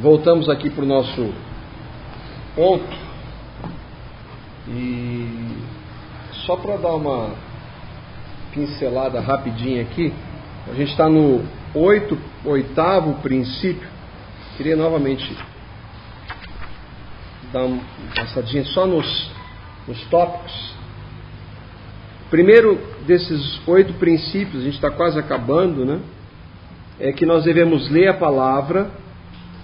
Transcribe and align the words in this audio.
voltamos 0.00 0.48
aqui 0.48 0.70
para 0.70 0.82
o 0.82 0.86
nosso 0.86 1.30
ponto 2.56 2.96
e 4.66 5.58
só 6.46 6.56
para 6.56 6.76
dar 6.76 6.94
uma 6.94 7.34
pincelada 8.52 9.20
rapidinha 9.20 9.82
aqui, 9.82 10.12
a 10.70 10.74
gente 10.74 10.90
está 10.90 11.08
no 11.08 11.44
oito, 11.74 12.18
oitavo 12.44 13.14
princípio. 13.20 13.86
Queria 14.56 14.74
novamente 14.74 15.36
dar 17.52 17.64
uma 17.64 17.82
passadinha 18.14 18.64
só 18.64 18.86
nos, 18.86 19.30
nos 19.86 20.02
tópicos. 20.06 20.74
Primeiro 22.30 22.80
desses 23.06 23.60
oito 23.66 23.92
princípios, 23.94 24.62
a 24.62 24.64
gente 24.64 24.74
está 24.76 24.90
quase 24.90 25.18
acabando, 25.18 25.84
né? 25.84 26.00
É 26.98 27.12
que 27.12 27.26
nós 27.26 27.44
devemos 27.44 27.90
ler 27.90 28.08
a 28.08 28.14
palavra 28.14 28.90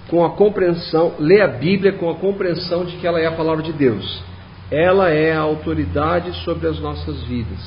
com 0.09 0.25
a 0.25 0.30
compreensão, 0.30 1.15
ler 1.19 1.42
a 1.42 1.48
Bíblia 1.48 1.92
com 1.92 2.09
a 2.10 2.14
compreensão 2.14 2.84
de 2.84 2.97
que 2.97 3.06
ela 3.06 3.20
é 3.20 3.27
a 3.27 3.33
palavra 3.33 3.62
de 3.62 3.73
Deus. 3.73 4.23
Ela 4.70 5.10
é 5.10 5.33
a 5.33 5.41
autoridade 5.41 6.33
sobre 6.45 6.69
as 6.69 6.78
nossas 6.78 7.23
vidas. 7.24 7.59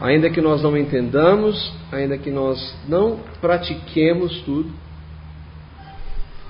Ainda 0.00 0.28
que 0.28 0.40
nós 0.40 0.62
não 0.62 0.76
entendamos, 0.76 1.72
ainda 1.90 2.18
que 2.18 2.30
nós 2.30 2.76
não 2.86 3.20
pratiquemos 3.40 4.40
tudo, 4.42 4.70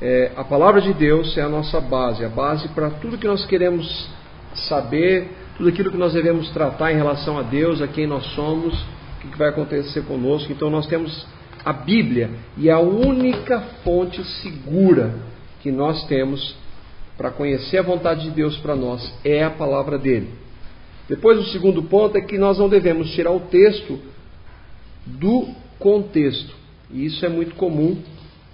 é, 0.01 0.33
a 0.37 0.45
palavra 0.45 0.81
de 0.81 0.93
Deus 0.93 1.37
é 1.39 1.43
a 1.43 1.49
nossa 1.49 1.81
base, 1.81 2.25
a 2.25 2.29
base 2.29 2.69
para 2.69 2.91
tudo 2.91 3.17
que 3.17 3.27
nós 3.27 3.47
queremos 3.47 4.09
saber, 4.69 5.31
tudo 5.57 5.71
aquilo 5.71 5.91
que 5.91 5.97
nós 5.97 6.13
devemos 6.13 6.51
tratar 6.51 6.93
em 6.93 6.97
relação 6.97 7.39
a 7.39 7.43
Deus, 7.43 7.81
a 7.81 7.89
quem 7.89 8.07
nós 8.07 8.25
somos, 8.35 8.75
o 9.25 9.31
que 9.31 9.39
vai 9.39 9.49
acontecer 9.49 10.03
conosco. 10.03 10.53
Então 10.53 10.69
nós 10.69 10.87
temos 10.87 11.27
a 11.67 11.73
Bíblia 11.73 12.31
e 12.57 12.71
a 12.71 12.79
única 12.79 13.61
fonte 13.83 14.23
segura 14.41 15.13
que 15.61 15.73
nós 15.73 16.07
temos 16.07 16.55
para 17.19 17.33
conhecer 17.33 17.79
a 17.79 17.83
vontade 17.83 18.23
de 18.23 18.31
Deus 18.31 18.57
para 18.59 18.77
nós 18.77 19.13
é 19.25 19.43
a 19.43 19.51
palavra 19.51 19.99
dele. 19.99 20.29
Depois, 21.09 21.41
o 21.41 21.51
segundo 21.51 21.83
ponto 21.83 22.17
é 22.17 22.21
que 22.21 22.39
nós 22.39 22.57
não 22.57 22.69
devemos 22.69 23.11
tirar 23.11 23.33
o 23.33 23.41
texto 23.41 23.99
do 25.05 25.49
contexto. 25.81 26.55
E 26.89 27.05
isso 27.05 27.27
é 27.27 27.29
muito 27.29 27.57
comum 27.57 28.01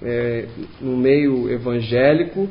é, 0.00 0.46
no 0.80 0.96
meio 0.96 1.50
evangélico, 1.50 2.48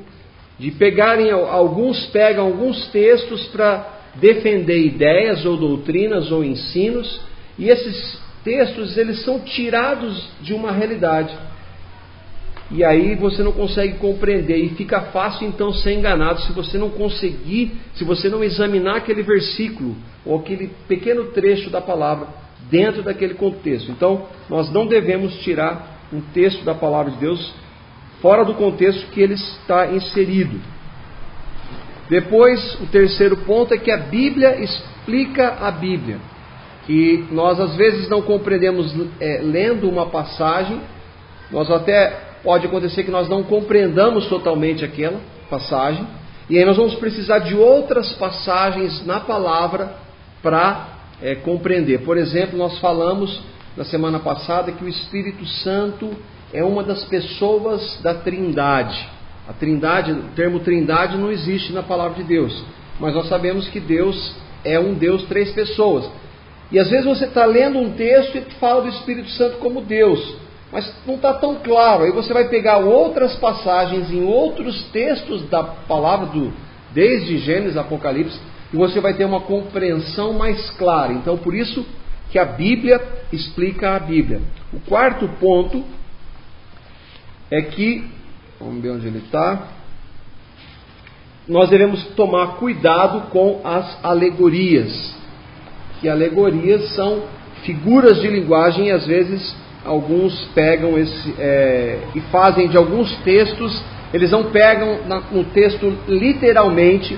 de 0.59 0.69
pegarem, 0.69 1.31
alguns 1.31 2.05
pegam 2.07 2.45
alguns 2.45 2.87
textos 2.91 3.47
para 3.47 3.99
defender 4.15 4.77
ideias 4.77 5.43
ou 5.43 5.57
doutrinas 5.57 6.31
ou 6.31 6.43
ensinos, 6.43 7.19
e 7.57 7.67
esses 7.67 8.21
textos 8.43 8.97
eles 8.97 9.23
são 9.23 9.39
tirados 9.39 10.29
de 10.41 10.53
uma 10.53 10.71
realidade. 10.71 11.35
E 12.69 12.85
aí 12.85 13.15
você 13.15 13.43
não 13.43 13.51
consegue 13.51 13.97
compreender 13.97 14.57
e 14.57 14.69
fica 14.69 15.01
fácil 15.01 15.45
então 15.47 15.73
ser 15.73 15.93
enganado 15.93 16.41
se 16.41 16.53
você 16.53 16.77
não 16.77 16.89
conseguir, 16.89 17.73
se 17.95 18.03
você 18.03 18.29
não 18.29 18.41
examinar 18.43 18.97
aquele 18.97 19.23
versículo 19.23 19.95
ou 20.25 20.39
aquele 20.39 20.69
pequeno 20.87 21.25
trecho 21.31 21.69
da 21.69 21.81
palavra 21.81 22.27
dentro 22.69 23.03
daquele 23.03 23.33
contexto. 23.33 23.91
Então, 23.91 24.25
nós 24.49 24.71
não 24.71 24.87
devemos 24.87 25.35
tirar 25.41 25.99
um 26.13 26.21
texto 26.21 26.63
da 26.63 26.73
palavra 26.73 27.11
de 27.11 27.17
Deus 27.17 27.53
fora 28.21 28.45
do 28.45 28.53
contexto 28.53 29.07
que 29.11 29.19
ele 29.19 29.33
está 29.33 29.91
inserido. 29.91 30.57
Depois, 32.09 32.79
o 32.81 32.85
terceiro 32.87 33.37
ponto 33.37 33.73
é 33.73 33.77
que 33.77 33.91
a 33.91 33.97
Bíblia 33.97 34.61
explica 34.61 35.57
a 35.59 35.71
Bíblia. 35.71 36.19
Que 36.91 37.25
nós 37.31 37.57
às 37.57 37.73
vezes 37.75 38.09
não 38.09 38.21
compreendemos 38.21 38.93
é, 39.21 39.39
lendo 39.41 39.87
uma 39.87 40.07
passagem, 40.07 40.81
nós 41.49 41.71
até 41.71 42.09
pode 42.43 42.65
acontecer 42.65 43.05
que 43.05 43.11
nós 43.11 43.29
não 43.29 43.43
compreendamos 43.43 44.27
totalmente 44.27 44.83
aquela 44.83 45.21
passagem, 45.49 46.05
e 46.49 46.57
aí 46.57 46.65
nós 46.65 46.75
vamos 46.75 46.95
precisar 46.95 47.39
de 47.39 47.55
outras 47.55 48.11
passagens 48.15 49.05
na 49.05 49.21
palavra 49.21 49.95
para 50.43 50.89
é, 51.21 51.33
compreender. 51.33 51.99
Por 51.99 52.17
exemplo, 52.17 52.57
nós 52.57 52.77
falamos 52.79 53.41
na 53.77 53.85
semana 53.85 54.19
passada 54.19 54.73
que 54.73 54.83
o 54.83 54.89
Espírito 54.89 55.45
Santo 55.45 56.09
é 56.51 56.61
uma 56.61 56.83
das 56.83 57.05
pessoas 57.05 58.01
da 58.03 58.15
Trindade. 58.15 59.07
A 59.47 59.53
Trindade, 59.53 60.11
o 60.11 60.23
termo 60.35 60.59
Trindade 60.59 61.17
não 61.17 61.31
existe 61.31 61.71
na 61.71 61.83
palavra 61.83 62.21
de 62.21 62.25
Deus, 62.25 62.65
mas 62.99 63.15
nós 63.15 63.29
sabemos 63.29 63.69
que 63.69 63.79
Deus 63.79 64.35
é 64.65 64.77
um 64.77 64.93
Deus 64.93 65.23
três 65.27 65.51
pessoas. 65.51 66.19
E 66.71 66.79
às 66.79 66.89
vezes 66.89 67.05
você 67.05 67.25
está 67.25 67.45
lendo 67.45 67.77
um 67.79 67.91
texto 67.93 68.37
e 68.37 68.41
fala 68.59 68.81
do 68.81 68.89
Espírito 68.89 69.29
Santo 69.31 69.57
como 69.57 69.81
Deus, 69.81 70.35
mas 70.71 70.93
não 71.05 71.15
está 71.15 71.33
tão 71.33 71.55
claro. 71.55 72.03
Aí 72.03 72.11
você 72.11 72.33
vai 72.33 72.47
pegar 72.47 72.77
outras 72.77 73.35
passagens 73.35 74.09
em 74.09 74.23
outros 74.23 74.85
textos 74.91 75.49
da 75.49 75.63
palavra 75.63 76.27
do 76.27 76.53
desde 76.93 77.37
Gênesis, 77.37 77.77
Apocalipse, 77.77 78.39
e 78.73 78.77
você 78.77 78.99
vai 78.99 79.13
ter 79.13 79.25
uma 79.25 79.41
compreensão 79.41 80.33
mais 80.33 80.69
clara. 80.71 81.13
Então, 81.13 81.37
por 81.37 81.53
isso 81.53 81.85
que 82.29 82.39
a 82.39 82.45
Bíblia 82.45 83.01
explica 83.31 83.95
a 83.95 83.99
Bíblia. 83.99 84.41
O 84.73 84.79
quarto 84.79 85.27
ponto 85.39 85.83
é 87.49 87.61
que, 87.61 88.05
vamos 88.59 88.81
ver 88.81 88.91
onde 88.91 89.07
ele 89.07 89.19
está, 89.19 89.67
nós 91.47 91.69
devemos 91.69 92.03
tomar 92.15 92.55
cuidado 92.55 93.29
com 93.29 93.59
as 93.63 94.03
alegorias. 94.03 95.20
Que 96.01 96.09
alegorias 96.09 96.93
são 96.95 97.23
figuras 97.63 98.19
de 98.19 98.27
linguagem 98.27 98.87
e 98.87 98.91
às 98.91 99.05
vezes 99.05 99.55
alguns 99.85 100.45
pegam 100.53 100.97
esse 100.97 101.33
é, 101.39 101.99
e 102.15 102.19
fazem 102.31 102.67
de 102.67 102.77
alguns 102.77 103.15
textos, 103.17 103.81
eles 104.13 104.31
não 104.31 104.45
pegam 104.45 104.99
na, 105.07 105.21
no 105.31 105.43
texto 105.45 105.95
literalmente 106.07 107.17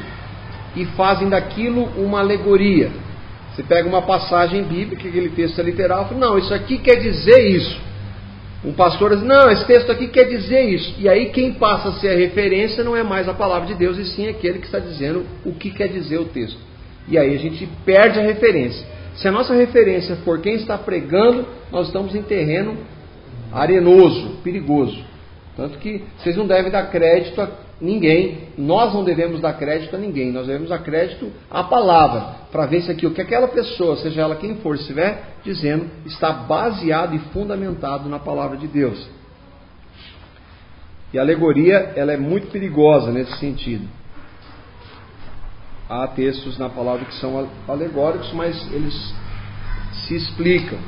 e 0.75 0.85
fazem 0.85 1.29
daquilo 1.29 1.89
uma 1.97 2.19
alegoria. 2.19 2.91
Você 3.53 3.63
pega 3.63 3.87
uma 3.87 4.01
passagem 4.01 4.63
bíblica, 4.63 5.07
aquele 5.07 5.29
texto 5.29 5.59
é 5.59 5.63
literal, 5.63 6.07
fala, 6.07 6.19
não, 6.19 6.37
isso 6.37 6.53
aqui 6.53 6.77
quer 6.77 6.95
dizer 6.95 7.39
isso. 7.51 7.79
Um 8.65 8.73
pastor 8.73 9.11
diz, 9.11 9.23
não, 9.23 9.51
esse 9.51 9.65
texto 9.65 9.91
aqui 9.91 10.07
quer 10.07 10.23
dizer 10.23 10.61
isso. 10.69 10.95
E 10.97 11.07
aí 11.07 11.27
quem 11.27 11.53
passa 11.53 11.89
a 11.89 11.93
ser 11.93 12.09
a 12.09 12.17
referência 12.17 12.83
não 12.83 12.95
é 12.95 13.03
mais 13.03 13.27
a 13.27 13.33
palavra 13.33 13.67
de 13.67 13.75
Deus, 13.75 13.97
e 13.97 14.05
sim 14.05 14.27
aquele 14.27 14.59
que 14.59 14.65
está 14.65 14.79
dizendo 14.79 15.25
o 15.45 15.53
que 15.53 15.69
quer 15.69 15.87
dizer 15.87 16.17
o 16.17 16.25
texto. 16.25 16.57
E 17.07 17.17
aí 17.17 17.35
a 17.35 17.39
gente 17.39 17.67
perde 17.85 18.19
a 18.19 18.23
referência. 18.23 18.85
Se 19.15 19.27
a 19.27 19.31
nossa 19.31 19.53
referência 19.53 20.15
for 20.17 20.39
quem 20.39 20.55
está 20.55 20.77
pregando, 20.77 21.45
nós 21.71 21.87
estamos 21.87 22.15
em 22.15 22.23
terreno 22.23 22.77
arenoso, 23.51 24.37
perigoso. 24.43 25.03
Tanto 25.55 25.77
que 25.77 26.03
vocês 26.17 26.35
não 26.35 26.47
devem 26.47 26.71
dar 26.71 26.89
crédito 26.89 27.39
a 27.39 27.49
ninguém, 27.79 28.49
nós 28.57 28.93
não 28.93 29.03
devemos 29.03 29.39
dar 29.39 29.53
crédito 29.53 29.95
a 29.95 29.99
ninguém, 29.99 30.31
nós 30.31 30.47
devemos 30.47 30.69
dar 30.69 30.79
crédito 30.79 31.31
à 31.51 31.63
palavra, 31.63 32.47
para 32.51 32.65
ver 32.65 32.81
se 32.81 32.91
aquilo 32.91 33.13
que 33.13 33.21
aquela 33.21 33.47
pessoa, 33.47 33.97
seja 33.97 34.21
ela 34.21 34.35
quem 34.35 34.55
for, 34.55 34.75
estiver 34.75 35.35
dizendo, 35.43 35.85
está 36.05 36.31
baseado 36.31 37.15
e 37.15 37.19
fundamentado 37.31 38.09
na 38.09 38.17
palavra 38.17 38.57
de 38.57 38.67
Deus. 38.67 39.07
E 41.13 41.19
a 41.19 41.21
alegoria, 41.21 41.93
ela 41.95 42.11
é 42.11 42.17
muito 42.17 42.47
perigosa 42.47 43.11
nesse 43.11 43.37
sentido. 43.37 43.87
Há 45.93 46.07
textos 46.07 46.57
na 46.57 46.69
palavra 46.69 47.05
que 47.05 47.13
são 47.17 47.47
alegóricos, 47.67 48.33
mas 48.33 48.59
eles 48.73 49.13
se 50.07 50.15
explicam. 50.15 50.79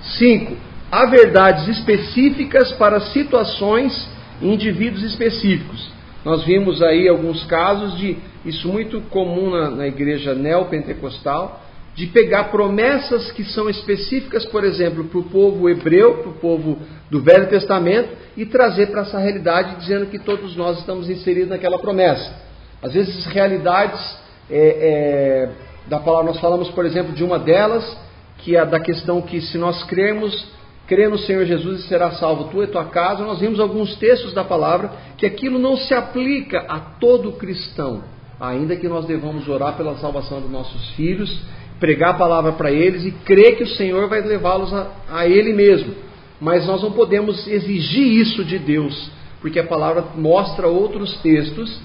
5. 0.00 0.56
Há 0.92 1.06
verdades 1.06 1.66
específicas 1.66 2.70
para 2.74 3.00
situações 3.00 4.08
e 4.40 4.46
indivíduos 4.46 5.02
específicos. 5.02 5.90
Nós 6.24 6.44
vimos 6.44 6.80
aí 6.80 7.08
alguns 7.08 7.42
casos 7.46 7.98
de 7.98 8.16
isso 8.44 8.68
muito 8.68 9.00
comum 9.10 9.50
na, 9.50 9.70
na 9.70 9.88
igreja 9.88 10.36
neopentecostal, 10.36 11.60
de 11.96 12.06
pegar 12.06 12.44
promessas 12.44 13.32
que 13.32 13.42
são 13.42 13.68
específicas, 13.68 14.46
por 14.46 14.62
exemplo, 14.62 15.02
para 15.02 15.18
o 15.18 15.24
povo 15.24 15.68
hebreu, 15.68 16.18
para 16.18 16.30
o 16.30 16.34
povo 16.34 16.78
do 17.10 17.20
Velho 17.20 17.48
Testamento, 17.48 18.10
e 18.36 18.46
trazer 18.46 18.86
para 18.86 19.00
essa 19.02 19.18
realidade, 19.18 19.80
dizendo 19.80 20.06
que 20.06 20.18
todos 20.20 20.54
nós 20.54 20.78
estamos 20.78 21.10
inseridos 21.10 21.48
naquela 21.48 21.80
promessa. 21.80 22.46
Às 22.80 22.92
vezes, 22.92 23.26
realidades 23.26 24.27
é, 24.50 24.58
é, 24.60 25.48
da 25.88 25.98
palavra, 25.98 26.32
nós 26.32 26.40
falamos, 26.40 26.70
por 26.70 26.84
exemplo, 26.84 27.12
de 27.12 27.24
uma 27.24 27.38
delas, 27.38 27.96
que 28.38 28.56
é 28.56 28.64
da 28.64 28.80
questão 28.80 29.20
que 29.22 29.40
se 29.40 29.58
nós 29.58 29.82
cremos 29.84 30.58
crê 30.88 31.06
no 31.06 31.18
Senhor 31.18 31.44
Jesus 31.44 31.80
e 31.80 31.82
será 31.86 32.12
salvo 32.12 32.44
tu 32.44 32.62
e 32.62 32.66
tua 32.66 32.86
casa. 32.86 33.22
Nós 33.22 33.38
vimos 33.38 33.60
alguns 33.60 33.94
textos 33.96 34.32
da 34.32 34.42
palavra 34.42 34.90
que 35.18 35.26
aquilo 35.26 35.58
não 35.58 35.76
se 35.76 35.92
aplica 35.92 36.64
a 36.66 36.80
todo 36.80 37.32
cristão, 37.32 38.02
ainda 38.40 38.74
que 38.74 38.88
nós 38.88 39.04
devamos 39.04 39.46
orar 39.46 39.76
pela 39.76 39.96
salvação 39.98 40.40
dos 40.40 40.50
nossos 40.50 40.88
filhos, 40.92 41.30
pregar 41.78 42.14
a 42.14 42.18
palavra 42.18 42.52
para 42.52 42.72
eles 42.72 43.04
e 43.04 43.10
crer 43.10 43.56
que 43.56 43.64
o 43.64 43.74
Senhor 43.76 44.08
vai 44.08 44.22
levá-los 44.22 44.72
a, 44.72 44.90
a 45.10 45.26
Ele 45.26 45.52
mesmo. 45.52 45.94
Mas 46.40 46.66
nós 46.66 46.82
não 46.82 46.92
podemos 46.92 47.46
exigir 47.46 48.06
isso 48.20 48.42
de 48.44 48.58
Deus, 48.58 49.10
porque 49.40 49.60
a 49.60 49.66
palavra 49.66 50.04
mostra 50.16 50.66
outros 50.66 51.14
textos 51.20 51.80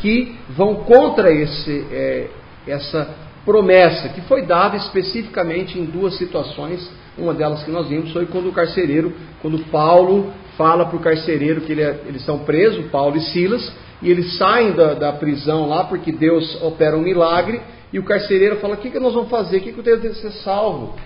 que 0.00 0.36
vão 0.50 0.76
contra 0.76 1.30
esse, 1.32 1.86
é, 1.92 2.28
essa 2.66 3.08
promessa 3.44 4.08
que 4.10 4.20
foi 4.22 4.42
dada 4.42 4.76
especificamente 4.76 5.78
em 5.78 5.84
duas 5.84 6.16
situações 6.16 6.90
uma 7.20 7.34
delas 7.34 7.62
que 7.62 7.70
nós 7.70 7.88
vimos 7.88 8.12
foi 8.12 8.26
quando 8.26 8.48
o 8.48 8.52
carcereiro, 8.52 9.12
quando 9.42 9.58
Paulo 9.70 10.32
fala 10.56 10.86
para 10.86 10.96
o 10.96 11.00
carcereiro 11.00 11.60
que 11.62 11.72
ele 11.72 11.82
é, 11.82 12.00
eles 12.06 12.20
estão 12.20 12.40
presos, 12.40 12.86
Paulo 12.86 13.16
e 13.16 13.20
Silas, 13.20 13.72
e 14.02 14.10
eles 14.10 14.36
saem 14.36 14.72
da, 14.72 14.94
da, 14.94 15.12
prisão 15.12 15.68
lá 15.68 15.84
porque 15.84 16.10
Deus 16.10 16.60
opera 16.62 16.96
um 16.96 17.02
milagre, 17.02 17.60
e 17.92 17.98
o 17.98 18.04
carcereiro 18.04 18.56
fala: 18.56 18.74
O 18.74 18.78
que, 18.78 18.90
que 18.90 18.98
nós 18.98 19.14
vamos 19.14 19.30
fazer? 19.30 19.58
O 19.58 19.60
que, 19.60 19.72
que 19.72 19.78
eu 19.78 19.84
tenho 19.84 20.00
que 20.00 20.14
ser 20.14 20.32
salvo? 20.42 20.96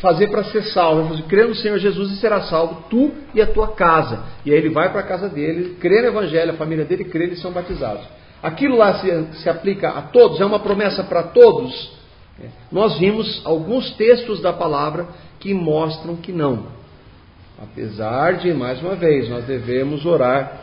Fazer 0.00 0.28
para 0.28 0.44
ser 0.44 0.62
salvo. 0.64 1.14
Ele 1.14 1.22
crê 1.22 1.44
no 1.44 1.54
Senhor 1.54 1.78
Jesus 1.78 2.12
e 2.12 2.16
será 2.16 2.42
salvo, 2.42 2.84
tu 2.90 3.12
e 3.34 3.40
a 3.40 3.46
tua 3.46 3.68
casa. 3.68 4.20
E 4.44 4.50
aí 4.50 4.56
ele 4.56 4.70
vai 4.70 4.90
para 4.90 5.00
a 5.00 5.04
casa 5.04 5.28
dele, 5.28 5.76
crê 5.80 6.02
no 6.02 6.08
Evangelho, 6.08 6.50
a 6.52 6.54
família 6.54 6.84
dele 6.84 7.04
crê 7.04 7.26
e 7.26 7.36
são 7.36 7.52
batizados. 7.52 8.04
Aquilo 8.42 8.76
lá 8.76 8.98
se, 8.98 9.26
se 9.42 9.48
aplica 9.48 9.90
a 9.90 10.02
todos, 10.02 10.40
é 10.40 10.44
uma 10.44 10.58
promessa 10.58 11.04
para 11.04 11.22
todos. 11.22 11.92
Nós 12.70 12.98
vimos 12.98 13.40
alguns 13.44 13.92
textos 13.92 14.40
da 14.40 14.52
palavra 14.52 15.06
que 15.38 15.54
mostram 15.54 16.16
que 16.16 16.32
não. 16.32 16.66
Apesar 17.62 18.38
de, 18.38 18.52
mais 18.52 18.80
uma 18.82 18.96
vez, 18.96 19.28
nós 19.28 19.44
devemos 19.44 20.04
orar 20.04 20.60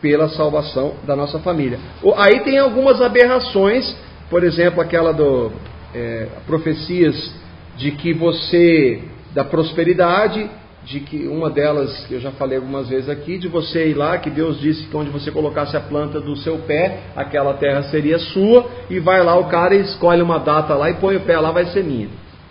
pela 0.00 0.28
salvação 0.30 0.94
da 1.04 1.14
nossa 1.14 1.38
família. 1.40 1.78
Aí 2.16 2.40
tem 2.40 2.58
algumas 2.58 3.02
aberrações, 3.02 3.94
por 4.30 4.42
exemplo, 4.42 4.80
aquela 4.80 5.12
do 5.12 5.52
é, 5.94 6.28
profecias 6.46 7.34
de 7.76 7.92
que 7.92 8.14
você 8.14 9.02
da 9.34 9.44
prosperidade 9.44 10.48
de 10.84 11.00
que 11.00 11.28
uma 11.28 11.48
delas 11.48 12.04
que 12.06 12.14
eu 12.14 12.20
já 12.20 12.32
falei 12.32 12.58
algumas 12.58 12.88
vezes 12.88 13.08
aqui, 13.08 13.38
de 13.38 13.48
você 13.48 13.88
ir 13.88 13.94
lá, 13.94 14.18
que 14.18 14.30
Deus 14.30 14.60
disse 14.60 14.86
que 14.86 14.96
onde 14.96 15.10
você 15.10 15.30
colocasse 15.30 15.76
a 15.76 15.80
planta 15.80 16.20
do 16.20 16.36
seu 16.36 16.58
pé, 16.58 17.04
aquela 17.14 17.54
terra 17.54 17.84
seria 17.84 18.18
sua, 18.18 18.68
e 18.90 18.98
vai 18.98 19.22
lá 19.22 19.36
o 19.38 19.48
cara 19.48 19.74
escolhe 19.74 20.20
uma 20.20 20.38
data 20.38 20.74
lá 20.74 20.90
e 20.90 20.94
põe 20.94 21.16
o 21.16 21.20
pé 21.20 21.38
lá, 21.38 21.52
vai 21.52 21.66
ser 21.66 21.84
minha. 21.84 22.08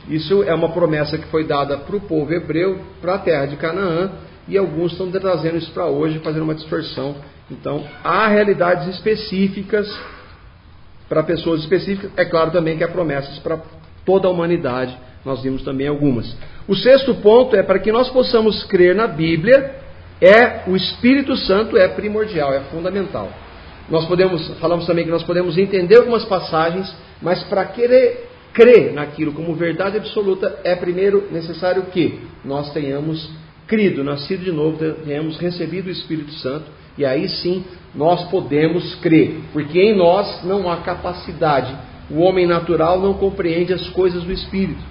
Isso 0.07 0.43
é 0.43 0.53
uma 0.53 0.69
promessa 0.69 1.17
que 1.17 1.27
foi 1.27 1.43
dada 1.43 1.77
para 1.77 1.95
o 1.95 2.01
povo 2.01 2.33
hebreu, 2.33 2.79
para 3.01 3.15
a 3.15 3.19
terra 3.19 3.45
de 3.45 3.57
Canaã, 3.57 4.11
e 4.47 4.57
alguns 4.57 4.93
estão 4.93 5.11
trazendo 5.11 5.57
isso 5.57 5.71
para 5.71 5.85
hoje, 5.85 6.19
fazendo 6.19 6.43
uma 6.43 6.55
dispersão. 6.55 7.15
Então, 7.49 7.85
há 8.03 8.27
realidades 8.27 8.87
específicas 8.87 9.87
para 11.07 11.21
pessoas 11.21 11.61
específicas, 11.61 12.09
é 12.15 12.23
claro 12.23 12.51
também 12.51 12.77
que 12.77 12.83
há 12.83 12.87
promessas 12.87 13.37
para 13.39 13.59
toda 14.05 14.29
a 14.29 14.31
humanidade 14.31 14.97
nós 15.25 15.41
vimos 15.41 15.63
também 15.63 15.87
algumas. 15.87 16.35
O 16.67 16.75
sexto 16.75 17.13
ponto 17.15 17.55
é 17.55 17.63
para 17.63 17.79
que 17.79 17.91
nós 17.91 18.09
possamos 18.09 18.63
crer 18.63 18.95
na 18.95 19.07
Bíblia, 19.07 19.75
é 20.19 20.69
o 20.69 20.75
Espírito 20.75 21.35
Santo 21.35 21.77
é 21.77 21.87
primordial, 21.87 22.53
é 22.53 22.61
fundamental. 22.71 23.29
Nós 23.89 24.05
podemos, 24.05 24.47
falamos 24.59 24.85
também 24.85 25.05
que 25.05 25.11
nós 25.11 25.23
podemos 25.23 25.57
entender 25.57 25.97
algumas 25.97 26.25
passagens, 26.25 26.93
mas 27.21 27.43
para 27.43 27.65
querer 27.65 28.29
crer 28.53 28.93
naquilo 28.93 29.33
como 29.33 29.53
verdade 29.55 29.97
absoluta, 29.97 30.59
é 30.63 30.75
primeiro 30.75 31.27
necessário 31.31 31.83
que 31.83 32.19
nós 32.43 32.71
tenhamos 32.73 33.29
crido, 33.67 34.03
nascido 34.03 34.43
de 34.43 34.51
novo, 34.51 34.77
tenhamos 35.05 35.37
recebido 35.37 35.87
o 35.87 35.91
Espírito 35.91 36.33
Santo, 36.35 36.65
e 36.97 37.05
aí 37.05 37.27
sim 37.29 37.63
nós 37.95 38.29
podemos 38.29 38.95
crer, 38.95 39.39
porque 39.53 39.79
em 39.79 39.95
nós 39.95 40.43
não 40.43 40.69
há 40.69 40.77
capacidade. 40.77 41.73
O 42.09 42.19
homem 42.19 42.45
natural 42.45 42.99
não 42.99 43.13
compreende 43.13 43.73
as 43.73 43.87
coisas 43.89 44.23
do 44.23 44.31
Espírito 44.31 44.90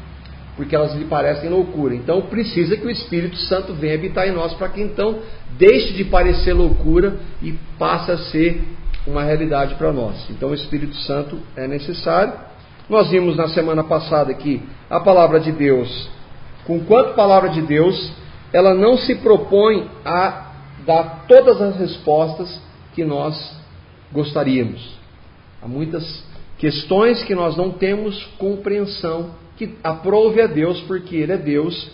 porque 0.61 0.77
elas 0.77 0.95
lhe 0.95 1.07
parecem 1.07 1.49
loucura. 1.49 1.95
Então 1.95 2.21
precisa 2.21 2.77
que 2.77 2.87
o 2.87 2.91
Espírito 2.91 3.35
Santo 3.35 3.73
venha 3.73 3.95
habitar 3.95 4.29
em 4.29 4.33
nós 4.33 4.53
para 4.53 4.69
que 4.69 4.83
então 4.83 5.21
deixe 5.57 5.95
de 5.95 6.05
parecer 6.05 6.53
loucura 6.53 7.19
e 7.41 7.53
passe 7.79 8.13
a 8.13 8.19
ser 8.19 8.63
uma 9.07 9.23
realidade 9.23 9.77
para 9.77 9.91
nós. 9.91 10.29
Então 10.29 10.51
o 10.51 10.55
Espírito 10.55 10.95
Santo 10.97 11.39
é 11.57 11.67
necessário. 11.67 12.35
Nós 12.91 13.09
vimos 13.09 13.39
na 13.39 13.49
semana 13.49 13.83
passada 13.83 14.35
que 14.35 14.63
a 14.91 15.01
palavra 15.01 15.41
de 15.41 15.51
Deus, 15.51 16.11
com 16.67 16.79
quanto 16.81 17.15
palavra 17.15 17.49
de 17.49 17.63
Deus, 17.63 18.13
ela 18.53 18.75
não 18.75 18.99
se 18.99 19.15
propõe 19.15 19.89
a 20.05 20.51
dar 20.85 21.25
todas 21.27 21.59
as 21.59 21.77
respostas 21.77 22.61
que 22.95 23.03
nós 23.03 23.57
gostaríamos. 24.13 24.95
Há 25.63 25.67
muitas 25.67 26.23
questões 26.59 27.25
que 27.25 27.35
nós 27.35 27.57
não 27.57 27.71
temos 27.71 28.23
compreensão 28.37 29.41
que 29.61 29.77
aprove 29.85 30.41
a 30.41 30.47
Deus, 30.47 30.81
porque 30.89 31.17
Ele 31.17 31.33
é 31.33 31.37
Deus, 31.37 31.91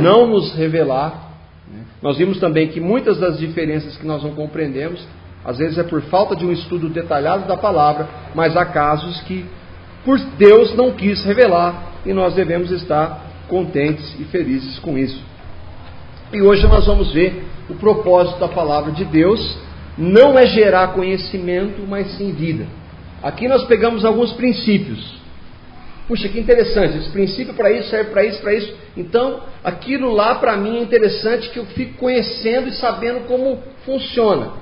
não 0.00 0.26
nos 0.26 0.54
revelar. 0.54 1.32
Né? 1.70 1.82
Nós 2.00 2.16
vimos 2.16 2.40
também 2.40 2.68
que 2.68 2.80
muitas 2.80 3.18
das 3.18 3.38
diferenças 3.38 3.94
que 3.98 4.06
nós 4.06 4.22
não 4.22 4.30
compreendemos, 4.30 5.06
às 5.44 5.58
vezes 5.58 5.76
é 5.76 5.82
por 5.82 6.00
falta 6.04 6.34
de 6.34 6.46
um 6.46 6.50
estudo 6.50 6.88
detalhado 6.88 7.46
da 7.46 7.58
palavra, 7.58 8.08
mas 8.34 8.56
há 8.56 8.64
casos 8.64 9.20
que 9.24 9.44
por 10.02 10.18
Deus 10.38 10.74
não 10.74 10.92
quis 10.92 11.22
revelar 11.22 12.00
e 12.06 12.14
nós 12.14 12.34
devemos 12.34 12.70
estar 12.70 13.26
contentes 13.48 14.18
e 14.18 14.24
felizes 14.24 14.78
com 14.78 14.96
isso. 14.96 15.22
E 16.32 16.40
hoje 16.40 16.66
nós 16.68 16.86
vamos 16.86 17.12
ver 17.12 17.44
o 17.68 17.74
propósito 17.74 18.40
da 18.40 18.48
palavra 18.48 18.92
de 18.92 19.04
Deus 19.04 19.58
não 19.98 20.38
é 20.38 20.46
gerar 20.46 20.94
conhecimento, 20.94 21.82
mas 21.86 22.16
sim 22.16 22.32
vida. 22.32 22.66
Aqui 23.22 23.46
nós 23.46 23.64
pegamos 23.64 24.06
alguns 24.06 24.32
princípios 24.32 25.19
Puxa, 26.10 26.28
que 26.28 26.40
interessante, 26.40 26.98
esse 26.98 27.10
princípio 27.10 27.54
para 27.54 27.70
isso 27.70 27.88
serve 27.88 28.10
para 28.10 28.24
isso, 28.24 28.40
para 28.40 28.52
isso. 28.52 28.74
Então, 28.96 29.42
aquilo 29.62 30.10
lá 30.10 30.34
para 30.34 30.56
mim 30.56 30.78
é 30.78 30.82
interessante 30.82 31.48
que 31.50 31.58
eu 31.60 31.66
fico 31.66 31.98
conhecendo 31.98 32.66
e 32.66 32.72
sabendo 32.72 33.28
como 33.28 33.62
funciona. 33.84 34.54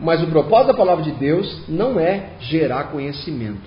Mas 0.00 0.20
o 0.24 0.26
propósito 0.26 0.72
da 0.72 0.74
palavra 0.74 1.04
de 1.04 1.12
Deus 1.12 1.68
não 1.68 2.00
é 2.00 2.30
gerar 2.40 2.90
conhecimento, 2.90 3.62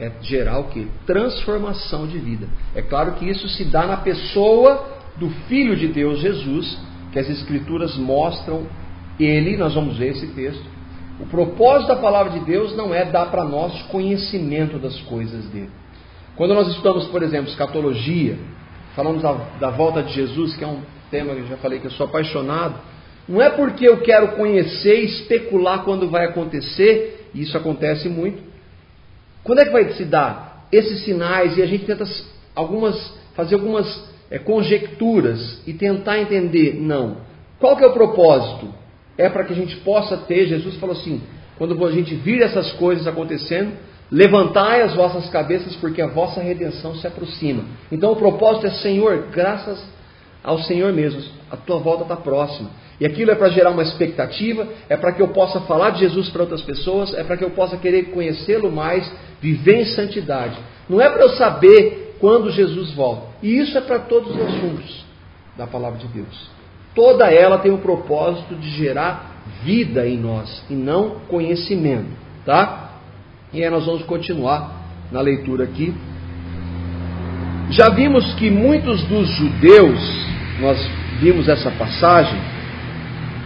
é 0.00 0.10
gerar 0.22 0.58
o 0.58 0.64
que? 0.70 0.88
Transformação 1.06 2.04
de 2.08 2.18
vida. 2.18 2.48
É 2.74 2.82
claro 2.82 3.12
que 3.12 3.30
isso 3.30 3.48
se 3.50 3.62
dá 3.66 3.86
na 3.86 3.98
pessoa 3.98 4.84
do 5.16 5.30
Filho 5.46 5.76
de 5.76 5.86
Deus, 5.86 6.18
Jesus, 6.18 6.76
que 7.12 7.18
as 7.20 7.30
Escrituras 7.30 7.96
mostram 7.96 8.66
ele, 9.20 9.56
nós 9.56 9.72
vamos 9.72 9.96
ver 9.98 10.08
esse 10.08 10.26
texto. 10.34 10.64
O 11.20 11.26
propósito 11.26 11.90
da 11.90 11.96
palavra 11.96 12.32
de 12.32 12.44
Deus 12.44 12.76
não 12.76 12.92
é 12.92 13.04
dar 13.04 13.26
para 13.26 13.44
nós 13.44 13.82
conhecimento 13.82 14.80
das 14.80 15.00
coisas 15.02 15.44
dele. 15.44 15.70
Quando 16.36 16.54
nós 16.54 16.68
estudamos, 16.68 17.06
por 17.06 17.22
exemplo, 17.22 17.50
escatologia, 17.50 18.38
falamos 18.96 19.22
da, 19.22 19.70
volta 19.70 20.02
de 20.02 20.14
Jesus, 20.14 20.56
que 20.56 20.64
é 20.64 20.66
um 20.66 20.80
tema 21.10 21.34
que 21.34 21.40
eu 21.40 21.46
já 21.46 21.56
falei 21.58 21.78
que 21.78 21.86
eu 21.86 21.90
sou 21.90 22.06
apaixonado, 22.06 22.80
não 23.28 23.40
é 23.40 23.50
porque 23.50 23.86
eu 23.86 24.00
quero 24.00 24.28
conhecer 24.32 25.02
e 25.02 25.04
especular 25.04 25.84
quando 25.84 26.08
vai 26.08 26.26
acontecer, 26.26 27.28
e 27.34 27.42
isso 27.42 27.56
acontece 27.56 28.08
muito. 28.08 28.42
Quando 29.44 29.60
é 29.60 29.64
que 29.64 29.70
vai 29.70 29.92
se 29.92 30.04
dar 30.04 30.66
esses 30.72 31.04
sinais 31.04 31.56
e 31.56 31.62
a 31.62 31.66
gente 31.66 31.84
tenta 31.84 32.04
algumas, 32.54 33.14
fazer 33.34 33.56
algumas 33.56 34.10
é, 34.30 34.38
conjecturas 34.38 35.62
e 35.66 35.74
tentar 35.74 36.18
entender? 36.18 36.74
Não. 36.74 37.18
Qual 37.58 37.76
que 37.76 37.84
é 37.84 37.86
o 37.86 37.92
propósito? 37.92 38.72
É 39.18 39.28
para 39.28 39.44
que 39.44 39.52
a 39.52 39.56
gente 39.56 39.76
possa 39.78 40.16
ter, 40.16 40.46
Jesus 40.46 40.76
falou 40.76 40.96
assim, 40.96 41.20
quando 41.58 41.84
a 41.86 41.92
gente 41.92 42.14
vir 42.14 42.40
essas 42.40 42.72
coisas 42.72 43.06
acontecendo, 43.06 43.72
Levantai 44.12 44.82
as 44.82 44.94
vossas 44.94 45.30
cabeças, 45.30 45.74
porque 45.76 46.02
a 46.02 46.06
vossa 46.06 46.42
redenção 46.42 46.94
se 46.94 47.06
aproxima. 47.06 47.64
Então 47.90 48.12
o 48.12 48.16
propósito 48.16 48.66
é, 48.66 48.70
Senhor, 48.72 49.28
graças 49.32 49.82
ao 50.44 50.58
Senhor 50.58 50.92
mesmo, 50.92 51.22
a 51.50 51.56
tua 51.56 51.78
volta 51.78 52.02
está 52.02 52.16
próxima. 52.16 52.68
E 53.00 53.06
aquilo 53.06 53.30
é 53.30 53.34
para 53.34 53.48
gerar 53.48 53.70
uma 53.70 53.82
expectativa, 53.82 54.68
é 54.86 54.98
para 54.98 55.12
que 55.12 55.22
eu 55.22 55.28
possa 55.28 55.60
falar 55.62 55.90
de 55.90 56.00
Jesus 56.00 56.28
para 56.28 56.42
outras 56.42 56.60
pessoas, 56.60 57.14
é 57.14 57.24
para 57.24 57.38
que 57.38 57.44
eu 57.44 57.50
possa 57.50 57.78
querer 57.78 58.10
conhecê-lo 58.10 58.70
mais, 58.70 59.10
viver 59.40 59.80
em 59.80 59.84
santidade. 59.86 60.58
Não 60.90 61.00
é 61.00 61.08
para 61.08 61.22
eu 61.22 61.30
saber 61.30 62.16
quando 62.20 62.50
Jesus 62.50 62.92
volta. 62.92 63.28
E 63.42 63.58
isso 63.58 63.78
é 63.78 63.80
para 63.80 64.00
todos 64.00 64.30
os 64.36 64.42
assuntos 64.42 65.06
da 65.56 65.66
palavra 65.66 65.98
de 65.98 66.08
Deus. 66.08 66.50
Toda 66.94 67.32
ela 67.32 67.58
tem 67.58 67.72
o 67.72 67.78
propósito 67.78 68.54
de 68.56 68.68
gerar 68.68 69.42
vida 69.64 70.06
em 70.06 70.18
nós 70.18 70.62
e 70.68 70.74
não 70.74 71.20
conhecimento, 71.28 72.10
tá? 72.44 72.91
E 73.52 73.62
aí 73.62 73.68
nós 73.68 73.84
vamos 73.84 74.02
continuar 74.04 74.82
na 75.10 75.20
leitura 75.20 75.64
aqui. 75.64 75.94
Já 77.70 77.90
vimos 77.90 78.32
que 78.34 78.50
muitos 78.50 79.02
dos 79.04 79.28
judeus, 79.28 80.00
nós 80.58 80.78
vimos 81.20 81.48
essa 81.48 81.70
passagem, 81.72 82.40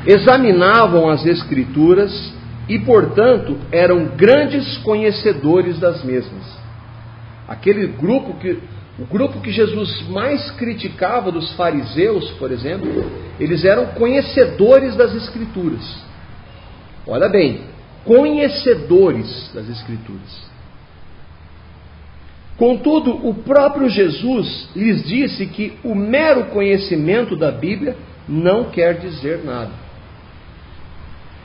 examinavam 0.06 1.08
as 1.08 1.26
Escrituras 1.26 2.32
e, 2.68 2.78
portanto, 2.78 3.58
eram 3.72 4.06
grandes 4.16 4.78
conhecedores 4.78 5.80
das 5.80 6.04
mesmas. 6.04 6.56
Aquele 7.48 7.88
grupo 7.88 8.34
que 8.34 8.58
o 8.98 9.04
grupo 9.04 9.40
que 9.40 9.52
Jesus 9.52 10.08
mais 10.08 10.50
criticava 10.52 11.30
dos 11.30 11.52
fariseus, 11.52 12.30
por 12.38 12.50
exemplo, 12.50 12.88
eles 13.38 13.62
eram 13.64 13.88
conhecedores 13.88 14.96
das 14.96 15.14
Escrituras. 15.14 15.82
Olha 17.06 17.28
bem, 17.28 17.60
conhecedores 18.06 19.50
das 19.52 19.68
Escrituras. 19.68 20.46
Contudo, 22.56 23.28
o 23.28 23.34
próprio 23.34 23.88
Jesus 23.90 24.70
lhes 24.74 25.04
disse 25.04 25.46
que 25.46 25.74
o 25.84 25.94
mero 25.94 26.46
conhecimento 26.46 27.36
da 27.36 27.50
Bíblia 27.50 27.96
não 28.26 28.70
quer 28.70 28.98
dizer 28.98 29.44
nada. 29.44 29.72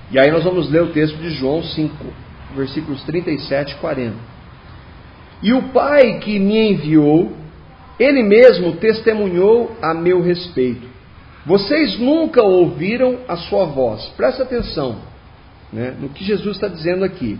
E 0.10 0.20
aí 0.20 0.32
nós 0.32 0.44
vamos 0.44 0.70
ler 0.70 0.84
o 0.84 0.94
texto 0.94 1.18
de 1.18 1.32
João 1.32 1.62
5, 1.64 1.94
versículos 2.56 3.04
37 3.04 3.74
e 3.74 3.76
40. 3.76 4.16
E 5.44 5.54
o 5.54 5.64
Pai 5.70 6.20
que 6.20 6.40
me 6.40 6.72
enviou, 6.72 7.34
ele 8.00 8.24
mesmo 8.24 8.74
testemunhou 8.78 9.76
a 9.82 9.94
meu 9.94 10.22
respeito. 10.22 10.88
Vocês 11.46 12.00
nunca 12.00 12.42
ouviram 12.44 13.20
a 13.28 13.36
sua 13.36 13.66
voz. 13.66 14.06
Presta 14.16 14.44
atenção 14.44 15.11
né, 15.72 15.96
no 16.00 16.10
que 16.10 16.24
Jesus 16.24 16.56
está 16.56 16.68
dizendo 16.68 17.04
aqui. 17.04 17.40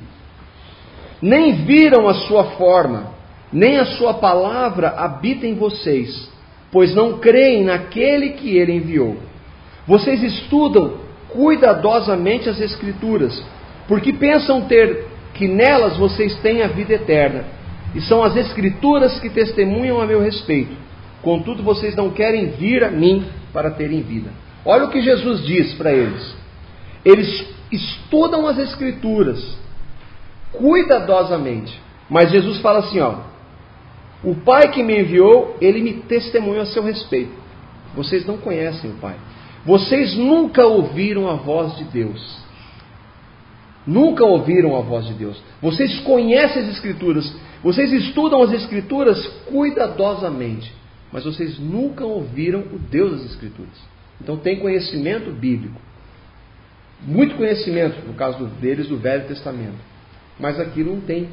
Nem 1.22 1.66
viram 1.66 2.08
a 2.08 2.14
sua 2.14 2.46
forma, 2.52 3.14
nem 3.52 3.78
a 3.78 3.86
sua 3.86 4.16
palavra 4.16 4.90
habita 4.90 5.46
em 5.46 5.56
vocês, 5.56 6.30
pois 6.72 6.96
não 6.96 7.20
creem 7.20 7.64
naquele 7.64 8.30
que 8.32 8.58
ele 8.58 8.74
enviou. 8.74 9.18
Vocês 9.86 10.24
estudam 10.24 11.00
cuidadosamente 11.30 12.50
as 12.50 12.60
Escrituras, 12.60 13.44
porque 13.88 14.14
pensam 14.14 14.62
ter 14.62 15.06
que 15.34 15.48
nelas 15.48 15.98
vocês 15.98 16.38
têm 16.40 16.62
a 16.62 16.68
vida 16.68 16.94
eterna. 16.94 17.46
E 17.94 18.02
são 18.02 18.24
as 18.24 18.36
Escrituras 18.36 19.20
que 19.20 19.30
testemunham 19.30 20.00
a 20.00 20.08
meu 20.08 20.22
respeito. 20.22 20.72
Contudo, 21.22 21.62
vocês 21.62 21.96
não 21.96 22.10
querem 22.10 22.48
vir 22.52 22.84
a 22.84 22.90
mim 22.90 23.26
para 23.54 23.70
terem 23.70 24.02
vida. 24.02 24.30
Olha 24.66 24.86
o 24.86 24.90
que 24.90 25.02
Jesus 25.02 25.44
diz 25.46 25.74
para 25.74 25.92
eles. 25.92 26.36
Eles 27.04 27.48
estudam 27.72 28.48
as 28.48 28.58
Escrituras 28.58 29.58
cuidadosamente. 30.52 31.80
Mas 32.10 32.32
Jesus 32.32 32.60
fala 32.60 32.80
assim: 32.80 33.00
ó, 33.00 33.20
o 34.24 34.36
Pai 34.36 34.70
que 34.72 34.84
me 34.84 35.00
enviou, 35.00 35.58
ele 35.62 35.82
me 35.82 35.94
testemunhou 35.94 36.62
a 36.62 36.66
seu 36.66 36.84
respeito. 36.84 37.32
Vocês 37.96 38.26
não 38.26 38.38
conhecem 38.38 38.92
o 38.92 38.96
Pai. 38.96 39.16
Vocês 39.66 40.16
nunca 40.16 40.66
ouviram 40.66 41.30
a 41.30 41.36
voz 41.36 41.78
de 41.78 41.84
Deus. 41.86 42.42
Nunca 43.86 44.24
ouviram 44.24 44.76
a 44.76 44.82
voz 44.82 45.08
de 45.08 45.14
Deus. 45.14 45.42
Vocês 45.62 46.00
conhecem 46.02 46.64
as 46.64 46.70
Escrituras. 46.70 47.34
Vocês 47.64 47.92
estudam 47.92 48.42
as 48.42 48.54
Escrituras 48.54 49.26
cuidadosamente. 49.46 50.72
Mas 51.12 51.26
vocês 51.26 51.60
nunca 51.60 52.06
ouviram 52.06 52.60
o 52.60 52.80
Deus 52.80 53.12
das 53.12 53.32
Escrituras. 53.32 53.74
Então 54.20 54.38
tem 54.38 54.60
conhecimento 54.60 55.32
bíblico. 55.32 55.80
Muito 57.04 57.36
conhecimento, 57.36 58.06
no 58.06 58.14
caso 58.14 58.46
deles, 58.62 58.88
do 58.88 58.98
Velho 58.98 59.28
Testamento. 59.28 59.78
Mas 60.40 60.60
aqui 60.60 60.84
não 60.84 61.02
tem 61.02 61.30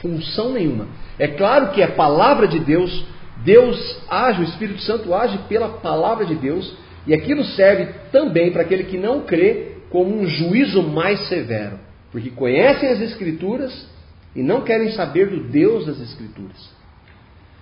função 0.00 0.52
nenhuma. 0.52 0.88
É 1.18 1.28
claro 1.28 1.70
que 1.70 1.80
é 1.80 1.86
palavra 1.86 2.46
de 2.46 2.58
Deus, 2.58 3.04
Deus 3.44 3.98
age, 4.08 4.40
o 4.40 4.44
Espírito 4.44 4.80
Santo 4.82 5.14
age 5.14 5.38
pela 5.48 5.68
palavra 5.68 6.26
de 6.26 6.34
Deus, 6.34 6.76
e 7.06 7.14
aquilo 7.14 7.44
serve 7.44 7.92
também 8.10 8.50
para 8.50 8.62
aquele 8.62 8.84
que 8.84 8.98
não 8.98 9.22
crê 9.22 9.76
como 9.90 10.20
um 10.20 10.26
juízo 10.26 10.82
mais 10.82 11.28
severo, 11.28 11.78
porque 12.10 12.30
conhecem 12.30 12.88
as 12.90 13.00
Escrituras 13.00 13.88
e 14.34 14.42
não 14.42 14.62
querem 14.62 14.90
saber 14.92 15.28
do 15.28 15.44
Deus 15.44 15.86
das 15.86 16.00
Escrituras. 16.00 16.68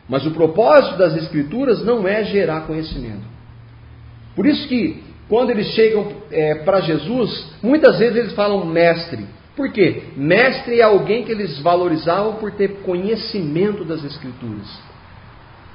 Mas 0.09 0.26
o 0.26 0.33
propósito 0.33 0.97
das 0.97 1.14
Escrituras 1.16 1.85
não 1.85 2.06
é 2.06 2.25
gerar 2.25 2.62
conhecimento. 2.62 3.23
Por 4.35 4.47
isso 4.47 4.66
que 4.66 5.02
quando 5.28 5.50
eles 5.50 5.69
chegam 5.69 6.12
é, 6.31 6.57
para 6.57 6.81
Jesus, 6.81 7.52
muitas 7.62 7.99
vezes 7.99 8.16
eles 8.16 8.33
falam 8.35 8.64
mestre. 8.66 9.26
Por 9.57 9.73
quê? 9.73 10.04
Mestre 10.16 10.81
é 10.81 10.83
alguém 10.83 11.25
que 11.25 11.33
eles 11.33 11.59
valorizavam 11.61 12.35
por 12.35 12.52
ter 12.52 12.81
conhecimento 12.83 13.85
das 13.85 14.04
Escrituras. 14.04 14.66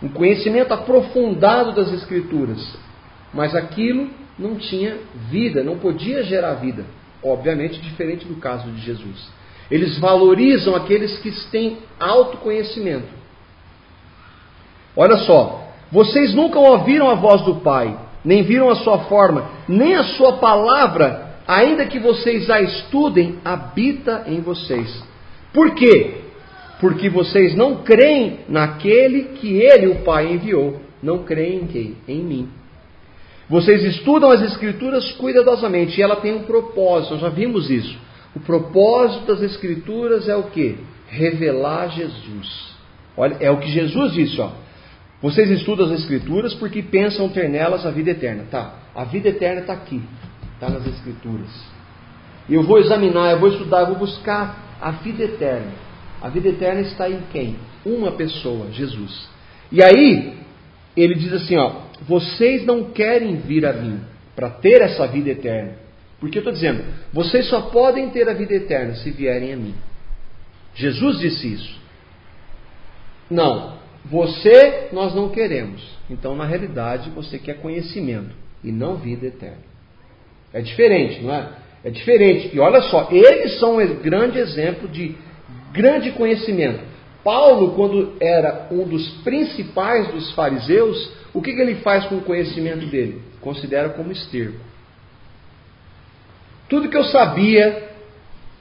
Um 0.04 0.10
conhecimento 0.10 0.74
aprofundado 0.74 1.74
das 1.74 1.92
Escrituras. 1.94 2.78
Mas 3.34 3.56
aquilo 3.56 4.10
não 4.38 4.56
tinha 4.56 4.98
vida, 5.30 5.64
não 5.64 5.78
podia 5.78 6.24
gerar 6.24 6.56
vida. 6.56 6.86
Obviamente, 7.24 7.82
diferente 7.82 8.26
do 8.26 8.36
caso 8.36 8.70
de 8.72 8.82
Jesus. 8.82 9.30
Eles 9.72 9.98
valorizam 10.00 10.76
aqueles 10.76 11.18
que 11.20 11.32
têm 11.50 11.78
autoconhecimento. 12.00 13.08
Olha 14.96 15.18
só, 15.18 15.70
vocês 15.92 16.34
nunca 16.34 16.60
ouviram 16.60 17.10
a 17.10 17.16
voz 17.16 17.42
do 17.44 17.56
Pai, 17.58 17.98
nem 18.24 18.44
viram 18.44 18.70
a 18.70 18.76
sua 18.76 19.00
forma, 19.06 19.50
nem 19.68 19.96
a 19.96 20.04
sua 20.04 20.34
palavra, 20.34 21.36
ainda 21.48 21.86
que 21.86 22.00
vocês 22.00 22.50
a 22.50 22.62
estudem, 22.62 23.40
habita 23.44 24.24
em 24.28 24.42
vocês. 24.42 25.04
Por 25.54 25.74
quê? 25.76 26.22
Porque 26.80 27.10
vocês 27.10 27.56
não 27.56 27.78
creem 27.78 28.42
naquele 28.48 29.24
que 29.36 29.58
ele, 29.58 29.88
o 29.88 30.04
Pai, 30.04 30.32
enviou. 30.32 30.80
Não 31.02 31.24
creem 31.24 31.62
em 31.62 31.68
quem? 31.68 31.96
Em 32.08 32.22
mim. 32.22 32.50
Vocês 33.50 33.84
estudam 33.84 34.30
as 34.32 34.42
Escrituras 34.42 35.12
cuidadosamente 35.14 36.00
e 36.00 36.04
ela 36.04 36.18
tem 36.18 36.34
um 36.36 36.44
propósito, 36.44 37.18
já 37.18 37.30
vimos 37.30 37.70
isso. 37.70 37.98
O 38.36 38.40
propósito 38.40 39.26
das 39.26 39.42
Escrituras 39.42 40.30
é 40.30 40.36
o 40.36 40.44
que? 40.44 40.78
Revelar 41.08 41.90
Jesus. 41.90 42.70
Olha, 43.18 43.38
é 43.40 43.50
o 43.50 43.58
que 43.58 43.72
Jesus 43.72 44.14
disse, 44.14 44.40
ó. 44.40 44.52
Vocês 45.22 45.50
estudam 45.52 45.88
as 45.88 46.00
Escrituras 46.00 46.54
porque 46.54 46.82
pensam 46.82 47.30
ter 47.30 47.50
nelas 47.50 47.86
a 47.86 47.92
vida 47.92 48.12
eterna. 48.12 48.46
Tá, 48.50 48.74
a 48.96 49.04
vida 49.04 49.30
eterna 49.30 49.62
está 49.62 49.74
aqui, 49.74 50.02
está 50.54 50.70
nas 50.70 50.86
Escrituras. 50.88 51.50
E 52.48 52.54
eu 52.54 52.64
vou 52.64 52.80
examinar, 52.80 53.32
eu 53.32 53.40
vou 53.40 53.50
estudar, 53.50 53.82
eu 53.82 53.88
vou 53.88 53.98
buscar 53.98 54.78
a 54.82 54.92
vida 54.92 55.24
eterna. 55.24 55.72
A 56.22 56.30
vida 56.30 56.50
eterna 56.50 56.82
está 56.82 57.10
em 57.10 57.22
quem? 57.32 57.56
Uma 57.86 58.14
pessoa, 58.14 58.72
Jesus. 58.72 59.30
E 59.72 59.84
aí, 59.84 60.38
ele 60.96 61.16
diz 61.16 61.34
assim: 61.34 61.58
ó, 61.58 61.82
vocês 62.02 62.66
não 62.66 62.92
querem 62.92 63.38
vir 63.38 63.66
a 63.66 63.74
mim 63.74 64.00
para 64.36 64.50
ter 64.50 64.82
essa 64.82 65.06
vida 65.08 65.30
eterna. 65.30 65.74
Porque 66.20 66.38
eu 66.38 66.42
estou 66.42 66.54
dizendo, 66.54 66.84
vocês 67.14 67.48
só 67.48 67.62
podem 67.62 68.10
ter 68.10 68.28
a 68.28 68.34
vida 68.34 68.54
eterna 68.54 68.96
se 68.96 69.12
vierem 69.12 69.54
a 69.54 69.58
mim. 69.58 69.76
Jesus 70.76 71.20
disse 71.20 71.54
isso. 71.54 71.80
Não, 73.30 73.79
você 74.10 74.90
nós 74.92 75.14
não 75.14 75.30
queremos. 75.30 75.82
Então, 76.10 76.36
na 76.36 76.46
realidade, 76.46 77.10
você 77.12 77.38
quer 77.38 77.62
conhecimento 77.62 78.36
e 78.64 78.72
não 78.72 78.96
vida 78.96 79.28
eterna. 79.28 79.70
É 80.54 80.62
diferente, 80.62 81.22
não 81.22 81.34
é? 81.34 81.50
É 81.84 81.90
diferente. 81.90 82.50
E 82.54 82.60
olha 82.60 82.82
só, 82.84 83.08
eles 83.12 83.60
são 83.60 83.78
um 83.78 83.96
grande 84.02 84.40
exemplo 84.40 84.88
de 84.88 85.16
grande 85.72 86.12
conhecimento. 86.12 86.84
Paulo, 87.24 87.74
quando 87.76 88.16
era 88.20 88.68
um 88.72 88.86
dos 88.86 89.08
principais 89.24 90.08
dos 90.08 90.32
fariseus, 90.32 91.12
o 91.34 91.42
que, 91.42 91.54
que 91.54 91.62
ele 91.62 91.76
faz 91.76 92.06
com 92.06 92.16
o 92.16 92.22
conhecimento 92.22 92.88
dele? 92.88 93.22
Considera 93.40 93.90
como 93.90 94.12
esterco. 94.12 94.60
Tudo 96.68 96.90
que 96.90 96.98
eu 96.98 97.04
sabia, 97.06 97.90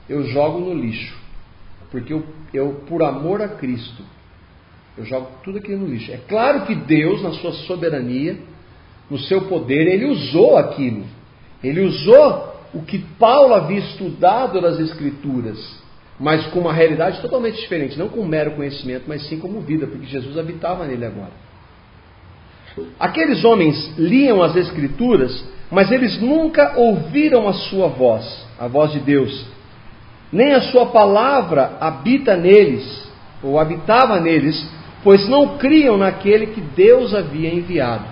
eu 0.08 0.24
jogo 0.24 0.58
no 0.60 0.74
lixo. 0.74 1.16
Porque 1.90 2.12
eu, 2.12 2.24
eu, 2.52 2.84
por 2.86 3.02
amor 3.02 3.40
a 3.40 3.48
Cristo, 3.48 4.02
eu 4.98 5.04
jogo 5.04 5.28
tudo 5.44 5.58
aquilo 5.58 5.80
no 5.80 5.86
lixo. 5.86 6.12
É 6.12 6.18
claro 6.28 6.62
que 6.62 6.74
Deus, 6.74 7.22
na 7.22 7.32
sua 7.32 7.52
soberania, 7.52 8.36
no 9.10 9.18
seu 9.18 9.42
poder, 9.42 9.86
ele 9.86 10.06
usou 10.06 10.56
aquilo. 10.56 11.04
Ele 11.62 11.80
usou 11.80 12.54
o 12.74 12.82
que 12.82 12.98
Paulo 13.18 13.54
havia 13.54 13.78
estudado 13.78 14.60
nas 14.60 14.78
Escrituras 14.78 15.78
mas 16.18 16.46
com 16.48 16.60
uma 16.60 16.72
realidade 16.72 17.20
totalmente 17.20 17.60
diferente, 17.60 17.98
não 17.98 18.08
com 18.08 18.24
mero 18.24 18.52
conhecimento, 18.52 19.04
mas 19.06 19.22
sim 19.28 19.38
como 19.38 19.60
vida, 19.60 19.86
porque 19.86 20.06
Jesus 20.06 20.36
habitava 20.36 20.84
nele 20.84 21.06
agora. 21.06 21.30
Aqueles 22.98 23.44
homens 23.44 23.94
liam 23.96 24.42
as 24.42 24.56
Escrituras, 24.56 25.44
mas 25.70 25.90
eles 25.92 26.20
nunca 26.20 26.74
ouviram 26.76 27.48
a 27.48 27.52
sua 27.52 27.88
voz, 27.88 28.46
a 28.58 28.66
voz 28.66 28.92
de 28.92 29.00
Deus, 29.00 29.46
nem 30.32 30.54
a 30.54 30.62
sua 30.72 30.86
palavra 30.86 31.76
habita 31.80 32.36
neles, 32.36 33.08
ou 33.42 33.58
habitava 33.58 34.20
neles, 34.20 34.68
pois 35.02 35.28
não 35.28 35.58
criam 35.58 35.96
naquele 35.96 36.48
que 36.48 36.60
Deus 36.60 37.14
havia 37.14 37.52
enviado. 37.52 38.04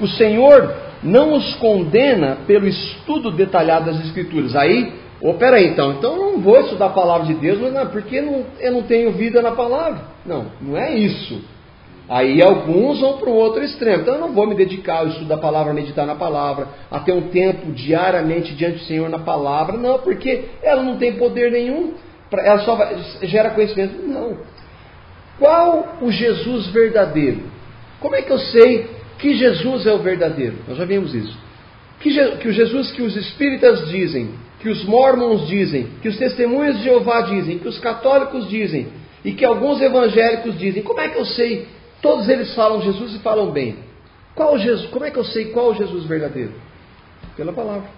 O 0.00 0.06
Senhor 0.06 0.74
não 1.02 1.34
os 1.34 1.54
condena 1.56 2.38
pelo 2.46 2.66
estudo 2.66 3.30
detalhado 3.30 3.86
das 3.86 4.04
Escrituras. 4.04 4.54
Aí 4.56 4.92
Ô, 5.20 5.34
peraí, 5.34 5.68
então, 5.68 5.92
então 5.92 6.14
eu 6.14 6.32
não 6.32 6.40
vou 6.40 6.60
estudar 6.60 6.86
a 6.86 6.90
palavra 6.90 7.26
de 7.26 7.34
Deus, 7.34 7.58
mas 7.60 7.72
não, 7.72 7.86
porque 7.88 8.20
não, 8.20 8.44
eu 8.60 8.72
não 8.72 8.82
tenho 8.82 9.10
vida 9.12 9.42
na 9.42 9.50
palavra. 9.50 10.02
Não, 10.24 10.46
não 10.60 10.76
é 10.76 10.94
isso. 10.94 11.42
Aí 12.08 12.40
alguns 12.40 13.00
vão 13.00 13.18
para 13.18 13.28
o 13.28 13.34
outro 13.34 13.62
extremo. 13.62 14.02
Então 14.02 14.14
eu 14.14 14.20
não 14.20 14.32
vou 14.32 14.46
me 14.46 14.54
dedicar 14.54 14.98
ao 14.98 15.08
estudo 15.08 15.26
da 15.26 15.36
palavra, 15.36 15.72
a 15.72 15.74
meditar 15.74 16.06
na 16.06 16.14
palavra, 16.14 16.68
a 16.90 17.00
ter 17.00 17.12
um 17.12 17.28
tempo 17.28 17.72
diariamente 17.72 18.54
diante 18.54 18.78
do 18.78 18.84
Senhor 18.84 19.08
na 19.10 19.18
palavra. 19.18 19.76
Não, 19.76 19.98
porque 19.98 20.44
ela 20.62 20.82
não 20.82 20.96
tem 20.96 21.14
poder 21.14 21.50
nenhum, 21.50 21.94
ela 22.32 22.60
só 22.60 22.78
gera 23.22 23.50
conhecimento. 23.50 24.00
Não. 24.06 24.36
Qual 25.38 25.98
o 26.00 26.10
Jesus 26.10 26.68
verdadeiro? 26.68 27.42
Como 28.00 28.14
é 28.14 28.22
que 28.22 28.30
eu 28.30 28.38
sei 28.38 28.90
que 29.18 29.36
Jesus 29.36 29.86
é 29.86 29.92
o 29.92 29.98
verdadeiro? 29.98 30.56
Nós 30.66 30.76
já 30.76 30.84
vimos 30.84 31.14
isso. 31.14 31.36
Que, 32.00 32.10
que 32.36 32.48
o 32.48 32.52
Jesus 32.52 32.92
que 32.92 33.02
os 33.02 33.16
espíritas 33.16 33.88
dizem 33.88 34.30
que 34.60 34.68
os 34.68 34.84
mormons 34.84 35.46
dizem, 35.46 35.88
que 36.02 36.08
os 36.08 36.16
testemunhos 36.16 36.78
de 36.78 36.84
Jeová 36.84 37.22
dizem, 37.22 37.58
que 37.58 37.68
os 37.68 37.78
católicos 37.78 38.48
dizem 38.48 38.88
e 39.24 39.32
que 39.32 39.44
alguns 39.44 39.80
evangélicos 39.80 40.58
dizem. 40.58 40.82
Como 40.82 41.00
é 41.00 41.08
que 41.08 41.18
eu 41.18 41.24
sei? 41.24 41.68
Todos 42.02 42.28
eles 42.28 42.54
falam 42.54 42.82
Jesus 42.82 43.14
e 43.14 43.18
falam 43.20 43.50
bem. 43.50 43.76
Qual 44.34 44.58
Jesus? 44.58 44.88
Como 44.90 45.04
é 45.04 45.10
que 45.10 45.18
eu 45.18 45.24
sei 45.24 45.46
qual 45.46 45.70
o 45.70 45.74
Jesus 45.74 46.04
verdadeiro? 46.04 46.52
Pela 47.36 47.52
palavra. 47.52 47.88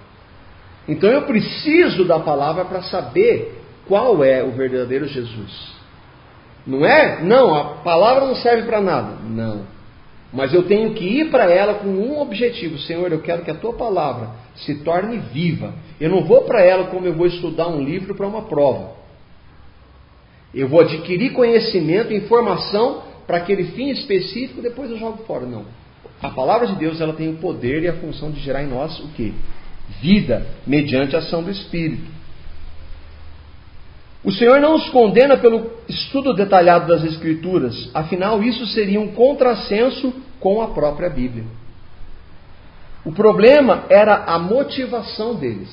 Então 0.88 1.10
eu 1.10 1.22
preciso 1.22 2.04
da 2.04 2.18
palavra 2.18 2.64
para 2.64 2.82
saber 2.82 3.58
qual 3.86 4.22
é 4.24 4.42
o 4.42 4.50
verdadeiro 4.50 5.06
Jesus. 5.06 5.79
Não 6.66 6.84
é? 6.84 7.22
Não, 7.22 7.54
a 7.54 7.64
palavra 7.76 8.26
não 8.26 8.36
serve 8.36 8.66
para 8.66 8.80
nada. 8.80 9.16
Não. 9.24 9.62
Mas 10.32 10.54
eu 10.54 10.62
tenho 10.62 10.94
que 10.94 11.04
ir 11.04 11.30
para 11.30 11.50
ela 11.50 11.74
com 11.74 11.88
um 11.88 12.20
objetivo: 12.20 12.78
Senhor, 12.78 13.10
eu 13.10 13.20
quero 13.20 13.42
que 13.42 13.50
a 13.50 13.54
tua 13.54 13.72
palavra 13.72 14.30
se 14.54 14.76
torne 14.76 15.18
viva. 15.32 15.74
Eu 16.00 16.10
não 16.10 16.24
vou 16.24 16.42
para 16.42 16.62
ela 16.62 16.84
como 16.84 17.06
eu 17.06 17.14
vou 17.14 17.26
estudar 17.26 17.68
um 17.68 17.82
livro 17.82 18.14
para 18.14 18.26
uma 18.26 18.42
prova. 18.42 18.92
Eu 20.54 20.68
vou 20.68 20.80
adquirir 20.80 21.32
conhecimento, 21.32 22.12
informação 22.12 23.02
para 23.26 23.38
aquele 23.38 23.64
fim 23.72 23.90
específico, 23.90 24.60
depois 24.60 24.90
eu 24.90 24.98
jogo 24.98 25.24
fora. 25.24 25.46
Não. 25.46 25.64
A 26.22 26.30
palavra 26.30 26.66
de 26.66 26.74
Deus 26.76 27.00
ela 27.00 27.12
tem 27.12 27.28
o 27.28 27.36
poder 27.38 27.82
e 27.82 27.88
a 27.88 27.94
função 27.94 28.30
de 28.30 28.40
gerar 28.40 28.62
em 28.62 28.66
nós 28.66 28.98
o 29.00 29.08
que? 29.08 29.32
Vida, 30.00 30.46
mediante 30.66 31.16
a 31.16 31.20
ação 31.20 31.42
do 31.42 31.50
Espírito. 31.50 32.19
O 34.22 34.30
Senhor 34.30 34.60
não 34.60 34.74
os 34.74 34.88
condena 34.90 35.38
pelo 35.38 35.70
estudo 35.88 36.34
detalhado 36.34 36.86
das 36.86 37.02
Escrituras, 37.04 37.90
afinal, 37.94 38.42
isso 38.42 38.66
seria 38.66 39.00
um 39.00 39.12
contrassenso 39.12 40.12
com 40.38 40.60
a 40.60 40.68
própria 40.68 41.08
Bíblia. 41.08 41.44
O 43.04 43.12
problema 43.12 43.84
era 43.88 44.24
a 44.24 44.38
motivação 44.38 45.34
deles. 45.34 45.70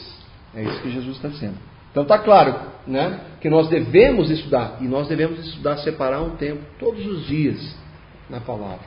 É 0.55 0.63
isso 0.63 0.81
que 0.81 0.91
Jesus 0.91 1.17
está 1.17 1.27
dizendo. 1.27 1.57
Então 1.91 2.03
está 2.03 2.19
claro 2.19 2.55
né, 2.85 3.19
que 3.41 3.49
nós 3.49 3.67
devemos 3.67 4.29
estudar, 4.29 4.77
e 4.79 4.85
nós 4.85 5.07
devemos 5.07 5.45
estudar, 5.45 5.77
separar 5.79 6.21
um 6.21 6.37
tempo 6.37 6.61
todos 6.79 7.05
os 7.05 7.25
dias 7.27 7.75
na 8.29 8.39
palavra. 8.39 8.85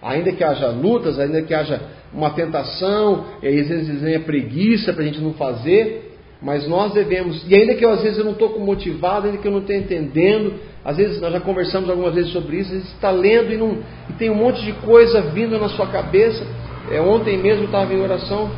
Ainda 0.00 0.30
que 0.32 0.44
haja 0.44 0.68
lutas, 0.68 1.18
ainda 1.18 1.42
que 1.42 1.54
haja 1.54 1.80
uma 2.12 2.30
tentação, 2.30 3.24
e 3.42 3.48
às 3.48 3.68
vezes 3.68 4.00
venha 4.00 4.20
preguiça 4.20 4.92
para 4.92 5.02
a 5.02 5.06
gente 5.06 5.20
não 5.20 5.34
fazer, 5.34 6.13
mas 6.44 6.68
nós 6.68 6.92
devemos, 6.92 7.42
e 7.48 7.54
ainda 7.54 7.74
que 7.74 7.82
eu, 7.82 7.88
às 7.88 8.02
vezes 8.02 8.18
eu 8.18 8.24
não 8.24 8.32
estou 8.32 8.60
motivado, 8.60 9.26
ainda 9.26 9.38
que 9.38 9.48
eu 9.48 9.50
não 9.50 9.60
estou 9.60 9.74
entendendo, 9.74 10.60
às 10.84 10.98
vezes 10.98 11.18
nós 11.18 11.32
já 11.32 11.40
conversamos 11.40 11.88
algumas 11.88 12.14
vezes 12.14 12.32
sobre 12.32 12.58
isso, 12.58 12.68
às 12.68 12.76
vezes 12.76 12.92
está 12.92 13.10
lendo 13.10 13.50
e, 13.50 13.56
não, 13.56 13.78
e 14.10 14.12
tem 14.18 14.28
um 14.28 14.34
monte 14.34 14.62
de 14.62 14.74
coisa 14.74 15.22
vindo 15.22 15.58
na 15.58 15.70
sua 15.70 15.86
cabeça. 15.86 16.46
É, 16.90 17.00
ontem 17.00 17.38
mesmo 17.38 17.62
eu 17.62 17.66
estava 17.66 17.94
em 17.94 17.98
oração, 17.98 18.50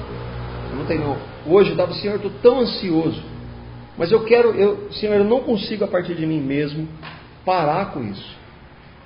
ontem 0.82 0.98
não, 0.98 1.16
hoje 1.46 1.70
eu 1.70 1.74
estava, 1.74 1.94
Senhor, 1.94 2.14
eu 2.14 2.16
estou 2.16 2.32
tão 2.42 2.58
ansioso, 2.58 3.22
mas 3.96 4.10
eu 4.10 4.24
quero, 4.24 4.48
eu, 4.56 4.90
Senhor, 4.90 5.14
eu 5.14 5.24
não 5.24 5.42
consigo 5.42 5.84
a 5.84 5.88
partir 5.88 6.16
de 6.16 6.26
mim 6.26 6.40
mesmo 6.40 6.88
parar 7.44 7.92
com 7.92 8.02
isso. 8.02 8.36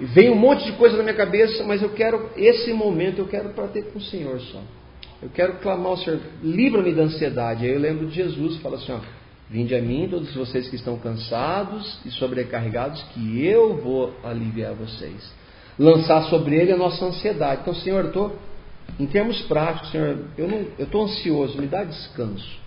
E 0.01 0.07
vem 0.07 0.31
um 0.31 0.37
monte 0.37 0.65
de 0.65 0.73
coisa 0.73 0.97
na 0.97 1.03
minha 1.03 1.15
cabeça, 1.15 1.63
mas 1.65 1.83
eu 1.83 1.91
quero, 1.91 2.31
esse 2.35 2.73
momento 2.73 3.19
eu 3.19 3.27
quero 3.27 3.51
para 3.51 3.69
ter 3.69 3.93
com 3.93 3.99
o 3.99 4.03
Senhor 4.03 4.41
só. 4.41 4.61
Eu 5.23 5.29
quero 5.29 5.55
clamar 5.59 5.87
ao 5.89 5.97
Senhor, 5.99 6.21
livra-me 6.43 6.95
da 6.95 7.03
ansiedade. 7.03 7.65
Aí 7.65 7.73
eu 7.73 7.81
lembro 7.81 8.07
de 8.07 8.15
Jesus, 8.15 8.57
fala 8.59 8.77
assim: 8.77 8.93
ó, 8.93 9.01
Vinde 9.51 9.75
a 9.75 9.83
mim, 9.83 10.07
todos 10.09 10.33
vocês 10.33 10.69
que 10.69 10.77
estão 10.77 10.97
cansados 10.97 11.99
e 12.07 12.11
sobrecarregados, 12.13 13.03
que 13.13 13.45
eu 13.45 13.79
vou 13.79 14.15
aliviar 14.23 14.75
vocês. 14.75 15.33
Lançar 15.77 16.23
sobre 16.29 16.55
ele 16.55 16.71
a 16.71 16.77
nossa 16.77 17.05
ansiedade. 17.05 17.63
Então, 17.63 17.75
Senhor, 17.75 18.05
eu 18.05 18.07
estou, 18.07 18.39
em 18.99 19.07
termos 19.07 19.43
práticos, 19.43 19.91
Senhor, 19.91 20.19
eu 20.39 20.73
estou 20.79 21.03
ansioso, 21.03 21.61
me 21.61 21.67
dá 21.67 21.83
descanso. 21.83 22.61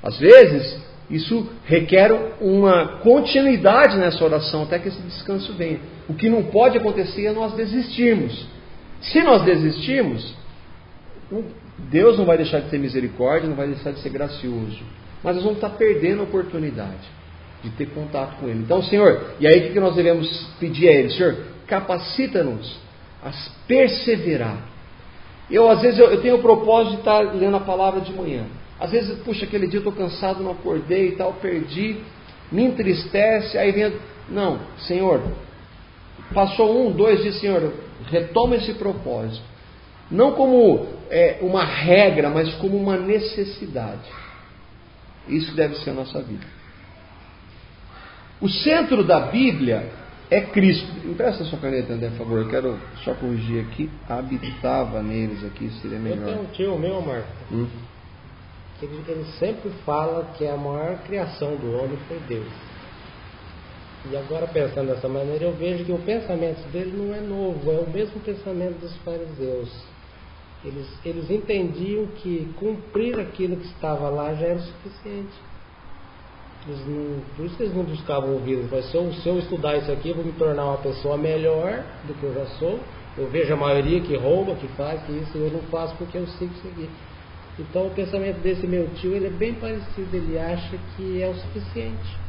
Às 0.00 0.16
vezes, 0.16 0.80
isso 1.10 1.48
requer 1.64 2.36
uma 2.40 2.98
continuidade 2.98 3.96
nessa 3.96 4.24
oração 4.24 4.62
até 4.62 4.78
que 4.78 4.86
esse 4.86 5.02
descanso 5.02 5.54
venha. 5.54 5.80
O 6.08 6.14
que 6.14 6.28
não 6.28 6.44
pode 6.44 6.78
acontecer 6.78 7.26
é 7.26 7.32
nós 7.32 7.52
desistirmos. 7.54 8.46
Se 9.00 9.24
nós 9.24 9.42
desistirmos, 9.42 10.36
Deus 11.78 12.18
não 12.18 12.24
vai 12.24 12.36
deixar 12.36 12.60
de 12.60 12.70
ter 12.70 12.78
misericórdia, 12.78 13.48
não 13.48 13.56
vai 13.56 13.66
deixar 13.68 13.92
de 13.92 14.00
ser 14.00 14.08
gracioso. 14.10 14.78
Mas 15.22 15.36
nós 15.36 15.44
vamos 15.44 15.58
estar 15.58 15.70
perdendo 15.70 16.20
a 16.20 16.24
oportunidade 16.24 17.06
de 17.62 17.70
ter 17.70 17.86
contato 17.86 18.38
com 18.38 18.48
Ele. 18.48 18.60
Então, 18.60 18.82
Senhor, 18.82 19.34
e 19.38 19.46
aí 19.46 19.68
o 19.68 19.72
que 19.72 19.80
nós 19.80 19.94
devemos 19.94 20.28
pedir 20.58 20.88
a 20.88 20.92
Ele? 20.92 21.10
Senhor, 21.10 21.36
capacita-nos 21.66 22.78
a 23.22 23.30
perseverar. 23.66 24.58
Eu, 25.50 25.68
às 25.70 25.80
vezes, 25.80 25.98
eu, 25.98 26.06
eu, 26.10 26.20
tenho 26.22 26.36
o 26.36 26.42
propósito 26.42 26.94
de 26.94 26.98
estar 26.98 27.20
lendo 27.34 27.56
a 27.56 27.60
palavra 27.60 28.00
de 28.00 28.12
manhã. 28.12 28.44
Às 28.80 28.90
vezes, 28.90 29.18
puxa, 29.20 29.44
aquele 29.44 29.66
dia 29.66 29.78
eu 29.78 29.88
estou 29.88 29.92
cansado, 29.92 30.42
não 30.42 30.52
acordei 30.52 31.08
e 31.08 31.12
tal, 31.12 31.34
perdi, 31.34 31.98
me 32.50 32.64
entristece, 32.64 33.56
aí 33.56 33.70
vem. 33.72 33.92
Não, 34.28 34.58
Senhor, 34.78 35.22
passou 36.34 36.86
um, 36.86 36.90
dois 36.90 37.22
dias, 37.22 37.38
Senhor, 37.38 37.72
retoma 38.10 38.56
esse 38.56 38.74
propósito 38.74 39.55
não 40.10 40.32
como 40.32 40.86
é, 41.10 41.38
uma 41.40 41.64
regra, 41.64 42.30
mas 42.30 42.52
como 42.54 42.76
uma 42.76 42.96
necessidade. 42.96 44.08
Isso 45.28 45.54
deve 45.54 45.76
ser 45.76 45.90
a 45.90 45.94
nossa 45.94 46.22
vida. 46.22 46.46
O 48.40 48.48
centro 48.48 49.02
da 49.02 49.20
Bíblia 49.20 49.90
é 50.30 50.40
Cristo. 50.40 50.86
Empresta 51.04 51.44
sua 51.44 51.58
caneta, 51.58 51.94
André, 51.94 52.10
por 52.10 52.18
favor. 52.18 52.40
Eu 52.40 52.48
quero 52.48 52.78
só 53.04 53.14
corrigir 53.14 53.64
aqui. 53.64 53.90
Habitava 54.08 55.02
neles 55.02 55.44
aqui, 55.44 55.70
seria 55.80 55.98
melhor. 55.98 56.28
Eu 56.28 56.34
tenho 56.34 56.42
um 56.42 56.52
tio 56.52 56.78
meu, 56.78 57.00
Marco. 57.00 57.28
Hum? 57.50 57.66
Ele, 58.82 59.02
ele 59.08 59.24
sempre 59.38 59.70
fala 59.84 60.32
que 60.36 60.46
a 60.46 60.56
maior 60.56 60.98
criação 61.04 61.56
do 61.56 61.72
homem 61.78 61.98
foi 62.06 62.20
Deus. 62.28 62.52
E 64.10 64.16
agora, 64.16 64.46
pensando 64.46 64.88
dessa 64.88 65.08
maneira, 65.08 65.46
eu 65.46 65.52
vejo 65.52 65.84
que 65.84 65.92
o 65.92 65.98
pensamento 65.98 66.60
dele 66.70 66.92
não 66.96 67.14
é 67.14 67.20
novo, 67.20 67.72
é 67.72 67.78
o 67.78 67.90
mesmo 67.90 68.20
pensamento 68.20 68.78
dos 68.78 68.94
fariseus. 68.98 69.68
Eles, 70.64 70.86
eles 71.04 71.30
entendiam 71.30 72.06
que 72.06 72.52
cumprir 72.58 73.18
aquilo 73.20 73.56
que 73.56 73.66
estava 73.66 74.08
lá 74.08 74.34
já 74.34 74.46
era 74.46 74.58
o 74.58 74.62
suficiente. 74.62 75.34
Não, 76.66 77.20
por 77.36 77.46
isso 77.46 77.62
eles 77.62 77.74
não 77.74 77.84
buscavam 77.84 78.32
ouvir. 78.32 78.58
Se 78.90 78.96
eu, 78.96 79.12
se 79.12 79.28
eu 79.28 79.38
estudar 79.38 79.76
isso 79.76 79.92
aqui, 79.92 80.08
eu 80.08 80.16
vou 80.16 80.24
me 80.24 80.32
tornar 80.32 80.64
uma 80.64 80.78
pessoa 80.78 81.16
melhor 81.16 81.84
do 82.04 82.14
que 82.14 82.24
eu 82.24 82.34
já 82.34 82.46
sou. 82.58 82.80
Eu 83.16 83.28
vejo 83.28 83.52
a 83.52 83.56
maioria 83.56 84.00
que 84.00 84.16
rouba, 84.16 84.56
que 84.56 84.66
faz, 84.68 85.00
que 85.04 85.12
isso 85.12 85.38
eu 85.38 85.50
não 85.50 85.62
faço 85.70 85.94
porque 85.96 86.18
eu 86.18 86.26
sigo 86.26 86.52
seguir. 86.54 86.90
Então 87.58 87.86
o 87.86 87.90
pensamento 87.90 88.40
desse 88.40 88.66
meu 88.66 88.88
tio 88.96 89.14
ele 89.14 89.28
é 89.28 89.30
bem 89.30 89.54
parecido. 89.54 90.08
Ele 90.12 90.38
acha 90.38 90.76
que 90.96 91.22
é 91.22 91.28
o 91.28 91.34
suficiente. 91.34 92.26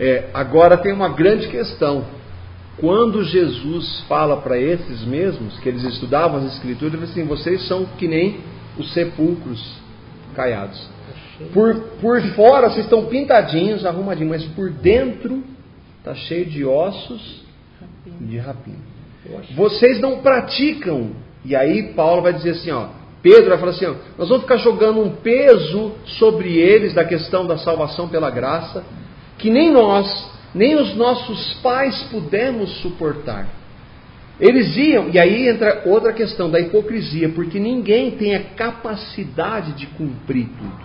É, 0.00 0.30
agora 0.32 0.78
tem 0.78 0.92
uma 0.92 1.10
grande 1.10 1.48
questão. 1.48 2.04
Quando 2.78 3.22
Jesus 3.22 4.00
fala 4.08 4.38
para 4.38 4.58
esses 4.58 5.04
mesmos, 5.04 5.58
que 5.60 5.68
eles 5.68 5.84
estudavam 5.84 6.38
as 6.38 6.54
Escrituras, 6.54 6.94
ele 6.94 7.02
diz 7.02 7.10
assim: 7.10 7.24
vocês 7.24 7.66
são 7.68 7.86
que 7.98 8.08
nem 8.08 8.40
os 8.76 8.92
sepulcros 8.92 9.62
caiados. 10.34 10.88
Por, 11.52 11.74
por 12.00 12.20
fora 12.34 12.68
vocês 12.68 12.86
estão 12.86 13.06
pintadinhos, 13.06 13.84
arrumadinhos, 13.84 14.30
mas 14.30 14.44
por 14.54 14.70
dentro 14.70 15.42
está 15.98 16.14
cheio 16.14 16.46
de 16.46 16.64
ossos 16.64 17.42
de 18.20 18.38
rapina. 18.38 18.78
Vocês 19.54 20.00
não 20.00 20.18
praticam. 20.18 21.10
E 21.44 21.54
aí 21.54 21.92
Paulo 21.94 22.22
vai 22.22 22.32
dizer 22.32 22.50
assim, 22.50 22.70
ó, 22.70 22.88
Pedro 23.22 23.50
vai 23.50 23.58
falar 23.58 23.72
assim, 23.72 23.86
ó, 23.86 23.94
nós 24.18 24.28
vamos 24.28 24.44
ficar 24.44 24.56
jogando 24.58 25.00
um 25.00 25.16
peso 25.16 25.92
sobre 26.18 26.56
eles 26.56 26.94
da 26.94 27.04
questão 27.04 27.46
da 27.46 27.58
salvação 27.58 28.08
pela 28.08 28.30
graça, 28.30 28.84
que 29.38 29.50
nem 29.50 29.70
nós 29.70 30.33
nem 30.54 30.76
os 30.76 30.94
nossos 30.94 31.54
pais 31.54 32.00
pudemos 32.04 32.70
suportar. 32.80 33.48
Eles 34.38 34.76
iam, 34.76 35.10
e 35.10 35.18
aí 35.18 35.48
entra 35.48 35.82
outra 35.86 36.12
questão 36.12 36.50
da 36.50 36.60
hipocrisia, 36.60 37.28
porque 37.30 37.58
ninguém 37.58 38.12
tem 38.12 38.34
a 38.34 38.40
capacidade 38.40 39.72
de 39.72 39.86
cumprir 39.88 40.46
tudo. 40.46 40.84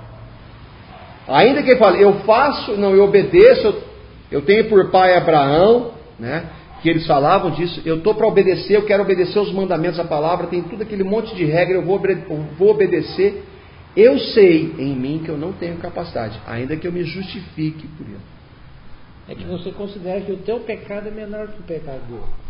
Ainda 1.28 1.62
que 1.62 1.72
ele 1.72 1.80
fale, 1.80 2.02
eu 2.02 2.14
faço, 2.22 2.76
não, 2.78 2.96
eu 2.96 3.04
obedeço, 3.04 3.68
eu, 3.68 3.84
eu 4.32 4.42
tenho 4.42 4.68
por 4.70 4.90
pai 4.90 5.16
Abraão, 5.16 5.92
né? 6.20 6.46
Que 6.82 6.90
eles 6.90 7.06
falavam 7.06 7.52
disso, 7.52 7.82
eu 7.86 7.98
estou 7.98 8.16
para 8.16 8.28
obedecer, 8.28 8.76
eu 8.76 8.86
quero 8.86 9.04
obedecer 9.04 9.38
os 9.38 9.52
mandamentos, 9.52 10.00
a 10.00 10.06
palavra, 10.06 10.48
tem 10.48 10.62
tudo 10.62 10.82
aquele 10.82 11.04
monte 11.04 11.36
de 11.36 11.44
regra, 11.44 11.76
eu 11.76 11.84
vou, 11.84 12.02
eu 12.06 12.46
vou 12.58 12.72
obedecer. 12.72 13.44
Eu 13.98 14.18
sei 14.18 14.76
em 14.78 14.96
mim 14.96 15.22
que 15.26 15.30
eu 15.30 15.38
não 15.38 15.52
tenho 15.52 15.76
capacidade, 15.78 16.40
ainda 16.48 16.78
que 16.78 16.88
eu 16.88 16.92
me 16.92 17.04
justifique 17.04 17.88
por 17.98 18.08
ele 18.08 18.39
é 19.30 19.36
que 19.36 19.44
você 19.46 19.72
considera 19.72 20.22
que 20.22 20.32
o 20.32 20.38
teu 20.38 20.60
pecado 20.62 21.08
é 21.08 21.12
menor 21.12 21.48
que 21.48 21.60
o 21.60 21.64
pecado 21.64 22.02
do 22.08 22.16
outro. 22.16 22.50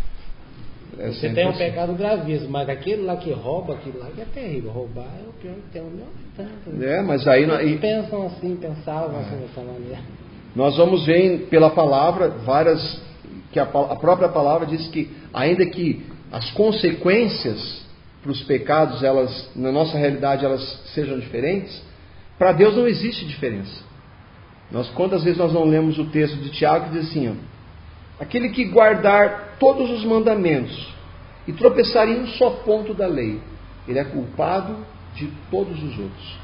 É 0.98 1.08
você 1.08 1.30
tem 1.30 1.46
um 1.46 1.50
assim. 1.50 1.60
pecado 1.60 1.94
gravíssimo, 1.94 2.50
mas 2.50 2.68
aquele 2.68 3.04
lá 3.04 3.18
que 3.18 3.32
rouba, 3.32 3.74
aquele 3.76 3.98
lá 3.98 4.08
que 4.08 4.22
é 4.22 4.26
terrível. 4.26 4.72
Roubar 4.72 5.06
é 5.06 5.30
o 5.30 5.34
pior 5.34 5.54
que 5.56 5.72
tem, 5.74 5.82
o 5.82 5.86
meu 5.86 6.08
tanto. 6.36 6.84
É, 6.84 7.02
mas 7.02 7.28
aí... 7.28 7.44
Eles 7.44 7.80
pensam 7.80 8.26
assim, 8.26 8.56
pensavam 8.56 9.18
é. 9.18 9.22
assim 9.22 9.36
dessa 9.38 9.62
maneira. 9.62 10.00
Nós 10.56 10.78
vamos 10.78 11.06
ver 11.06 11.48
pela 11.50 11.70
palavra 11.70 12.30
várias... 12.30 13.02
que 13.52 13.60
a, 13.60 13.64
a 13.64 13.96
própria 13.96 14.30
palavra 14.30 14.66
diz 14.66 14.88
que 14.88 15.12
ainda 15.34 15.66
que 15.66 16.06
as 16.32 16.50
consequências 16.52 17.88
para 18.22 18.32
os 18.32 18.44
pecados, 18.44 19.04
elas, 19.04 19.50
na 19.56 19.72
nossa 19.72 19.98
realidade, 19.98 20.44
elas 20.44 20.62
sejam 20.94 21.20
diferentes, 21.20 21.82
para 22.38 22.52
Deus 22.52 22.76
não 22.76 22.88
existe 22.88 23.26
diferença. 23.26 23.89
Nós 24.72 24.90
quantas 24.90 25.24
vezes 25.24 25.38
nós 25.40 25.54
não 25.54 25.64
lemos 25.64 25.98
o 25.98 26.06
texto 26.06 26.38
de 26.38 26.50
Tiago 26.52 26.86
que 26.86 27.00
diz 27.00 27.10
assim: 27.10 27.30
ó, 27.30 27.34
aquele 28.22 28.50
que 28.50 28.66
guardar 28.66 29.56
todos 29.60 29.90
os 29.90 30.04
mandamentos 30.04 30.94
e 31.48 31.54
tropeçar 31.54 32.08
em 32.08 32.22
um 32.22 32.28
só 32.28 32.52
ponto 32.52 32.94
da 32.94 33.08
lei, 33.08 33.40
ele 33.88 34.00
é 34.00 34.04
culpado 34.04 34.78
de 35.16 35.28
todos 35.50 35.82
os 35.82 35.98
outros. 35.98 36.40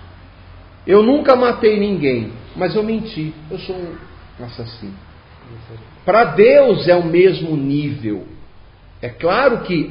Eu 0.85 1.01
nunca 1.01 1.35
matei 1.35 1.79
ninguém, 1.79 2.31
mas 2.55 2.75
eu 2.75 2.83
menti. 2.83 3.33
Eu 3.49 3.57
sou 3.59 3.75
um 3.75 4.43
assassino. 4.43 4.93
Para 6.03 6.25
Deus 6.25 6.87
é 6.87 6.95
o 6.95 7.03
mesmo 7.03 7.55
nível. 7.55 8.25
É 9.01 9.09
claro 9.09 9.59
que 9.59 9.89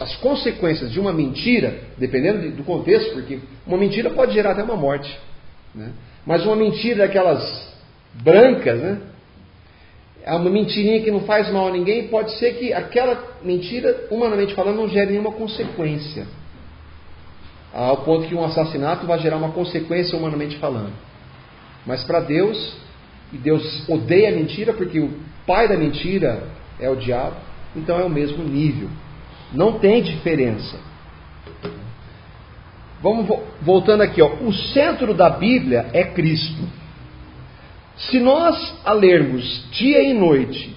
as 0.00 0.16
consequências 0.16 0.90
de 0.90 1.00
uma 1.00 1.12
mentira, 1.12 1.84
dependendo 1.96 2.50
do 2.50 2.64
contexto, 2.64 3.12
porque 3.14 3.38
uma 3.66 3.78
mentira 3.78 4.10
pode 4.10 4.34
gerar 4.34 4.52
até 4.52 4.62
uma 4.62 4.76
morte. 4.76 5.18
Né? 5.74 5.92
Mas 6.26 6.44
uma 6.44 6.56
mentira 6.56 7.06
daquelas 7.06 7.72
brancas, 8.14 8.80
né? 8.80 8.98
É 10.24 10.32
uma 10.34 10.50
mentirinha 10.50 11.02
que 11.02 11.10
não 11.10 11.22
faz 11.22 11.50
mal 11.50 11.68
a 11.68 11.70
ninguém, 11.70 12.06
pode 12.06 12.32
ser 12.38 12.54
que 12.54 12.72
aquela 12.72 13.36
mentira, 13.42 14.06
humanamente 14.08 14.54
falando, 14.54 14.76
não 14.76 14.88
gere 14.88 15.10
nenhuma 15.10 15.32
consequência. 15.32 16.26
Ao 17.72 17.98
ponto 17.98 18.28
que 18.28 18.34
um 18.34 18.44
assassinato 18.44 19.06
vai 19.06 19.18
gerar 19.18 19.36
uma 19.36 19.50
consequência 19.50 20.16
humanamente 20.16 20.58
falando. 20.58 20.92
Mas 21.84 22.04
para 22.04 22.20
Deus, 22.20 22.76
e 23.32 23.38
Deus 23.38 23.88
odeia 23.88 24.28
a 24.28 24.32
mentira 24.32 24.72
porque 24.72 25.00
o 25.00 25.10
pai 25.46 25.66
da 25.66 25.76
mentira 25.76 26.44
é 26.78 26.88
o 26.88 26.96
diabo, 26.96 27.36
então 27.74 27.98
é 27.98 28.04
o 28.04 28.10
mesmo 28.10 28.44
nível. 28.44 28.88
Não 29.52 29.78
tem 29.78 30.02
diferença. 30.02 30.78
Vamos 33.02 33.26
voltando 33.60 34.02
aqui, 34.02 34.22
ó. 34.22 34.28
O 34.42 34.52
centro 34.52 35.12
da 35.12 35.28
Bíblia 35.28 35.90
é 35.92 36.04
Cristo. 36.04 36.62
Se 37.96 38.20
nós 38.20 38.74
a 38.84 38.92
lermos 38.92 39.68
dia 39.72 40.02
e 40.02 40.14
noite 40.14 40.74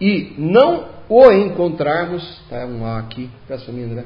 e 0.00 0.34
não 0.38 0.88
o 1.08 1.30
encontrarmos, 1.30 2.40
tá 2.48 2.64
um 2.66 2.84
A 2.84 2.98
aqui, 2.98 3.30
peço 3.46 3.70
a 3.70 3.72
mim, 3.72 3.84
André. 3.84 4.04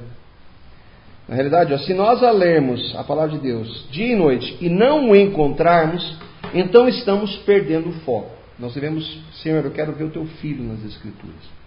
Na 1.28 1.34
realidade, 1.36 1.72
ó, 1.72 1.78
se 1.78 1.94
nós 1.94 2.22
a 2.22 2.30
lermos 2.30 2.94
a 2.96 3.04
palavra 3.04 3.36
de 3.36 3.38
Deus 3.38 3.86
dia 3.90 4.12
e 4.12 4.16
noite 4.16 4.58
e 4.60 4.68
não 4.68 5.10
o 5.10 5.16
encontrarmos, 5.16 6.18
então 6.52 6.88
estamos 6.88 7.36
perdendo 7.38 7.90
o 7.90 8.00
foco. 8.00 8.32
Nós 8.58 8.74
devemos, 8.74 9.06
Senhor, 9.42 9.64
eu 9.64 9.70
quero 9.70 9.92
ver 9.92 10.04
o 10.04 10.10
teu 10.10 10.26
filho 10.26 10.64
nas 10.64 10.84
Escrituras. 10.84 11.59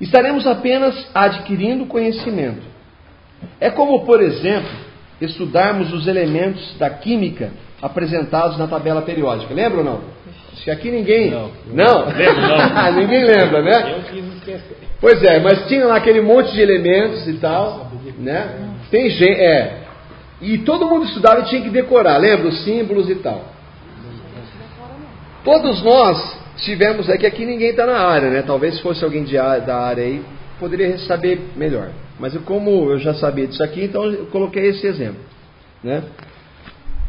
Estaremos 0.00 0.46
apenas 0.46 1.08
adquirindo 1.14 1.86
conhecimento. 1.86 2.62
É 3.60 3.70
como, 3.70 4.04
por 4.04 4.20
exemplo, 4.20 4.70
estudarmos 5.20 5.92
os 5.92 6.06
elementos 6.06 6.76
da 6.78 6.90
química 6.90 7.50
apresentados 7.80 8.58
na 8.58 8.66
tabela 8.66 9.02
periódica. 9.02 9.52
Lembra 9.54 9.78
ou 9.78 9.84
não? 9.84 10.00
Acho 10.52 10.64
que 10.64 10.70
aqui 10.70 10.90
ninguém. 10.90 11.30
Não? 11.30 11.50
não? 11.66 12.06
Lembro, 12.12 12.42
não. 12.42 12.92
ninguém 13.00 13.24
lembra, 13.24 13.62
né? 13.62 13.92
Eu 13.92 14.02
quis 14.02 14.34
esquecer. 14.34 14.76
Pois 15.00 15.22
é, 15.22 15.38
mas 15.40 15.66
tinha 15.66 15.86
lá 15.86 15.96
aquele 15.96 16.20
monte 16.20 16.52
de 16.52 16.60
elementos 16.60 17.26
e 17.26 17.34
tal. 17.34 17.90
Né? 18.18 18.70
Tem 18.90 19.10
gente. 19.10 19.40
É. 19.40 19.82
E 20.40 20.58
todo 20.58 20.86
mundo 20.86 21.06
estudava 21.06 21.40
e 21.40 21.44
tinha 21.44 21.62
que 21.62 21.70
decorar, 21.70 22.18
lembra? 22.18 22.48
Os 22.48 22.64
símbolos 22.64 23.08
e 23.08 23.14
tal. 23.16 23.44
Todos 25.44 25.82
nós 25.82 26.38
tivemos, 26.56 27.08
é 27.08 27.16
que 27.16 27.26
aqui 27.26 27.44
ninguém 27.44 27.70
está 27.70 27.86
na 27.86 27.98
área, 27.98 28.30
né? 28.30 28.42
Talvez 28.42 28.76
se 28.76 28.82
fosse 28.82 29.04
alguém 29.04 29.24
de, 29.24 29.34
da 29.34 29.76
área 29.76 30.04
aí, 30.04 30.22
poderia 30.58 30.98
saber 30.98 31.40
melhor. 31.56 31.90
Mas 32.18 32.34
eu, 32.34 32.40
como 32.42 32.90
eu 32.90 32.98
já 32.98 33.14
sabia 33.14 33.46
disso 33.46 33.62
aqui, 33.62 33.84
então 33.84 34.04
eu 34.04 34.26
coloquei 34.26 34.66
esse 34.68 34.86
exemplo. 34.86 35.20
Né? 35.82 36.02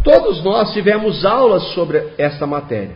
Todos 0.03 0.43
nós 0.43 0.73
tivemos 0.73 1.25
aulas 1.25 1.63
sobre 1.73 2.03
esta 2.17 2.45
matéria. 2.45 2.95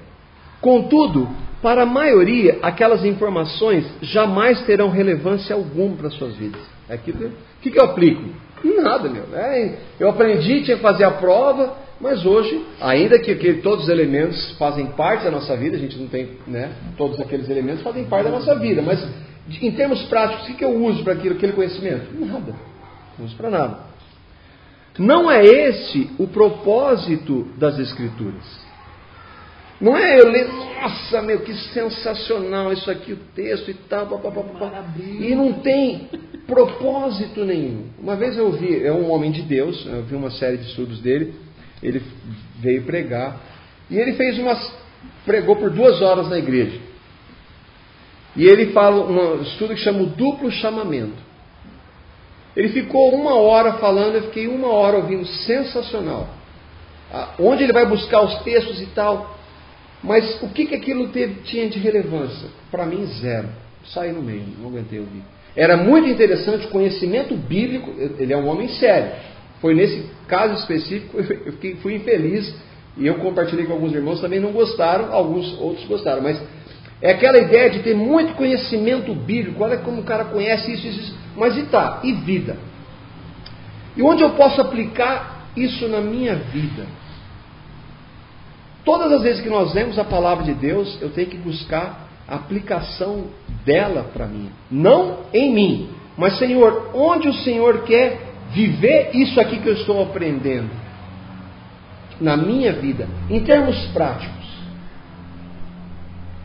Contudo, 0.59 1.27
para 1.61 1.83
a 1.83 1.85
maioria, 1.85 2.59
aquelas 2.61 3.03
informações 3.05 3.85
jamais 4.01 4.61
terão 4.65 4.89
relevância 4.89 5.55
alguma 5.55 5.95
para 5.95 6.07
as 6.07 6.13
suas 6.15 6.35
vidas. 6.35 6.61
É 6.89 6.95
aquilo, 6.95 7.27
o 7.27 7.31
que, 7.61 7.71
que 7.71 7.79
eu 7.79 7.85
aplico? 7.85 8.23
Nada, 8.63 9.09
meu. 9.09 9.23
É, 9.33 9.75
eu 9.99 10.09
aprendi, 10.09 10.63
tinha 10.63 10.77
que 10.77 10.83
fazer 10.83 11.03
a 11.03 11.11
prova, 11.11 11.73
mas 12.01 12.25
hoje, 12.25 12.65
ainda 12.79 13.19
que, 13.19 13.35
que, 13.35 13.53
todos 13.55 13.83
os 13.83 13.89
elementos 13.89 14.57
fazem 14.57 14.87
parte 14.87 15.23
da 15.23 15.31
nossa 15.31 15.55
vida, 15.55 15.77
a 15.77 15.79
gente 15.79 15.97
não 15.97 16.07
tem, 16.07 16.31
né? 16.47 16.71
Todos 16.97 17.19
aqueles 17.19 17.47
elementos 17.47 17.83
fazem 17.83 18.05
parte 18.05 18.25
da 18.25 18.31
nossa 18.31 18.55
vida, 18.55 18.81
mas 18.81 19.07
em 19.61 19.71
termos 19.71 20.01
práticos, 20.03 20.49
o 20.49 20.55
que 20.55 20.65
eu 20.65 20.83
uso 20.83 21.03
para 21.03 21.13
aquilo, 21.13 21.35
aquele 21.35 21.53
conhecimento? 21.53 22.07
Nada. 22.19 22.55
Não 23.17 23.25
uso 23.25 23.35
para 23.35 23.49
nada. 23.49 23.91
Não 24.97 25.31
é 25.31 25.43
esse 25.43 26.09
o 26.17 26.27
propósito 26.27 27.47
das 27.57 27.77
Escrituras. 27.79 28.71
Não 29.79 29.97
é 29.97 30.19
eu 30.19 30.29
ler, 30.29 30.47
nossa, 30.47 31.23
meu, 31.23 31.39
que 31.39 31.55
sensacional 31.73 32.71
isso 32.71 32.89
aqui, 32.91 33.13
o 33.13 33.17
texto 33.35 33.71
e 33.71 33.73
tal, 33.73 34.05
papapá, 34.05 34.85
e 34.99 35.33
não 35.33 35.53
tem 35.53 36.07
propósito 36.45 37.43
nenhum. 37.43 37.85
Uma 37.97 38.15
vez 38.15 38.37
eu 38.37 38.51
vi, 38.51 38.83
é 38.83 38.91
um 38.91 39.09
homem 39.09 39.31
de 39.31 39.41
Deus, 39.41 39.83
eu 39.87 40.03
vi 40.03 40.15
uma 40.15 40.29
série 40.29 40.57
de 40.57 40.67
estudos 40.67 40.99
dele, 40.99 41.33
ele 41.81 42.01
veio 42.59 42.83
pregar, 42.83 43.39
e 43.89 43.97
ele 43.97 44.13
fez 44.13 44.37
umas, 44.39 44.73
pregou 45.25 45.55
por 45.55 45.69
duas 45.69 46.01
horas 46.01 46.29
na 46.29 46.37
igreja. 46.37 46.79
E 48.35 48.45
ele 48.45 48.67
fala 48.67 49.05
um 49.05 49.41
estudo 49.41 49.75
que 49.75 49.81
chama 49.81 50.03
o 50.03 50.05
duplo 50.05 50.49
chamamento. 50.51 51.31
Ele 52.55 52.69
ficou 52.69 53.13
uma 53.13 53.35
hora 53.35 53.73
falando, 53.73 54.15
eu 54.15 54.23
fiquei 54.23 54.47
uma 54.47 54.67
hora 54.67 54.97
ouvindo, 54.97 55.25
sensacional. 55.25 56.29
Onde 57.39 57.63
ele 57.63 57.73
vai 57.73 57.85
buscar 57.85 58.21
os 58.21 58.41
textos 58.43 58.81
e 58.81 58.85
tal. 58.87 59.37
Mas 60.03 60.41
o 60.41 60.49
que, 60.49 60.65
que 60.65 60.75
aquilo 60.75 61.09
teve, 61.09 61.41
tinha 61.43 61.69
de 61.69 61.77
relevância? 61.77 62.49
Para 62.69 62.85
mim, 62.85 63.05
zero. 63.19 63.49
Saí 63.93 64.11
no 64.11 64.21
meio, 64.21 64.45
não 64.59 64.69
aguentei 64.69 64.99
ouvir. 64.99 65.23
Era 65.55 65.75
muito 65.75 66.07
interessante 66.07 66.67
o 66.67 66.69
conhecimento 66.69 67.35
bíblico, 67.35 67.93
ele 68.17 68.31
é 68.31 68.37
um 68.37 68.47
homem 68.47 68.69
sério. 68.69 69.11
Foi 69.61 69.75
nesse 69.75 70.09
caso 70.27 70.55
específico, 70.55 71.17
eu 71.45 71.53
fiquei, 71.53 71.75
fui 71.75 71.95
infeliz 71.95 72.53
e 72.97 73.07
eu 73.07 73.15
compartilhei 73.15 73.65
com 73.65 73.73
alguns 73.73 73.93
irmãos, 73.93 74.19
também 74.19 74.39
não 74.39 74.51
gostaram, 74.51 75.13
alguns 75.13 75.57
outros 75.59 75.85
gostaram. 75.85 76.21
Mas 76.21 76.41
é 77.01 77.11
aquela 77.11 77.37
ideia 77.37 77.69
de 77.69 77.79
ter 77.79 77.95
muito 77.95 78.33
conhecimento 78.33 79.13
bíblico. 79.13 79.63
Olha 79.63 79.77
como 79.77 80.01
o 80.01 80.03
cara 80.03 80.25
conhece 80.25 80.73
isso, 80.73 80.87
isso, 80.87 80.99
isso. 80.99 81.15
Mas 81.37 81.55
e 81.55 81.63
tá? 81.63 82.01
E 82.03 82.13
vida? 82.13 82.57
E 83.95 84.01
onde 84.01 84.23
eu 84.23 84.31
posso 84.31 84.59
aplicar 84.59 85.47
isso 85.55 85.87
na 85.87 86.01
minha 86.01 86.35
vida? 86.35 86.85
Todas 88.83 89.11
as 89.11 89.21
vezes 89.21 89.41
que 89.41 89.49
nós 89.49 89.73
lemos 89.73 89.99
a 89.99 90.03
palavra 90.03 90.43
de 90.43 90.53
Deus, 90.53 90.97
eu 91.01 91.11
tenho 91.11 91.27
que 91.27 91.37
buscar 91.37 92.09
a 92.27 92.35
aplicação 92.35 93.25
dela 93.63 94.09
para 94.11 94.25
mim. 94.25 94.49
Não 94.69 95.19
em 95.33 95.53
mim, 95.53 95.89
mas 96.17 96.37
Senhor, 96.37 96.89
onde 96.93 97.27
o 97.27 97.33
Senhor 97.33 97.83
quer 97.83 98.30
viver 98.53 99.11
isso 99.13 99.39
aqui 99.39 99.59
que 99.59 99.67
eu 99.67 99.73
estou 99.73 100.01
aprendendo? 100.01 100.69
Na 102.19 102.37
minha 102.37 102.73
vida, 102.73 103.07
em 103.29 103.43
termos 103.43 103.75
práticos. 103.87 104.41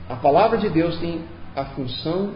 A 0.09 0.17
palavra 0.17 0.57
de 0.59 0.69
Deus 0.69 0.99
tem 0.99 1.21
a 1.55 1.65
função, 1.67 2.35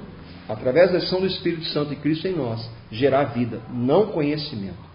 através 0.48 0.90
da 0.92 0.98
ação 0.98 1.20
do 1.20 1.26
Espírito 1.26 1.64
Santo 1.66 1.92
e 1.92 1.96
Cristo 1.96 2.26
em 2.26 2.34
nós, 2.34 2.68
gerar 2.90 3.24
vida, 3.24 3.60
não 3.72 4.06
conhecimento. 4.06 4.90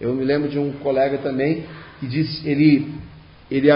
Eu 0.00 0.14
me 0.14 0.24
lembro 0.24 0.48
de 0.48 0.58
um 0.58 0.72
colega 0.72 1.18
também 1.18 1.66
que 2.00 2.06
disse, 2.06 2.48
ele, 2.48 2.94
ele 3.50 3.68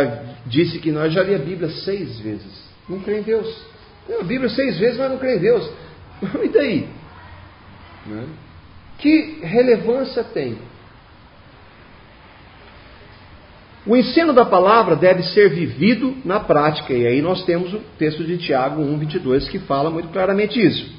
disse 0.47 0.79
que 0.79 0.91
nós 0.91 1.13
já 1.13 1.23
lia 1.23 1.37
a 1.37 1.41
Bíblia 1.41 1.69
seis 1.69 2.19
vezes. 2.21 2.65
Não 2.89 3.01
crê 3.01 3.21
em 3.21 3.23
Deus. 3.23 3.47
Leu 4.09 4.21
a 4.21 4.25
Bíblia 4.25 4.49
seis 4.49 4.79
vezes, 4.79 4.99
mas 4.99 5.11
não 5.11 5.19
crê 5.19 5.37
em 5.37 5.41
Deus. 5.41 5.71
E 6.43 6.49
daí? 6.49 6.89
Né? 8.07 8.25
Que 8.99 9.41
relevância 9.43 10.25
tem? 10.25 10.59
O 13.87 13.97
ensino 13.97 14.33
da 14.33 14.47
palavra 14.47 14.97
deve 14.97 15.23
ser 15.25 15.51
vivido 15.51 16.17
na 16.25 16.41
prática, 16.41 16.95
e 16.95 17.07
aí 17.07 17.21
nós 17.21 17.45
temos 17.45 17.73
o 17.75 17.81
texto 17.99 18.25
de 18.25 18.39
Tiago 18.39 18.83
1,22 18.83 19.49
que 19.51 19.59
fala 19.59 19.91
muito 19.91 20.09
claramente 20.09 20.59
isso. 20.59 20.91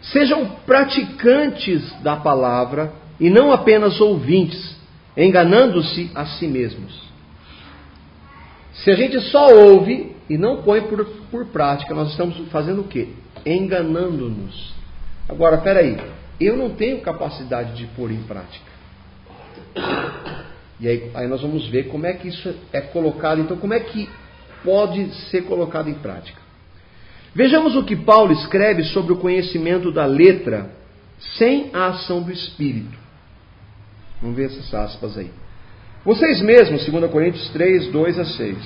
Sejam 0.00 0.46
praticantes 0.66 1.92
da 2.02 2.16
palavra 2.16 2.92
e 3.20 3.28
não 3.28 3.52
apenas 3.52 4.00
ouvintes, 4.00 4.76
enganando-se 5.14 6.10
a 6.14 6.24
si 6.24 6.46
mesmos. 6.46 7.02
Se 8.72 8.90
a 8.90 8.94
gente 8.96 9.20
só 9.30 9.54
ouve 9.54 10.16
e 10.28 10.38
não 10.38 10.62
põe 10.62 10.80
por, 10.80 11.04
por 11.30 11.46
prática, 11.46 11.94
nós 11.94 12.10
estamos 12.10 12.36
fazendo 12.48 12.80
o 12.80 12.88
quê? 12.88 13.10
Enganando-nos. 13.44 14.72
Agora, 15.28 15.58
peraí, 15.58 15.98
eu 16.46 16.56
não 16.56 16.70
tenho 16.70 17.00
capacidade 17.00 17.76
de 17.76 17.86
pôr 17.88 18.10
em 18.10 18.22
prática. 18.22 18.70
E 20.80 20.88
aí, 20.88 21.10
aí 21.14 21.28
nós 21.28 21.40
vamos 21.40 21.68
ver 21.68 21.88
como 21.88 22.06
é 22.06 22.12
que 22.14 22.28
isso 22.28 22.54
é 22.72 22.80
colocado, 22.80 23.40
então 23.40 23.56
como 23.56 23.74
é 23.74 23.80
que 23.80 24.08
pode 24.64 25.12
ser 25.30 25.42
colocado 25.42 25.88
em 25.88 25.94
prática. 25.94 26.40
Vejamos 27.34 27.76
o 27.76 27.84
que 27.84 27.96
Paulo 27.96 28.32
escreve 28.32 28.84
sobre 28.84 29.12
o 29.12 29.16
conhecimento 29.16 29.90
da 29.90 30.04
letra 30.04 30.70
sem 31.38 31.70
a 31.72 31.86
ação 31.86 32.22
do 32.22 32.30
Espírito. 32.30 32.98
Vamos 34.20 34.36
ver 34.36 34.46
essas 34.46 34.72
aspas 34.74 35.16
aí. 35.16 35.30
Vocês 36.04 36.42
mesmos, 36.42 36.84
2 36.84 37.10
Coríntios 37.10 37.48
3, 37.50 37.88
2 37.88 38.18
a 38.18 38.24
6. 38.24 38.58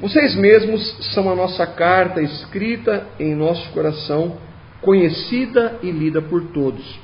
Vocês 0.00 0.36
mesmos 0.36 1.12
são 1.12 1.30
a 1.30 1.34
nossa 1.34 1.66
carta 1.66 2.22
escrita 2.22 3.06
em 3.18 3.34
nosso 3.34 3.68
coração, 3.70 4.36
conhecida 4.80 5.78
e 5.82 5.90
lida 5.90 6.22
por 6.22 6.44
todos. 6.52 6.98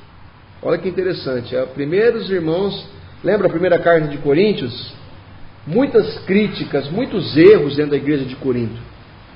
Olha 0.61 0.77
que 0.77 0.89
interessante. 0.89 1.55
É, 1.55 1.65
primeiro 1.65 2.17
os 2.17 2.29
irmãos 2.29 2.95
Lembra 3.25 3.47
a 3.47 3.49
primeira 3.49 3.79
carta 3.79 4.07
de 4.07 4.19
Coríntios? 4.19 4.93
Muitas 5.65 6.19
críticas, 6.25 6.87
muitos 6.91 7.35
erros 7.35 7.75
dentro 7.75 7.91
da 7.91 7.97
igreja 7.97 8.23
de 8.23 8.35
Corinto. 8.35 8.79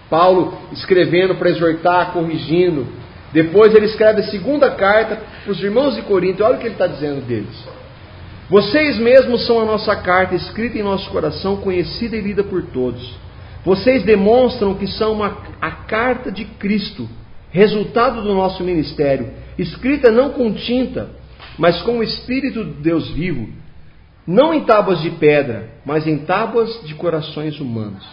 Paulo 0.07 0.53
escrevendo 0.71 1.33
para 1.33 1.49
exortar, 1.49 2.13
corrigindo. 2.13 2.85
Depois 3.33 3.73
ele 3.73 3.87
escreve 3.87 4.21
a 4.21 4.25
segunda 4.25 4.69
carta 4.69 5.19
para 5.43 5.51
os 5.51 5.59
irmãos 5.63 5.95
de 5.95 6.03
Corinto. 6.03 6.43
Olha 6.43 6.57
o 6.57 6.59
que 6.59 6.67
ele 6.67 6.75
está 6.75 6.85
dizendo 6.85 7.25
deles. 7.25 7.67
Vocês 8.47 8.99
mesmos 8.99 9.47
são 9.47 9.59
a 9.59 9.65
nossa 9.65 9.95
carta, 9.95 10.35
escrita 10.35 10.77
em 10.77 10.83
nosso 10.83 11.09
coração, 11.09 11.57
conhecida 11.57 12.15
e 12.15 12.21
lida 12.21 12.43
por 12.43 12.61
todos. 12.67 13.15
Vocês 13.65 14.03
demonstram 14.03 14.75
que 14.75 14.85
são 14.85 15.13
uma, 15.13 15.35
a 15.59 15.71
carta 15.71 16.31
de 16.31 16.45
Cristo, 16.45 17.09
resultado 17.51 18.21
do 18.21 18.33
nosso 18.33 18.63
ministério, 18.63 19.31
escrita 19.57 20.11
não 20.11 20.31
com 20.31 20.53
tinta, 20.53 21.09
mas 21.57 21.81
com 21.81 21.99
o 21.99 22.03
Espírito 22.03 22.63
de 22.63 22.81
Deus 22.81 23.09
vivo, 23.11 23.49
não 24.25 24.53
em 24.53 24.63
tábuas 24.63 25.01
de 25.01 25.11
pedra, 25.11 25.69
mas 25.85 26.05
em 26.05 26.19
tábuas 26.19 26.81
de 26.85 26.93
corações 26.95 27.59
humanos. 27.59 28.05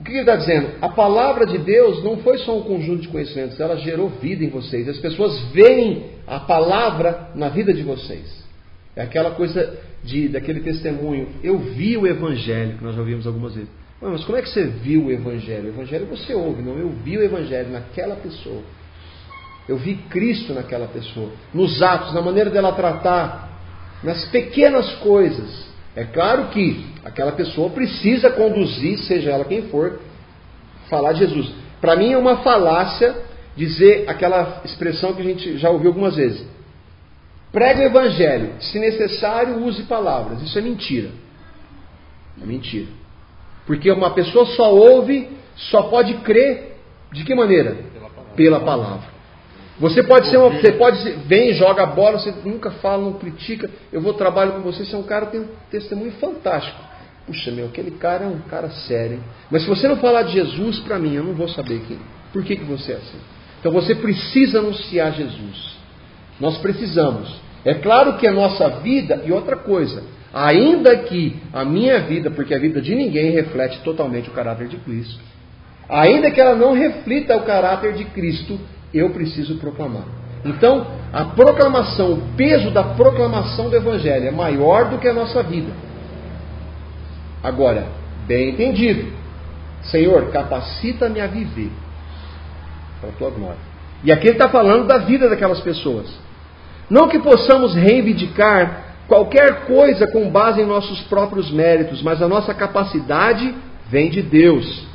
O 0.00 0.04
que 0.04 0.10
ele 0.10 0.20
está 0.20 0.36
dizendo? 0.36 0.70
A 0.80 0.88
palavra 0.88 1.44
de 1.46 1.58
Deus 1.58 2.04
não 2.04 2.18
foi 2.18 2.38
só 2.38 2.56
um 2.56 2.62
conjunto 2.62 3.02
de 3.02 3.08
conhecimentos, 3.08 3.58
ela 3.58 3.76
gerou 3.76 4.08
vida 4.08 4.44
em 4.44 4.48
vocês. 4.48 4.88
As 4.88 4.98
pessoas 4.98 5.40
veem 5.52 6.10
a 6.26 6.40
palavra 6.40 7.30
na 7.34 7.48
vida 7.48 7.72
de 7.72 7.82
vocês. 7.82 8.46
É 8.94 9.02
aquela 9.02 9.32
coisa 9.32 9.78
de, 10.04 10.28
daquele 10.28 10.60
testemunho. 10.60 11.28
Eu 11.42 11.58
vi 11.58 11.96
o 11.96 12.06
Evangelho, 12.06 12.78
que 12.78 12.84
nós 12.84 12.94
já 12.94 13.00
ouvimos 13.00 13.26
algumas 13.26 13.54
vezes. 13.54 13.70
Mas 14.00 14.24
como 14.24 14.38
é 14.38 14.42
que 14.42 14.48
você 14.48 14.64
viu 14.64 15.06
o 15.06 15.10
Evangelho? 15.10 15.66
O 15.66 15.68
Evangelho 15.68 16.06
você 16.06 16.34
ouve, 16.34 16.62
não. 16.62 16.78
Eu 16.78 16.90
vi 16.90 17.18
o 17.18 17.22
Evangelho 17.22 17.70
naquela 17.70 18.14
pessoa. 18.16 18.62
Eu 19.68 19.76
vi 19.76 19.96
Cristo 20.08 20.54
naquela 20.54 20.86
pessoa. 20.86 21.30
Nos 21.52 21.82
atos, 21.82 22.14
na 22.14 22.22
maneira 22.22 22.48
dela 22.48 22.72
tratar, 22.72 23.50
nas 24.02 24.24
pequenas 24.26 24.90
coisas. 24.96 25.66
É 25.96 26.04
claro 26.04 26.48
que 26.48 26.86
aquela 27.04 27.32
pessoa 27.32 27.70
precisa 27.70 28.30
conduzir, 28.30 28.98
seja 29.00 29.30
ela 29.30 29.44
quem 29.44 29.62
for, 29.62 30.00
falar 30.88 31.12
de 31.12 31.20
Jesus. 31.20 31.52
Para 31.80 31.96
mim 31.96 32.12
é 32.12 32.18
uma 32.18 32.38
falácia 32.38 33.16
dizer 33.56 34.08
aquela 34.08 34.62
expressão 34.64 35.12
que 35.12 35.20
a 35.20 35.24
gente 35.24 35.58
já 35.58 35.70
ouviu 35.70 35.88
algumas 35.88 36.14
vezes. 36.14 36.46
Prega 37.50 37.80
o 37.80 37.84
evangelho, 37.84 38.52
se 38.60 38.78
necessário, 38.78 39.64
use 39.64 39.82
palavras. 39.84 40.40
Isso 40.42 40.56
é 40.58 40.62
mentira. 40.62 41.10
É 42.40 42.46
mentira. 42.46 42.86
Porque 43.68 43.92
uma 43.92 44.10
pessoa 44.12 44.46
só 44.46 44.74
ouve, 44.74 45.28
só 45.54 45.82
pode 45.82 46.14
crer 46.14 46.78
de 47.12 47.22
que 47.22 47.34
maneira? 47.34 47.76
Pela 47.92 48.08
palavra. 48.08 48.34
Pela 48.34 48.60
palavra. 48.60 49.18
Você 49.78 50.02
pode 50.02 50.30
ser 50.30 50.38
uma, 50.38 50.48
você 50.48 50.72
pode 50.72 50.98
vem, 51.26 51.52
joga 51.52 51.82
a 51.82 51.86
bola, 51.86 52.18
você 52.18 52.34
nunca 52.46 52.70
fala, 52.70 53.02
não 53.02 53.12
critica. 53.12 53.70
Eu 53.92 54.00
vou 54.00 54.14
trabalho 54.14 54.52
com 54.52 54.60
você, 54.60 54.86
você 54.86 54.94
é 54.94 54.98
um 54.98 55.02
cara 55.02 55.26
que 55.26 55.32
tem 55.32 55.42
um 55.42 55.48
testemunho 55.70 56.12
fantástico. 56.12 56.80
Puxa, 57.26 57.50
meu, 57.50 57.66
aquele 57.66 57.90
cara 57.90 58.24
é 58.24 58.26
um 58.26 58.38
cara 58.38 58.70
sério. 58.70 59.22
Mas 59.50 59.62
se 59.62 59.68
você 59.68 59.86
não 59.86 59.98
falar 59.98 60.22
de 60.22 60.32
Jesus 60.32 60.80
para 60.80 60.98
mim, 60.98 61.14
eu 61.14 61.22
não 61.22 61.34
vou 61.34 61.48
saber 61.48 61.82
quem. 61.86 61.98
Por 62.32 62.42
que, 62.42 62.56
que 62.56 62.64
você 62.64 62.92
é 62.92 62.96
assim? 62.96 63.18
Então 63.60 63.70
você 63.70 63.94
precisa 63.94 64.60
anunciar 64.60 65.12
Jesus. 65.12 65.76
Nós 66.40 66.56
precisamos. 66.56 67.28
É 67.66 67.74
claro 67.74 68.16
que 68.16 68.26
a 68.26 68.32
nossa 68.32 68.66
vida, 68.80 69.22
e 69.26 69.30
outra 69.30 69.56
coisa, 69.56 70.02
ainda 70.46 70.96
que 70.98 71.36
a 71.52 71.64
minha 71.64 72.00
vida, 72.00 72.30
porque 72.30 72.54
a 72.54 72.58
vida 72.58 72.80
de 72.80 72.94
ninguém 72.94 73.32
reflete 73.32 73.80
totalmente 73.80 74.28
o 74.28 74.32
caráter 74.32 74.68
de 74.68 74.76
Cristo, 74.76 75.20
ainda 75.88 76.30
que 76.30 76.40
ela 76.40 76.54
não 76.54 76.74
reflita 76.74 77.36
o 77.36 77.42
caráter 77.42 77.94
de 77.94 78.04
Cristo, 78.04 78.58
eu 78.94 79.10
preciso 79.10 79.56
proclamar. 79.56 80.04
Então, 80.44 80.86
a 81.12 81.24
proclamação, 81.24 82.12
o 82.12 82.22
peso 82.36 82.70
da 82.70 82.84
proclamação 82.84 83.68
do 83.68 83.76
Evangelho 83.76 84.28
é 84.28 84.30
maior 84.30 84.90
do 84.90 84.98
que 84.98 85.08
a 85.08 85.12
nossa 85.12 85.42
vida. 85.42 85.72
Agora, 87.42 87.86
bem 88.26 88.50
entendido, 88.50 89.12
Senhor, 89.82 90.30
capacita-me 90.30 91.20
a 91.20 91.26
viver 91.26 91.72
para 93.00 93.10
a 93.10 93.12
tua 93.12 93.30
glória. 93.30 93.68
E 94.04 94.12
aqui 94.12 94.28
ele 94.28 94.36
está 94.36 94.48
falando 94.48 94.86
da 94.86 94.98
vida 94.98 95.28
daquelas 95.28 95.60
pessoas. 95.60 96.06
Não 96.88 97.08
que 97.08 97.18
possamos 97.18 97.74
reivindicar 97.74 98.87
qualquer 99.08 99.64
coisa 99.64 100.06
com 100.06 100.30
base 100.30 100.60
em 100.60 100.66
nossos 100.66 101.00
próprios 101.02 101.50
méritos, 101.50 102.02
mas 102.02 102.22
a 102.22 102.28
nossa 102.28 102.54
capacidade 102.54 103.54
vem 103.88 104.10
de 104.10 104.22
Deus. 104.22 104.86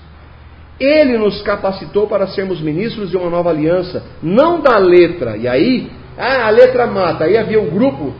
Ele 0.79 1.17
nos 1.17 1.41
capacitou 1.41 2.07
para 2.07 2.27
sermos 2.27 2.61
ministros 2.61 3.09
de 3.09 3.17
uma 3.17 3.29
nova 3.29 3.49
aliança, 3.49 4.03
não 4.21 4.61
da 4.61 4.77
letra. 4.77 5.35
E 5.35 5.47
aí, 5.47 5.91
ah, 6.17 6.47
a 6.47 6.49
letra 6.49 6.87
mata. 6.87 7.25
Aí 7.25 7.37
havia 7.37 7.59
um 7.59 7.69
grupo, 7.69 8.13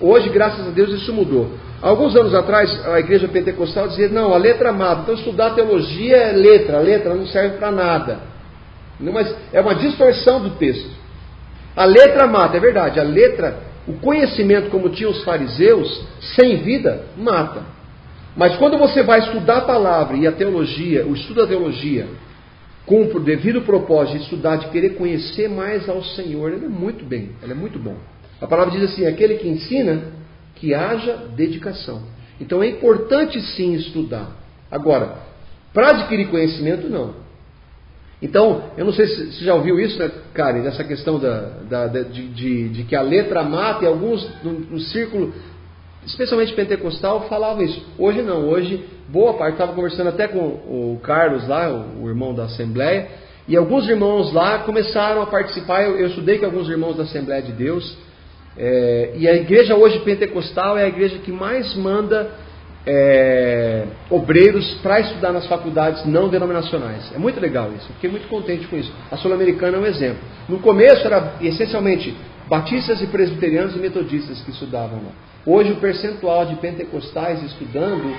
hoje, 0.00 0.28
graças 0.28 0.66
a 0.66 0.70
Deus, 0.70 0.90
isso 0.90 1.12
mudou. 1.12 1.50
Alguns 1.82 2.16
anos 2.16 2.34
atrás, 2.34 2.70
a 2.86 2.98
igreja 2.98 3.28
pentecostal 3.28 3.88
dizia: 3.88 4.08
não, 4.08 4.32
a 4.32 4.38
letra 4.38 4.72
mata. 4.72 5.02
Então, 5.02 5.14
estudar 5.14 5.50
teologia 5.50 6.16
é 6.16 6.32
letra, 6.32 6.78
a 6.78 6.80
letra 6.80 7.14
não 7.14 7.26
serve 7.26 7.58
para 7.58 7.70
nada. 7.70 8.18
Mas 8.98 9.34
é 9.52 9.60
uma 9.60 9.74
distorção 9.74 10.40
do 10.40 10.50
texto. 10.50 10.90
A 11.76 11.84
letra 11.84 12.26
mata, 12.26 12.56
é 12.56 12.60
verdade, 12.60 13.00
a 13.00 13.02
letra, 13.02 13.58
o 13.86 13.94
conhecimento, 13.94 14.70
como 14.70 14.88
tinham 14.88 15.10
os 15.10 15.22
fariseus, 15.24 16.04
sem 16.36 16.58
vida, 16.58 17.04
mata. 17.16 17.62
Mas 18.36 18.56
quando 18.56 18.78
você 18.78 19.02
vai 19.02 19.20
estudar 19.20 19.58
a 19.58 19.62
palavra 19.62 20.16
e 20.16 20.26
a 20.26 20.32
teologia, 20.32 21.06
o 21.06 21.14
estudo 21.14 21.42
da 21.42 21.46
teologia, 21.46 22.06
com 22.86 23.02
o 23.02 23.20
devido 23.20 23.62
propósito 23.62 24.18
de 24.18 24.24
estudar, 24.24 24.56
de 24.56 24.68
querer 24.68 24.96
conhecer 24.96 25.48
mais 25.48 25.88
ao 25.88 26.02
Senhor, 26.02 26.52
ele 26.52 26.66
é 26.66 26.68
muito 26.68 27.04
bem, 27.04 27.30
ele 27.42 27.52
é 27.52 27.54
muito 27.54 27.78
bom. 27.78 27.96
A 28.40 28.46
palavra 28.46 28.72
diz 28.72 28.90
assim: 28.90 29.06
aquele 29.06 29.36
que 29.36 29.48
ensina, 29.48 30.02
que 30.56 30.74
haja 30.74 31.28
dedicação. 31.36 32.02
Então 32.40 32.62
é 32.62 32.68
importante 32.68 33.40
sim 33.40 33.74
estudar. 33.74 34.30
Agora, 34.70 35.18
para 35.72 35.90
adquirir 35.90 36.28
conhecimento, 36.28 36.88
não. 36.88 37.23
Então, 38.24 38.70
eu 38.78 38.86
não 38.86 38.92
sei 38.94 39.06
se 39.06 39.32
você 39.32 39.44
já 39.44 39.54
ouviu 39.54 39.78
isso, 39.78 39.98
né, 39.98 40.10
Karen, 40.32 40.62
dessa 40.62 40.82
questão 40.82 41.18
da, 41.18 41.40
da 41.68 41.86
de, 41.88 42.26
de, 42.28 42.68
de, 42.70 42.84
que 42.84 42.96
a 42.96 43.02
letra 43.02 43.42
mata, 43.42 43.84
e 43.84 43.86
alguns 43.86 44.26
no, 44.42 44.52
no 44.60 44.80
círculo 44.80 45.30
especialmente 46.06 46.54
pentecostal, 46.54 47.28
falava 47.28 47.62
isso. 47.62 47.84
Hoje 47.98 48.22
não, 48.22 48.48
hoje 48.48 48.82
boa 49.08 49.34
parte, 49.34 49.52
estava 49.52 49.74
conversando 49.74 50.08
até 50.08 50.26
com 50.26 50.38
o 50.38 50.98
Carlos 51.02 51.46
lá, 51.46 51.70
o, 51.70 52.08
irmão 52.08 52.34
da 52.34 52.44
Assembleia, 52.44 53.08
e 53.46 53.58
alguns 53.58 53.86
irmãos 53.86 54.32
lá 54.32 54.60
começaram 54.60 55.20
a 55.20 55.26
participar. 55.26 55.82
Eu, 55.82 55.98
eu 55.98 56.06
estudei 56.06 56.38
com 56.38 56.46
alguns 56.46 56.66
irmãos 56.70 56.96
da 56.96 57.02
Assembleia 57.02 57.42
de 57.42 57.52
Deus, 57.52 57.94
é, 58.56 59.12
e 59.18 59.28
a 59.28 59.34
igreja 59.34 59.76
hoje 59.76 59.98
pentecostal 59.98 60.78
é 60.78 60.84
a 60.84 60.88
igreja 60.88 61.18
que 61.18 61.30
mais 61.30 61.74
manda 61.74 62.30
é, 62.86 63.86
obreiros 64.10 64.74
para 64.82 65.00
estudar 65.00 65.32
nas 65.32 65.46
faculdades 65.46 66.04
não 66.04 66.28
denominacionais. 66.28 67.12
É 67.14 67.18
muito 67.18 67.40
legal 67.40 67.72
isso, 67.72 67.86
fiquei 67.94 68.10
muito 68.10 68.28
contente 68.28 68.66
com 68.66 68.76
isso. 68.76 68.92
A 69.10 69.16
Sul-Americana 69.16 69.76
é 69.76 69.80
um 69.80 69.86
exemplo. 69.86 70.22
No 70.48 70.58
começo 70.58 71.06
era 71.06 71.34
essencialmente 71.40 72.14
batistas 72.48 73.00
e 73.00 73.06
presbiterianos 73.06 73.74
e 73.74 73.78
metodistas 73.78 74.40
que 74.42 74.50
estudavam 74.50 74.98
lá. 74.98 75.12
Hoje 75.46 75.72
o 75.72 75.76
percentual 75.76 76.46
de 76.46 76.56
pentecostais 76.56 77.42
estudando 77.42 78.14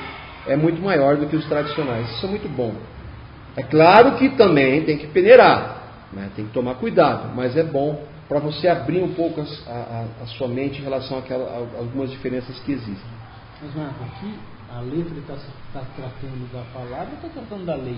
é 0.47 0.55
muito 0.55 0.81
maior 0.81 1.17
do 1.17 1.27
que 1.27 1.35
os 1.35 1.45
tradicionais. 1.45 2.09
Isso 2.11 2.25
é 2.25 2.29
muito 2.29 2.49
bom. 2.49 2.73
É 3.55 3.63
claro 3.63 4.15
que 4.15 4.29
também 4.29 4.83
tem 4.83 4.97
que 4.97 5.07
peneirar, 5.07 6.07
né? 6.11 6.29
tem 6.35 6.45
que 6.45 6.51
tomar 6.51 6.75
cuidado, 6.75 7.33
mas 7.35 7.55
é 7.55 7.63
bom 7.63 8.03
para 8.27 8.39
você 8.39 8.67
abrir 8.67 9.01
um 9.01 9.13
pouco 9.13 9.39
a, 9.41 9.71
a, 9.71 10.05
a, 10.23 10.25
sua 10.25 10.47
mente 10.47 10.81
em 10.81 10.83
relação 10.83 11.19
àquela, 11.19 11.45
a 11.45 11.79
algumas 11.79 12.09
diferenças 12.09 12.59
que 12.59 12.71
existem. 12.71 13.11
Mas 13.61 13.75
Marco, 13.75 14.03
aqui 14.03 14.33
a 14.75 14.81
letra 14.81 15.17
está 15.19 15.35
tá 15.73 15.85
tratando 15.95 16.51
da 16.51 16.61
palavra 16.73 17.07
ou 17.09 17.15
está 17.15 17.29
tratando 17.29 17.65
da 17.65 17.75
lei? 17.75 17.97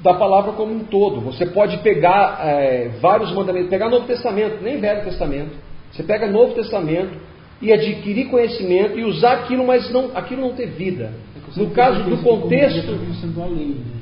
Da 0.00 0.14
palavra 0.14 0.52
como 0.52 0.74
um 0.74 0.84
todo. 0.84 1.20
Você 1.20 1.46
pode 1.46 1.78
pegar 1.78 2.40
é, 2.44 2.88
vários 3.00 3.32
mandamentos, 3.32 3.70
pegar 3.70 3.88
Novo 3.88 4.06
Testamento, 4.06 4.62
nem 4.62 4.80
Velho 4.80 5.04
Testamento. 5.04 5.56
Você 5.90 6.02
pega 6.02 6.30
Novo 6.30 6.54
Testamento, 6.54 7.18
e 7.60 7.72
adquirir 7.72 8.28
conhecimento 8.28 8.98
e 8.98 9.04
usar 9.04 9.32
aquilo, 9.32 9.66
mas 9.66 9.90
não, 9.92 10.16
aquilo 10.16 10.42
não 10.42 10.52
ter 10.52 10.66
vida. 10.66 11.12
É 11.36 11.60
no 11.60 11.70
caso 11.70 12.04
do 12.04 12.18
contexto. 12.18 12.92
Né? 12.92 13.08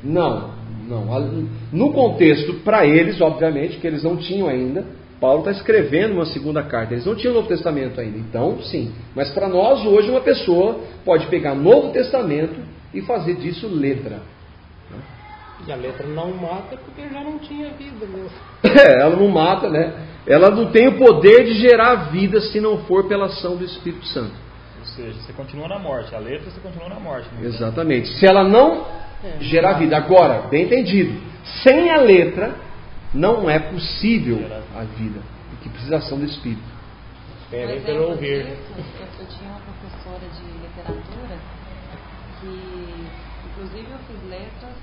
Não, 0.04 0.50
não. 0.87 1.48
No 1.72 1.92
contexto, 1.92 2.54
para 2.64 2.87
eles, 2.87 3.20
obviamente, 3.20 3.78
que 3.78 3.87
eles 3.87 4.02
não 4.02 4.16
tinham 4.16 4.48
ainda, 4.48 4.85
Paulo 5.20 5.40
está 5.40 5.52
escrevendo 5.52 6.14
uma 6.14 6.26
segunda 6.26 6.62
carta. 6.62 6.94
Eles 6.94 7.07
não 7.07 7.14
tinham 7.14 7.33
o 7.33 7.37
Novo 7.37 7.48
Testamento 7.48 8.00
ainda, 8.00 8.18
então 8.18 8.61
sim. 8.62 8.92
Mas 9.14 9.31
para 9.31 9.48
nós, 9.48 9.85
hoje, 9.85 10.11
uma 10.11 10.20
pessoa 10.20 10.81
pode 11.05 11.26
pegar 11.26 11.55
Novo 11.55 11.90
Testamento 11.90 12.57
e 12.92 13.00
fazer 13.02 13.35
disso 13.37 13.66
letra. 13.66 14.20
E 15.66 15.72
a 15.72 15.76
letra 15.76 16.07
não 16.07 16.33
mata 16.33 16.76
porque 16.76 17.09
já 17.09 17.20
não 17.24 17.38
tinha 17.38 17.70
vida 17.70 18.07
mesmo. 18.07 18.31
É, 18.79 19.00
ela 19.00 19.16
não 19.16 19.29
mata, 19.29 19.70
né? 19.70 19.94
Ela 20.26 20.50
não 20.50 20.70
tem 20.70 20.88
o 20.88 20.98
poder 20.98 21.44
de 21.44 21.55
gerar 21.55 22.11
vida 22.11 22.40
se 22.40 22.61
não 22.61 22.79
for 22.85 23.09
pela 23.09 23.26
ação 23.26 23.57
do 23.57 23.64
Espírito 23.64 24.07
Santo. 24.09 24.33
Ou 24.81 24.87
seja, 24.87 25.14
você 25.14 25.33
continua 25.33 25.66
na 25.66 25.79
morte. 25.79 26.14
A 26.14 26.18
letra 26.18 26.50
você 26.50 26.61
continua 26.61 26.88
na 26.90 27.00
morte. 27.00 27.26
Exatamente. 27.42 28.09
Se 28.18 28.26
ela 28.26 28.44
não 28.44 28.85
é. 29.24 29.40
gerar 29.40 29.74
vida. 29.74 29.96
Agora, 29.96 30.42
bem 30.48 30.64
entendido. 30.64 31.18
Sem 31.62 31.90
a 31.90 32.00
letra, 32.00 32.55
não 33.16 33.48
é 33.48 33.59
possível 33.59 34.38
a 34.74 34.85
vida. 34.85 35.20
Porque 35.50 35.68
precisa 35.70 35.96
ação 35.96 36.18
do 36.18 36.24
Espírito. 36.26 36.76
Esperem 37.42 37.81
pelo 37.83 38.11
ouvir. 38.11 38.44
Disso, 38.44 38.62
eu, 38.76 39.24
eu 39.24 39.29
tinha 39.29 39.50
uma 39.50 39.61
professora 39.61 40.29
de 40.29 40.44
literatura 40.59 41.38
que, 42.40 43.09
inclusive, 43.50 43.90
eu 43.90 43.98
fiz 43.98 44.29
letras 44.29 44.76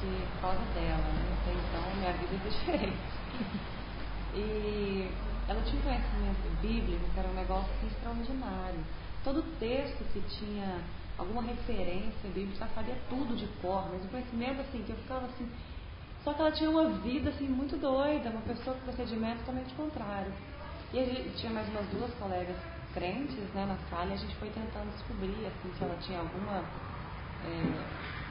que 0.00 0.26
por 0.34 0.40
causa 0.40 0.64
dela, 0.74 0.98
né? 0.98 1.36
Até 1.40 1.52
então 1.52 1.96
minha 1.96 2.12
vida 2.12 2.34
é 2.34 2.48
diferente. 2.48 3.14
E 4.34 5.08
ela 5.48 5.62
tinha 5.62 5.78
um 5.80 5.84
conhecimento 5.84 6.60
bíblico 6.60 7.04
que 7.12 7.20
era 7.20 7.28
um 7.28 7.34
negócio 7.34 7.70
assim, 7.76 7.86
extraordinário. 7.86 8.80
Todo 9.22 9.42
texto 9.60 10.04
que 10.12 10.20
tinha 10.38 10.80
alguma 11.16 11.42
referência 11.42 12.28
bíblica, 12.34 12.64
ela 12.64 12.74
sabia 12.74 12.96
tudo 13.08 13.36
de 13.36 13.46
cor, 13.62 13.88
mas 13.92 14.04
um 14.04 14.08
conhecimento 14.08 14.60
assim, 14.60 14.82
que 14.82 14.90
eu 14.90 14.96
ficava 14.96 15.26
assim. 15.26 15.48
Só 16.24 16.32
que 16.32 16.40
ela 16.40 16.52
tinha 16.52 16.70
uma 16.70 16.88
vida 17.00 17.28
assim 17.28 17.46
muito 17.46 17.76
doida, 17.76 18.30
uma 18.30 18.40
pessoa 18.40 18.74
com 18.76 18.82
procedimento 18.86 19.40
totalmente 19.40 19.74
contrário. 19.74 20.32
E 20.92 20.98
a 20.98 21.04
gente 21.04 21.36
tinha 21.38 21.52
mais 21.52 21.68
umas 21.68 21.86
duas 21.88 22.12
colegas 22.14 22.56
crentes 22.94 23.52
né, 23.52 23.66
na 23.66 23.76
sala 23.90 24.10
e 24.10 24.14
a 24.14 24.16
gente 24.16 24.34
foi 24.36 24.48
tentando 24.48 24.90
descobrir 24.92 25.46
assim, 25.46 25.70
se 25.76 25.82
ela 25.84 25.96
tinha 25.96 26.20
alguma. 26.20 26.64
É, 27.44 27.84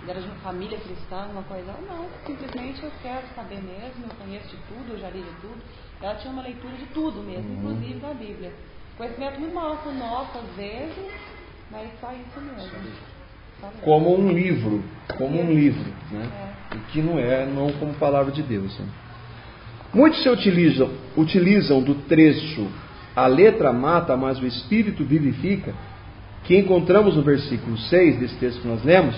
era 0.08 0.20
de 0.20 0.28
uma 0.28 0.36
família 0.38 0.78
cristã, 0.80 1.24
alguma 1.24 1.44
coisa. 1.44 1.72
Não, 1.88 2.10
simplesmente 2.26 2.84
eu 2.84 2.92
quero 3.02 3.28
saber 3.36 3.62
mesmo, 3.62 4.06
eu 4.06 4.16
conheço 4.18 4.50
de 4.50 4.58
tudo, 4.64 4.94
eu 4.94 4.98
já 4.98 5.10
li 5.10 5.22
de 5.22 5.34
tudo. 5.40 5.62
Ela 6.02 6.16
tinha 6.16 6.34
uma 6.34 6.42
leitura 6.42 6.76
de 6.76 6.86
tudo 6.88 7.22
mesmo, 7.22 7.52
Uhum. 7.52 7.58
inclusive 7.60 8.00
da 8.00 8.14
Bíblia. 8.14 8.54
Conhecimento 8.98 9.40
muito 9.40 9.54
maior 9.56 9.82
que 9.82 9.90
o 9.90 9.94
nosso, 9.94 10.38
às 10.40 10.56
vezes, 10.56 11.06
mas 11.70 12.00
só 12.00 12.12
isso 12.12 12.42
mesmo. 12.42 13.13
Como 13.82 14.18
um 14.18 14.32
livro, 14.32 14.84
como 15.18 15.42
um 15.42 15.54
livro, 15.54 15.92
né? 16.12 16.28
É. 16.72 16.76
E 16.76 16.80
que 16.92 17.02
não 17.02 17.20
é, 17.20 17.46
não 17.46 17.72
como 17.74 17.94
palavra 17.94 18.32
de 18.32 18.42
Deus. 18.42 18.78
né? 18.80 18.86
Muitos 19.94 20.24
se 20.24 20.30
utilizam, 20.30 20.90
utilizam 21.16 21.82
do 21.82 21.94
trecho 21.96 22.68
a 23.16 23.28
letra 23.28 23.72
mata, 23.72 24.18
mas 24.18 24.40
o 24.40 24.46
espírito 24.48 25.04
vivifica, 25.04 25.74
que 26.46 26.58
encontramos 26.58 27.16
no 27.16 27.22
versículo 27.22 27.78
6 27.78 28.20
desse 28.20 28.36
texto 28.38 28.62
que 28.62 28.68
nós 28.68 28.84
lemos, 28.84 29.16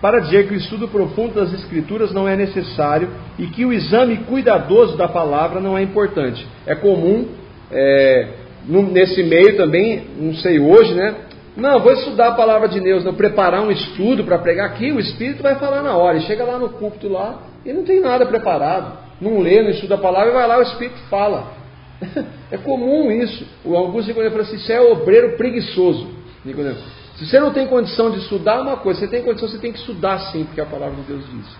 para 0.00 0.20
dizer 0.20 0.48
que 0.48 0.54
o 0.54 0.56
estudo 0.56 0.88
profundo 0.88 1.34
das 1.34 1.52
Escrituras 1.52 2.12
não 2.12 2.26
é 2.28 2.36
necessário 2.36 3.08
e 3.38 3.46
que 3.46 3.64
o 3.64 3.72
exame 3.72 4.18
cuidadoso 4.18 4.96
da 4.96 5.08
palavra 5.08 5.60
não 5.60 5.76
é 5.76 5.82
importante. 5.82 6.46
É 6.66 6.74
comum, 6.74 7.28
é, 7.70 8.28
nesse 8.68 9.22
meio 9.22 9.56
também, 9.56 10.04
não 10.18 10.34
sei 10.34 10.58
hoje, 10.58 10.94
né? 10.94 11.14
Não, 11.56 11.80
vou 11.80 11.92
estudar 11.92 12.28
a 12.28 12.34
palavra 12.34 12.68
de 12.68 12.80
Deus, 12.80 13.04
não 13.04 13.14
preparar 13.14 13.62
um 13.62 13.70
estudo 13.70 14.24
para 14.24 14.38
pregar 14.38 14.70
aqui, 14.70 14.90
o 14.90 14.98
Espírito 14.98 15.42
vai 15.42 15.56
falar 15.56 15.82
na 15.82 15.96
hora. 15.96 16.16
E 16.18 16.22
chega 16.22 16.44
lá 16.44 16.58
no 16.58 16.70
púlpito 16.70 17.08
lá 17.08 17.42
e 17.64 17.72
não 17.72 17.84
tem 17.84 18.00
nada 18.00 18.24
preparado. 18.24 18.98
Não 19.20 19.38
lê, 19.40 19.62
não 19.62 19.70
estuda 19.70 19.96
a 19.96 19.98
palavra 19.98 20.30
e 20.30 20.34
vai 20.34 20.46
lá, 20.46 20.58
o 20.58 20.62
Espírito 20.62 20.98
fala. 21.10 21.52
É 22.50 22.58
comum 22.58 23.10
isso. 23.10 23.46
O 23.64 23.74
Augusto 23.74 24.08
Nicodemo 24.08 24.32
falou 24.32 24.46
assim: 24.46 24.56
isso 24.56 24.70
é 24.70 24.78
obreiro 24.78 25.38
preguiçoso. 25.38 26.06
Nicodemo. 26.44 26.76
Se 27.16 27.26
você 27.26 27.40
não 27.40 27.50
tem 27.50 27.66
condição 27.66 28.10
de 28.10 28.18
estudar, 28.18 28.60
uma 28.60 28.76
coisa. 28.76 29.00
Você 29.00 29.08
tem 29.08 29.22
condição, 29.22 29.48
você 29.48 29.56
tem 29.56 29.72
que 29.72 29.78
estudar 29.78 30.18
sim, 30.30 30.44
porque 30.44 30.60
a 30.60 30.66
palavra 30.66 30.96
de 30.96 31.02
Deus 31.02 31.24
diz. 31.30 31.56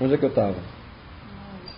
Onde 0.00 0.14
é 0.14 0.16
que 0.16 0.24
eu 0.24 0.30
estava? 0.30 0.54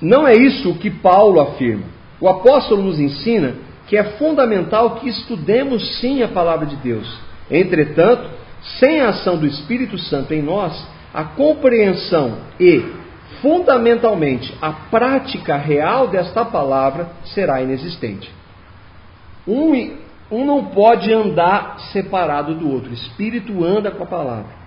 Não 0.01 0.27
é 0.27 0.37
isso 0.37 0.75
que 0.75 0.91
Paulo 0.91 1.41
afirma. 1.41 1.87
O 2.21 2.29
apóstolo 2.29 2.83
nos 2.83 3.01
ensina 3.01 3.57
que 3.87 3.97
é 3.97 4.05
fundamental 4.19 4.97
que 4.97 5.09
estudemos 5.09 5.99
sim 6.01 6.23
a 6.23 6.29
palavra 6.29 6.67
de 6.67 6.77
Deus. 6.77 7.07
Entretanto, 7.51 8.29
sem 8.81 9.01
a 9.01 9.11
ação 9.11 9.37
do 9.37 9.47
Espírito 9.47 9.97
Santo 9.99 10.35
em 10.35 10.43
nós, 10.43 10.87
a 11.15 11.25
compreensão 11.25 12.39
e, 12.59 12.85
fundamentalmente, 13.41 14.53
a 14.61 14.73
prática 14.73 15.57
real 15.57 16.09
desta 16.09 16.45
palavra 16.45 17.11
será 17.27 17.63
inexistente. 17.63 18.29
Um, 19.47 19.97
um 20.31 20.45
não 20.45 20.65
pode 20.67 21.13
andar 21.13 21.79
separado 21.93 22.55
do 22.55 22.71
outro. 22.71 22.91
O 22.91 22.95
Espírito 22.95 23.65
anda 23.65 23.91
com 23.93 24.03
a 24.03 24.07
palavra. 24.07 24.67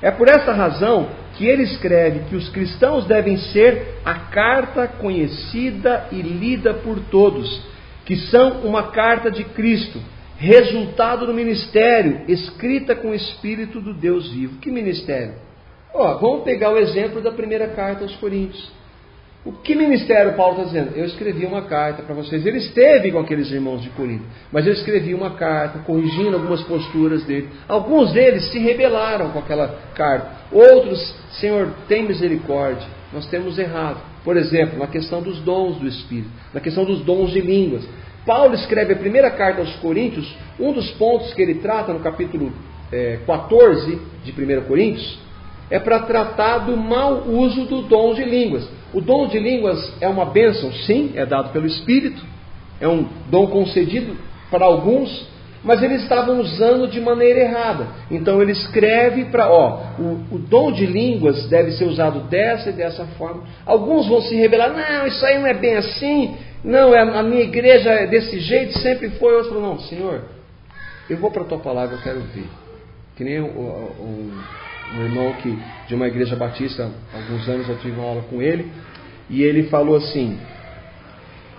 É 0.00 0.10
por 0.10 0.28
essa 0.28 0.52
razão 0.52 1.08
que 1.34 1.46
ele 1.46 1.64
escreve 1.64 2.20
que 2.30 2.36
os 2.36 2.48
cristãos 2.48 3.04
devem 3.06 3.36
ser 3.36 4.00
a 4.04 4.14
carta 4.14 4.86
conhecida 4.86 6.06
e 6.10 6.22
lida 6.22 6.72
por 6.72 6.98
todos, 7.10 7.62
que 8.10 8.16
são 8.16 8.62
uma 8.62 8.90
carta 8.90 9.30
de 9.30 9.44
Cristo, 9.44 10.00
resultado 10.36 11.26
do 11.26 11.32
ministério, 11.32 12.22
escrita 12.26 12.96
com 12.96 13.10
o 13.10 13.14
Espírito 13.14 13.80
do 13.80 13.94
Deus 13.94 14.32
vivo. 14.32 14.58
Que 14.58 14.68
ministério? 14.68 15.34
Ó, 15.94 16.18
vamos 16.18 16.42
pegar 16.42 16.72
o 16.72 16.76
exemplo 16.76 17.20
da 17.20 17.30
primeira 17.30 17.68
carta 17.68 18.02
aos 18.02 18.16
Coríntios. 18.16 18.68
O 19.44 19.52
que 19.52 19.76
ministério 19.76 20.34
Paulo 20.34 20.54
está 20.54 20.64
dizendo? 20.64 20.96
Eu 20.96 21.04
escrevi 21.04 21.46
uma 21.46 21.62
carta 21.62 22.02
para 22.02 22.16
vocês. 22.16 22.44
Ele 22.44 22.58
esteve 22.58 23.12
com 23.12 23.20
aqueles 23.20 23.48
irmãos 23.52 23.80
de 23.80 23.90
Corinto, 23.90 24.24
mas 24.50 24.66
eu 24.66 24.72
escrevi 24.72 25.14
uma 25.14 25.36
carta 25.36 25.78
corrigindo 25.78 26.34
algumas 26.34 26.64
posturas 26.64 27.22
dele. 27.22 27.48
Alguns 27.68 28.12
deles 28.12 28.50
se 28.50 28.58
rebelaram 28.58 29.30
com 29.30 29.38
aquela 29.38 29.68
carta. 29.94 30.32
Outros, 30.50 31.14
Senhor, 31.34 31.72
tem 31.86 32.08
misericórdia. 32.08 32.88
Nós 33.12 33.26
temos 33.26 33.58
errado. 33.58 34.00
Por 34.24 34.36
exemplo, 34.36 34.78
na 34.78 34.86
questão 34.86 35.22
dos 35.22 35.40
dons 35.40 35.76
do 35.76 35.86
Espírito, 35.86 36.30
na 36.54 36.60
questão 36.60 36.84
dos 36.84 37.00
dons 37.00 37.30
de 37.30 37.40
línguas. 37.40 37.86
Paulo 38.24 38.54
escreve 38.54 38.92
a 38.92 38.96
primeira 38.96 39.30
carta 39.30 39.60
aos 39.60 39.74
Coríntios, 39.76 40.32
um 40.58 40.72
dos 40.72 40.90
pontos 40.92 41.32
que 41.34 41.42
ele 41.42 41.56
trata 41.56 41.92
no 41.92 42.00
capítulo 42.00 42.52
eh, 42.92 43.18
14 43.26 43.98
de 44.24 44.30
1 44.30 44.62
Coríntios, 44.62 45.18
é 45.70 45.78
para 45.78 46.00
tratar 46.00 46.58
do 46.58 46.76
mau 46.76 47.28
uso 47.28 47.64
do 47.64 47.82
dom 47.82 48.12
de 48.14 48.24
línguas. 48.24 48.68
O 48.92 49.00
dom 49.00 49.28
de 49.28 49.38
línguas 49.38 49.94
é 50.00 50.08
uma 50.08 50.26
bênção, 50.26 50.72
sim, 50.72 51.12
é 51.14 51.24
dado 51.24 51.50
pelo 51.52 51.66
Espírito, 51.66 52.22
é 52.80 52.88
um 52.88 53.06
dom 53.30 53.46
concedido 53.46 54.16
para 54.50 54.64
alguns, 54.64 55.28
mas 55.62 55.82
eles 55.82 56.02
estavam 56.02 56.40
usando 56.40 56.88
de 56.88 57.00
maneira 57.00 57.40
errada. 57.40 57.86
Então 58.10 58.40
ele 58.40 58.52
escreve 58.52 59.26
para, 59.26 59.50
ó, 59.50 59.92
o, 59.98 60.36
o 60.36 60.38
dom 60.38 60.72
de 60.72 60.86
línguas 60.86 61.48
deve 61.48 61.72
ser 61.72 61.84
usado 61.84 62.20
dessa 62.28 62.70
e 62.70 62.72
dessa 62.72 63.04
forma. 63.18 63.42
Alguns 63.66 64.08
vão 64.08 64.22
se 64.22 64.34
rebelar, 64.34 64.72
não, 64.72 65.06
isso 65.06 65.24
aí 65.24 65.38
não 65.38 65.46
é 65.46 65.54
bem 65.54 65.76
assim, 65.76 66.36
não, 66.64 66.94
é- 66.94 67.00
a 67.00 67.22
minha 67.22 67.42
igreja 67.42 67.90
é 67.90 68.06
desse 68.06 68.38
jeito, 68.40 68.78
sempre 68.78 69.10
foi. 69.10 69.34
Outro 69.34 69.60
não, 69.60 69.78
Senhor, 69.80 70.22
eu 71.08 71.16
vou 71.16 71.30
para 71.30 71.42
a 71.42 71.46
tua 71.46 71.58
palavra, 71.58 71.96
eu 71.96 72.02
quero 72.02 72.20
ver. 72.20 72.46
Que 73.16 73.24
nem 73.24 73.40
um 73.40 75.02
irmão 75.02 75.32
que 75.34 75.58
de 75.88 75.94
uma 75.94 76.08
igreja 76.08 76.36
batista, 76.36 76.90
alguns 77.14 77.48
anos 77.48 77.68
eu 77.68 77.76
tive 77.78 77.98
uma 77.98 78.08
aula 78.08 78.22
com 78.30 78.40
ele, 78.40 78.70
e 79.28 79.42
ele 79.42 79.64
falou 79.64 79.96
assim: 79.96 80.38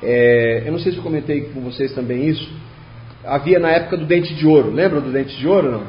é, 0.01 0.63
eu 0.65 0.71
não 0.71 0.79
sei 0.79 0.91
se 0.91 0.97
eu 0.97 1.03
comentei 1.03 1.41
com 1.41 1.61
vocês 1.61 1.93
também 1.93 2.27
isso. 2.27 2.60
Havia 3.25 3.59
na 3.59 3.69
época 3.69 3.97
do 3.97 4.05
dente 4.05 4.33
de 4.33 4.47
ouro, 4.47 4.71
lembra 4.71 4.99
do 4.99 5.11
dente 5.11 5.35
de 5.37 5.47
ouro 5.47 5.71
não? 5.71 5.83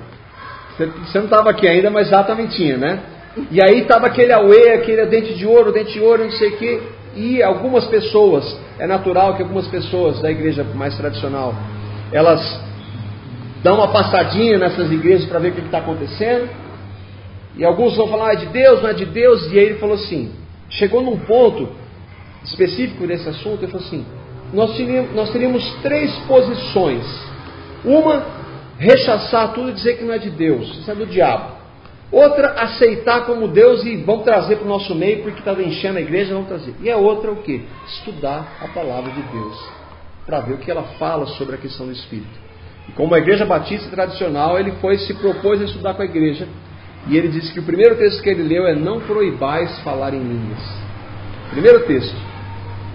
Você, 0.76 0.86
você 0.86 1.18
não 1.18 1.26
estava 1.26 1.50
aqui 1.50 1.66
ainda, 1.66 1.90
mas 1.90 2.08
já 2.08 2.22
também 2.22 2.46
tinha, 2.46 2.76
né? 2.76 3.00
E 3.50 3.62
aí 3.62 3.80
estava 3.80 4.06
aquele 4.06 4.32
auê, 4.32 4.72
aquele 4.74 5.04
dente 5.06 5.34
de 5.34 5.46
ouro, 5.46 5.72
dente 5.72 5.92
de 5.92 6.00
ouro, 6.00 6.24
não 6.24 6.30
sei 6.32 6.50
o 6.50 6.56
quê. 6.56 6.80
E 7.14 7.42
algumas 7.42 7.86
pessoas, 7.86 8.58
é 8.78 8.86
natural 8.86 9.36
que 9.36 9.42
algumas 9.42 9.66
pessoas 9.68 10.20
da 10.20 10.30
igreja 10.30 10.64
mais 10.74 10.96
tradicional, 10.96 11.54
elas 12.10 12.60
dão 13.62 13.76
uma 13.76 13.88
passadinha 13.88 14.58
nessas 14.58 14.90
igrejas 14.90 15.26
para 15.26 15.38
ver 15.38 15.50
o 15.50 15.52
que 15.52 15.60
está 15.60 15.78
acontecendo. 15.78 16.48
E 17.56 17.64
alguns 17.64 17.96
vão 17.96 18.08
falar, 18.08 18.30
ah, 18.30 18.32
é 18.32 18.36
de 18.36 18.46
Deus, 18.46 18.82
não 18.82 18.90
é 18.90 18.94
de 18.94 19.04
Deus. 19.04 19.52
E 19.52 19.58
aí 19.58 19.66
ele 19.66 19.78
falou 19.78 19.94
assim: 19.94 20.32
chegou 20.70 21.02
num 21.02 21.18
ponto 21.18 21.68
específico 22.44 23.06
desse 23.06 23.28
assunto, 23.28 23.62
ele 23.62 23.72
falou 23.72 23.86
assim: 23.86 24.04
nós 24.52 24.76
teríamos, 24.76 25.14
nós 25.14 25.30
teríamos 25.30 25.74
três 25.82 26.14
posições. 26.26 27.04
Uma, 27.84 28.24
rechaçar 28.78 29.52
tudo 29.52 29.70
e 29.70 29.72
dizer 29.72 29.98
que 29.98 30.04
não 30.04 30.12
é 30.12 30.18
de 30.18 30.30
Deus, 30.30 30.68
isso 30.78 30.90
é 30.90 30.94
do 30.94 31.06
diabo. 31.06 31.62
Outra, 32.10 32.50
aceitar 32.62 33.24
como 33.24 33.48
Deus 33.48 33.84
e 33.84 33.96
vamos 33.96 34.24
trazer 34.24 34.56
para 34.56 34.66
o 34.66 34.68
nosso 34.68 34.94
meio 34.94 35.22
porque 35.22 35.38
estava 35.38 35.62
enchendo 35.62 35.96
a 35.96 36.00
igreja, 36.00 36.34
vamos 36.34 36.48
trazer. 36.48 36.74
E 36.82 36.90
a 36.90 36.96
outra, 36.98 37.32
o 37.32 37.36
que? 37.36 37.64
Estudar 37.86 38.58
a 38.60 38.68
palavra 38.68 39.10
de 39.10 39.22
Deus, 39.22 39.68
para 40.26 40.40
ver 40.40 40.54
o 40.54 40.58
que 40.58 40.70
ela 40.70 40.82
fala 40.98 41.26
sobre 41.26 41.54
a 41.54 41.58
questão 41.58 41.86
do 41.86 41.92
Espírito. 41.92 42.38
E 42.88 42.92
como 42.92 43.14
a 43.14 43.18
igreja 43.18 43.46
batista 43.46 43.88
tradicional, 43.88 44.58
ele 44.58 44.72
foi 44.72 44.98
se 44.98 45.14
propôs 45.14 45.62
a 45.62 45.64
estudar 45.64 45.94
com 45.94 46.02
a 46.02 46.04
igreja. 46.04 46.46
E 47.08 47.16
ele 47.16 47.28
disse 47.28 47.52
que 47.52 47.60
o 47.60 47.64
primeiro 47.64 47.96
texto 47.96 48.22
que 48.22 48.28
ele 48.28 48.42
leu 48.42 48.66
é 48.66 48.74
não 48.74 49.00
proibais 49.00 49.78
falar 49.80 50.12
em 50.12 50.22
línguas. 50.22 50.62
Primeiro 51.50 51.80
texto. 51.86 52.31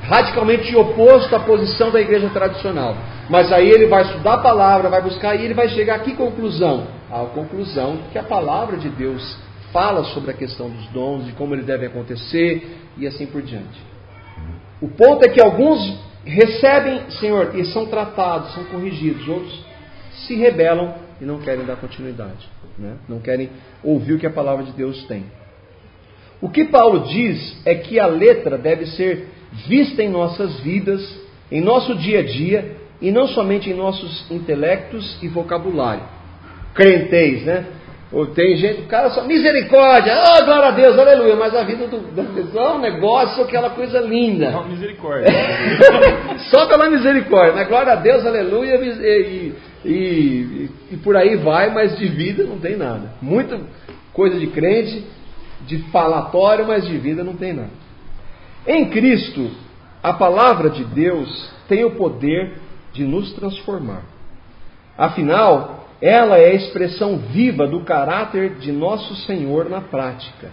Radicalmente 0.07 0.73
oposto 0.73 1.35
à 1.35 1.39
posição 1.41 1.91
da 1.91 1.99
igreja 1.99 2.29
tradicional. 2.29 2.95
Mas 3.29 3.51
aí 3.51 3.69
ele 3.69 3.87
vai 3.87 4.03
estudar 4.03 4.35
a 4.35 4.37
palavra, 4.37 4.89
vai 4.89 5.01
buscar 5.01 5.35
e 5.35 5.43
ele 5.43 5.53
vai 5.53 5.67
chegar 5.69 5.95
a 5.95 5.99
que 5.99 6.15
conclusão? 6.15 6.87
A 7.11 7.25
conclusão 7.25 7.99
que 8.11 8.17
a 8.17 8.23
palavra 8.23 8.77
de 8.77 8.87
Deus 8.89 9.37
fala 9.73 10.05
sobre 10.05 10.31
a 10.31 10.33
questão 10.33 10.69
dos 10.69 10.87
dons, 10.87 11.25
de 11.25 11.33
como 11.33 11.53
eles 11.53 11.65
devem 11.65 11.87
acontecer 11.87 12.77
e 12.97 13.05
assim 13.05 13.25
por 13.25 13.41
diante. 13.41 13.81
O 14.81 14.87
ponto 14.87 15.25
é 15.25 15.29
que 15.29 15.41
alguns 15.41 15.99
recebem, 16.23 17.09
Senhor, 17.19 17.51
e 17.55 17.65
são 17.65 17.85
tratados, 17.87 18.53
são 18.53 18.63
corrigidos, 18.65 19.27
outros 19.27 19.65
se 20.25 20.35
rebelam 20.35 20.93
e 21.19 21.25
não 21.25 21.39
querem 21.39 21.65
dar 21.65 21.75
continuidade, 21.75 22.47
né? 22.77 22.95
não 23.09 23.19
querem 23.19 23.49
ouvir 23.83 24.13
o 24.13 24.19
que 24.19 24.27
a 24.27 24.31
palavra 24.31 24.63
de 24.63 24.71
Deus 24.71 25.03
tem. 25.03 25.25
O 26.39 26.49
que 26.49 26.65
Paulo 26.65 27.07
diz 27.07 27.57
é 27.65 27.75
que 27.75 27.99
a 27.99 28.05
letra 28.05 28.57
deve 28.57 28.85
ser 28.87 29.36
vista 29.65 30.03
em 30.03 30.09
nossas 30.09 30.59
vidas, 30.59 31.01
em 31.51 31.61
nosso 31.61 31.95
dia 31.95 32.19
a 32.19 32.23
dia, 32.23 32.77
e 33.01 33.11
não 33.11 33.27
somente 33.27 33.69
em 33.69 33.73
nossos 33.73 34.29
intelectos 34.29 35.17
e 35.21 35.27
vocabulário. 35.27 36.03
Crenteis, 36.73 37.43
né? 37.43 37.65
Ou 38.11 38.27
tem 38.27 38.55
gente, 38.55 38.81
o 38.81 38.85
cara 38.85 39.09
só, 39.09 39.23
misericórdia, 39.25 40.13
oh, 40.15 40.45
glória 40.45 40.69
a 40.69 40.71
Deus, 40.71 40.97
aleluia, 40.97 41.35
mas 41.35 41.53
a 41.53 41.63
vida 41.63 41.87
do, 41.87 41.99
da 42.15 42.23
pessoa 42.23 42.63
é 42.63 42.71
um 42.71 42.79
negócio, 42.79 43.43
aquela 43.43 43.71
coisa 43.71 43.99
linda. 43.99 44.49
Não, 44.49 44.65
misericórdia. 44.65 45.27
só 46.49 46.67
pela 46.67 46.89
misericórdia, 46.89 47.53
mas 47.53 47.67
glória 47.67 47.91
a 47.91 47.95
Deus, 47.97 48.25
aleluia, 48.25 48.77
e, 48.77 49.53
e, 49.83 49.89
e, 49.89 50.69
e 50.91 50.97
por 50.97 51.17
aí 51.17 51.35
vai, 51.35 51.69
mas 51.73 51.97
de 51.97 52.07
vida 52.07 52.45
não 52.45 52.59
tem 52.59 52.77
nada. 52.77 53.11
Muita 53.21 53.59
coisa 54.13 54.39
de 54.39 54.47
crente, 54.47 55.03
de 55.65 55.79
falatório, 55.91 56.65
mas 56.65 56.87
de 56.87 56.97
vida 56.97 57.25
não 57.25 57.35
tem 57.35 57.51
nada. 57.51 57.86
Em 58.67 58.89
Cristo, 58.89 59.49
a 60.03 60.11
palavra 60.11 60.69
de 60.69 60.83
Deus 60.83 61.49
tem 61.69 61.85
o 61.85 61.91
poder 61.91 62.53
de 62.91 63.05
nos 63.05 63.31
transformar. 63.31 64.03
Afinal, 64.97 65.87
ela 66.01 66.37
é 66.37 66.51
a 66.51 66.55
expressão 66.55 67.17
viva 67.17 67.65
do 67.65 67.81
caráter 67.85 68.55
de 68.55 68.71
nosso 68.71 69.15
Senhor 69.25 69.69
na 69.69 69.79
prática. 69.79 70.51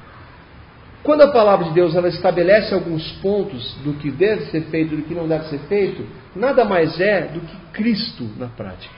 Quando 1.03 1.23
a 1.23 1.33
palavra 1.33 1.67
de 1.67 1.75
Deus 1.75 1.95
ela 1.95 2.09
estabelece 2.09 2.73
alguns 2.73 3.13
pontos 3.21 3.75
do 3.85 3.95
que 3.95 4.11
deve 4.11 4.47
ser 4.47 4.63
feito 4.67 4.95
e 4.95 4.97
do 4.99 5.03
que 5.03 5.15
não 5.15 5.29
deve 5.29 5.49
ser 5.49 5.59
feito, 5.69 6.07
nada 6.37 6.65
mais 6.65 6.99
é 7.01 7.23
do 7.23 7.41
que 7.41 7.57
Cristo 7.73 8.27
na 8.39 8.47
prática. 8.47 8.95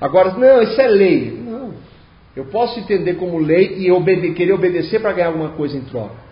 Agora, 0.00 0.32
não, 0.34 0.62
isso 0.62 0.80
é 0.80 0.86
lei. 0.86 1.42
Não. 1.44 1.74
Eu 2.36 2.44
posso 2.44 2.78
entender 2.78 3.14
como 3.14 3.38
lei 3.38 3.78
e 3.78 3.90
obede 3.90 4.32
querer 4.34 4.52
obedecer 4.52 5.00
para 5.00 5.12
ganhar 5.12 5.28
alguma 5.28 5.50
coisa 5.50 5.76
em 5.76 5.80
troca. 5.80 6.27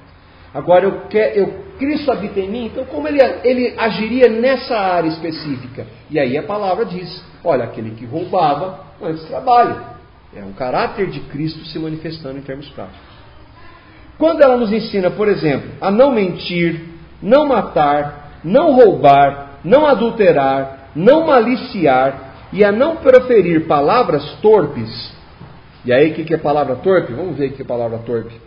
Agora, 0.56 0.86
eu, 0.86 1.00
quer, 1.10 1.36
eu, 1.36 1.52
Cristo 1.78 2.10
habita 2.10 2.40
em 2.40 2.48
mim, 2.48 2.64
então 2.64 2.86
como 2.86 3.06
ele, 3.06 3.20
ele 3.44 3.74
agiria 3.76 4.26
nessa 4.30 4.74
área 4.74 5.08
específica? 5.08 5.86
E 6.10 6.18
aí 6.18 6.38
a 6.38 6.42
palavra 6.44 6.86
diz: 6.86 7.22
olha, 7.44 7.64
aquele 7.64 7.90
que 7.90 8.06
roubava, 8.06 8.80
antes 9.02 9.22
trabalha. 9.24 9.96
É 10.34 10.42
um 10.42 10.54
caráter 10.54 11.08
de 11.08 11.20
Cristo 11.20 11.62
se 11.66 11.78
manifestando 11.78 12.38
em 12.38 12.40
termos 12.40 12.70
práticos. 12.70 12.98
Quando 14.16 14.40
ela 14.40 14.56
nos 14.56 14.72
ensina, 14.72 15.10
por 15.10 15.28
exemplo, 15.28 15.72
a 15.78 15.90
não 15.90 16.10
mentir, 16.10 16.86
não 17.20 17.46
matar, 17.46 18.40
não 18.42 18.72
roubar, 18.72 19.58
não 19.62 19.84
adulterar, 19.84 20.88
não 20.96 21.26
maliciar 21.26 22.48
e 22.50 22.64
a 22.64 22.72
não 22.72 22.96
proferir 22.96 23.66
palavras 23.66 24.24
torpes. 24.40 25.12
E 25.84 25.92
aí, 25.92 26.12
o 26.12 26.14
que 26.14 26.32
é 26.32 26.38
palavra 26.38 26.76
torpe? 26.76 27.12
Vamos 27.12 27.36
ver 27.36 27.50
o 27.50 27.52
que 27.52 27.60
é 27.60 27.64
palavra 27.64 27.98
torpe 27.98 28.46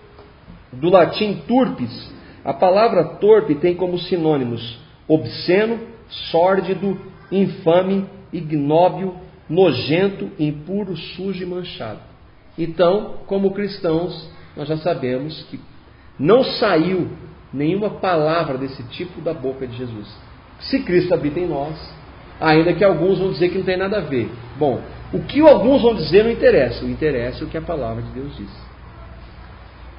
do 0.72 0.90
latim 0.90 1.42
turpis, 1.48 2.12
a 2.44 2.54
palavra 2.54 3.04
torpe 3.16 3.56
tem 3.56 3.76
como 3.76 3.98
sinônimos 3.98 4.80
obsceno, 5.08 5.80
sórdido, 6.32 7.00
infame, 7.32 8.06
ignóbil, 8.32 9.16
nojento, 9.50 10.30
impuro, 10.40 10.96
sujo 10.96 11.42
e 11.42 11.46
manchado. 11.46 12.00
Então, 12.58 13.16
como 13.26 13.52
cristãos, 13.52 14.30
nós 14.56 14.68
já 14.68 14.78
sabemos 14.78 15.44
que 15.50 15.60
não 16.20 16.44
saiu 16.44 17.10
nenhuma 17.52 17.90
palavra 17.90 18.58
desse 18.58 18.84
tipo 18.90 19.20
da 19.22 19.34
boca 19.34 19.66
de 19.66 19.76
Jesus. 19.76 20.08
Se 20.60 20.84
Cristo 20.84 21.14
habita 21.14 21.40
em 21.40 21.48
nós, 21.48 21.76
ainda 22.40 22.74
que 22.74 22.84
alguns 22.84 23.18
vão 23.18 23.32
dizer 23.32 23.50
que 23.50 23.58
não 23.58 23.66
tem 23.66 23.78
nada 23.78 23.98
a 23.98 24.02
ver. 24.02 24.30
Bom, 24.58 24.82
o 25.12 25.20
que 25.24 25.40
alguns 25.40 25.82
vão 25.82 25.96
dizer 25.96 26.24
não 26.24 26.32
interessa, 26.32 26.86
o 26.86 26.90
interessa 26.90 27.44
é 27.44 27.48
o 27.48 27.50
que 27.50 27.58
a 27.58 27.62
palavra 27.62 28.04
de 28.04 28.10
Deus 28.12 28.36
diz. 28.38 28.69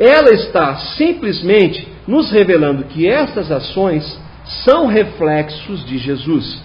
Ela 0.01 0.31
está 0.31 0.77
simplesmente 0.97 1.87
nos 2.09 2.33
revelando 2.33 2.85
que 2.85 3.07
estas 3.07 3.53
ações 3.53 4.19
são 4.65 4.87
reflexos 4.87 5.85
de 5.85 5.99
Jesus. 5.99 6.63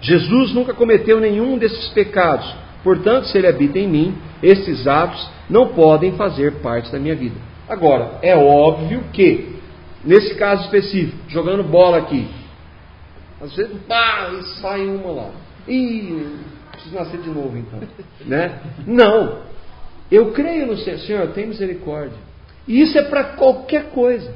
Jesus 0.00 0.54
nunca 0.54 0.72
cometeu 0.72 1.20
nenhum 1.20 1.58
desses 1.58 1.88
pecados, 1.88 2.50
portanto, 2.82 3.26
se 3.26 3.36
ele 3.36 3.46
habita 3.46 3.78
em 3.78 3.86
mim, 3.86 4.16
esses 4.42 4.86
atos 4.86 5.28
não 5.50 5.68
podem 5.68 6.12
fazer 6.12 6.54
parte 6.62 6.90
da 6.90 6.98
minha 6.98 7.14
vida. 7.14 7.36
Agora, 7.68 8.18
é 8.22 8.34
óbvio 8.34 9.04
que, 9.12 9.56
nesse 10.02 10.34
caso 10.36 10.64
específico, 10.64 11.18
jogando 11.28 11.62
bola 11.62 11.98
aqui, 11.98 12.26
às 13.40 13.54
vezes, 13.54 13.76
pá, 13.86 14.30
e 14.32 14.42
sai 14.60 14.86
uma 14.86 15.10
lá. 15.12 15.30
Ih, 15.68 16.26
preciso 16.72 16.94
nascer 16.94 17.20
de 17.20 17.28
novo 17.28 17.56
então. 17.56 17.80
né? 18.24 18.58
Não. 18.86 19.42
Eu 20.10 20.32
creio 20.32 20.66
no 20.66 20.76
Senhor, 20.78 20.98
Senhor, 21.00 21.26
tem 21.28 21.46
misericórdia. 21.46 22.27
E 22.68 22.82
isso 22.82 22.98
é 22.98 23.02
para 23.02 23.24
qualquer 23.24 23.90
coisa. 23.90 24.32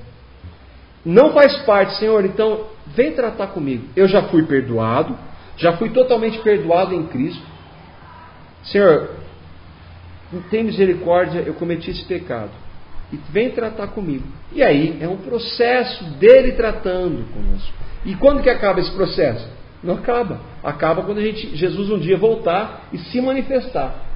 Não 1.05 1.33
faz 1.33 1.55
parte, 1.63 1.97
Senhor, 1.97 2.25
então 2.25 2.67
vem 2.87 3.13
tratar 3.13 3.49
comigo. 3.49 3.85
Eu 3.95 4.09
já 4.09 4.23
fui 4.23 4.43
perdoado, 4.45 5.17
já 5.57 5.77
fui 5.77 5.91
totalmente 5.91 6.39
perdoado 6.39 6.95
em 6.95 7.07
Cristo. 7.09 7.43
Senhor, 8.65 9.11
tem 10.51 10.65
misericórdia, 10.65 11.41
eu 11.41 11.55
cometi 11.55 11.91
esse 11.91 12.05
pecado. 12.05 12.51
E 13.13 13.19
vem 13.31 13.51
tratar 13.51 13.89
comigo. 13.89 14.25
E 14.53 14.63
aí 14.63 14.97
é 15.01 15.09
um 15.09 15.19
processo 15.19 16.05
dele 16.15 16.53
tratando 16.53 17.25
conosco. 17.35 17.75
E 18.07 18.15
quando 18.15 18.43
que 18.43 18.49
acaba 18.49 18.81
esse 18.81 18.91
processo? 18.93 19.47
Não 19.83 19.95
acaba. 19.95 20.41
Acaba 20.63 21.03
quando 21.03 21.19
a 21.19 21.23
gente, 21.23 21.55
Jesus 21.55 21.91
um 21.91 21.99
dia 21.99 22.17
voltar 22.17 22.89
e 22.93 22.99
se 22.99 23.21
manifestar. 23.21 24.12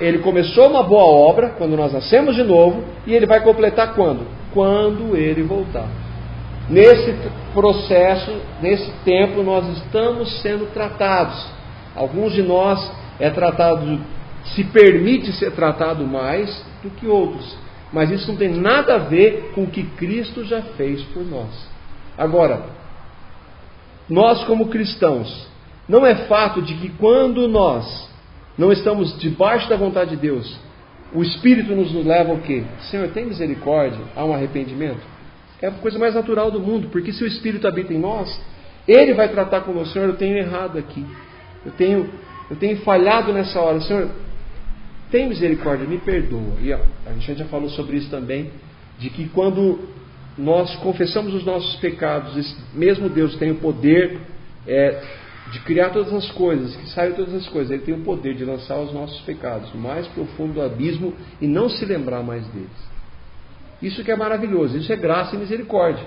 Ele 0.00 0.18
começou 0.18 0.68
uma 0.68 0.82
boa 0.82 1.04
obra 1.04 1.50
quando 1.50 1.76
nós 1.76 1.92
nascemos 1.92 2.34
de 2.34 2.42
novo 2.42 2.84
e 3.06 3.14
ele 3.14 3.26
vai 3.26 3.40
completar 3.42 3.94
quando? 3.94 4.26
Quando 4.52 5.16
ele 5.16 5.42
voltar. 5.42 5.88
Nesse 6.68 7.14
processo, 7.52 8.32
nesse 8.60 8.90
tempo, 9.04 9.42
nós 9.42 9.68
estamos 9.78 10.40
sendo 10.40 10.72
tratados. 10.72 11.46
Alguns 11.94 12.32
de 12.32 12.42
nós 12.42 12.90
é 13.20 13.30
tratado, 13.30 14.00
se 14.54 14.64
permite 14.64 15.32
ser 15.32 15.52
tratado 15.52 16.04
mais 16.06 16.64
do 16.82 16.90
que 16.90 17.06
outros. 17.06 17.56
Mas 17.92 18.10
isso 18.10 18.28
não 18.28 18.36
tem 18.36 18.48
nada 18.48 18.96
a 18.96 18.98
ver 18.98 19.52
com 19.54 19.62
o 19.62 19.66
que 19.68 19.84
Cristo 19.84 20.44
já 20.44 20.62
fez 20.76 21.02
por 21.02 21.24
nós. 21.24 21.68
Agora, 22.18 22.64
nós 24.08 24.42
como 24.44 24.66
cristãos, 24.66 25.46
não 25.88 26.04
é 26.04 26.14
fato 26.26 26.60
de 26.60 26.74
que 26.74 26.88
quando 26.88 27.46
nós 27.46 28.08
não 28.56 28.72
estamos 28.72 29.18
debaixo 29.18 29.68
da 29.68 29.76
vontade 29.76 30.10
de 30.10 30.16
Deus, 30.16 30.58
o 31.12 31.22
Espírito 31.22 31.74
nos 31.74 31.92
leva 32.04 32.32
ao 32.32 32.38
quê? 32.38 32.64
Senhor, 32.90 33.08
tem 33.08 33.26
misericórdia, 33.26 34.00
há 34.16 34.24
um 34.24 34.34
arrependimento. 34.34 35.00
É 35.62 35.68
a 35.68 35.70
coisa 35.70 35.98
mais 35.98 36.14
natural 36.14 36.50
do 36.50 36.60
mundo, 36.60 36.88
porque 36.88 37.12
se 37.12 37.22
o 37.22 37.26
Espírito 37.26 37.66
habita 37.66 37.92
em 37.92 37.98
nós, 37.98 38.40
ele 38.86 39.14
vai 39.14 39.28
tratar 39.28 39.62
com 39.62 39.72
o 39.72 39.86
Senhor, 39.86 40.08
eu 40.08 40.16
tenho 40.16 40.36
errado 40.36 40.78
aqui. 40.78 41.04
Eu 41.64 41.72
tenho, 41.72 42.10
eu 42.50 42.56
tenho 42.56 42.76
falhado 42.78 43.32
nessa 43.32 43.60
hora. 43.60 43.80
Senhor, 43.80 44.10
tem 45.10 45.28
misericórdia, 45.28 45.86
me 45.86 45.98
perdoa. 45.98 46.56
E 46.60 46.72
a 46.72 46.80
gente 47.18 47.38
já 47.38 47.44
falou 47.46 47.70
sobre 47.70 47.96
isso 47.96 48.10
também, 48.10 48.50
de 48.98 49.08
que 49.10 49.28
quando 49.28 49.88
nós 50.36 50.74
confessamos 50.76 51.32
os 51.32 51.44
nossos 51.44 51.76
pecados, 51.76 52.36
esse 52.36 52.56
mesmo 52.74 53.08
Deus 53.08 53.36
tem 53.36 53.52
o 53.52 53.56
poder 53.56 54.18
é, 54.66 55.02
de 55.54 55.60
criar 55.60 55.90
todas 55.90 56.12
as 56.12 56.28
coisas, 56.32 56.74
que 56.74 56.88
saiu 56.88 57.14
todas 57.14 57.32
as 57.32 57.46
coisas. 57.46 57.70
Ele 57.70 57.82
tem 57.82 57.94
o 57.94 58.02
poder 58.02 58.34
de 58.34 58.44
lançar 58.44 58.76
os 58.80 58.92
nossos 58.92 59.20
pecados 59.20 59.72
mais 59.72 60.04
profundo 60.08 60.54
do 60.54 60.62
abismo 60.62 61.14
e 61.40 61.46
não 61.46 61.68
se 61.68 61.84
lembrar 61.84 62.24
mais 62.24 62.44
deles. 62.48 62.94
Isso 63.80 64.02
que 64.02 64.10
é 64.10 64.16
maravilhoso, 64.16 64.76
isso 64.76 64.92
é 64.92 64.96
graça 64.96 65.36
e 65.36 65.38
misericórdia. 65.38 66.06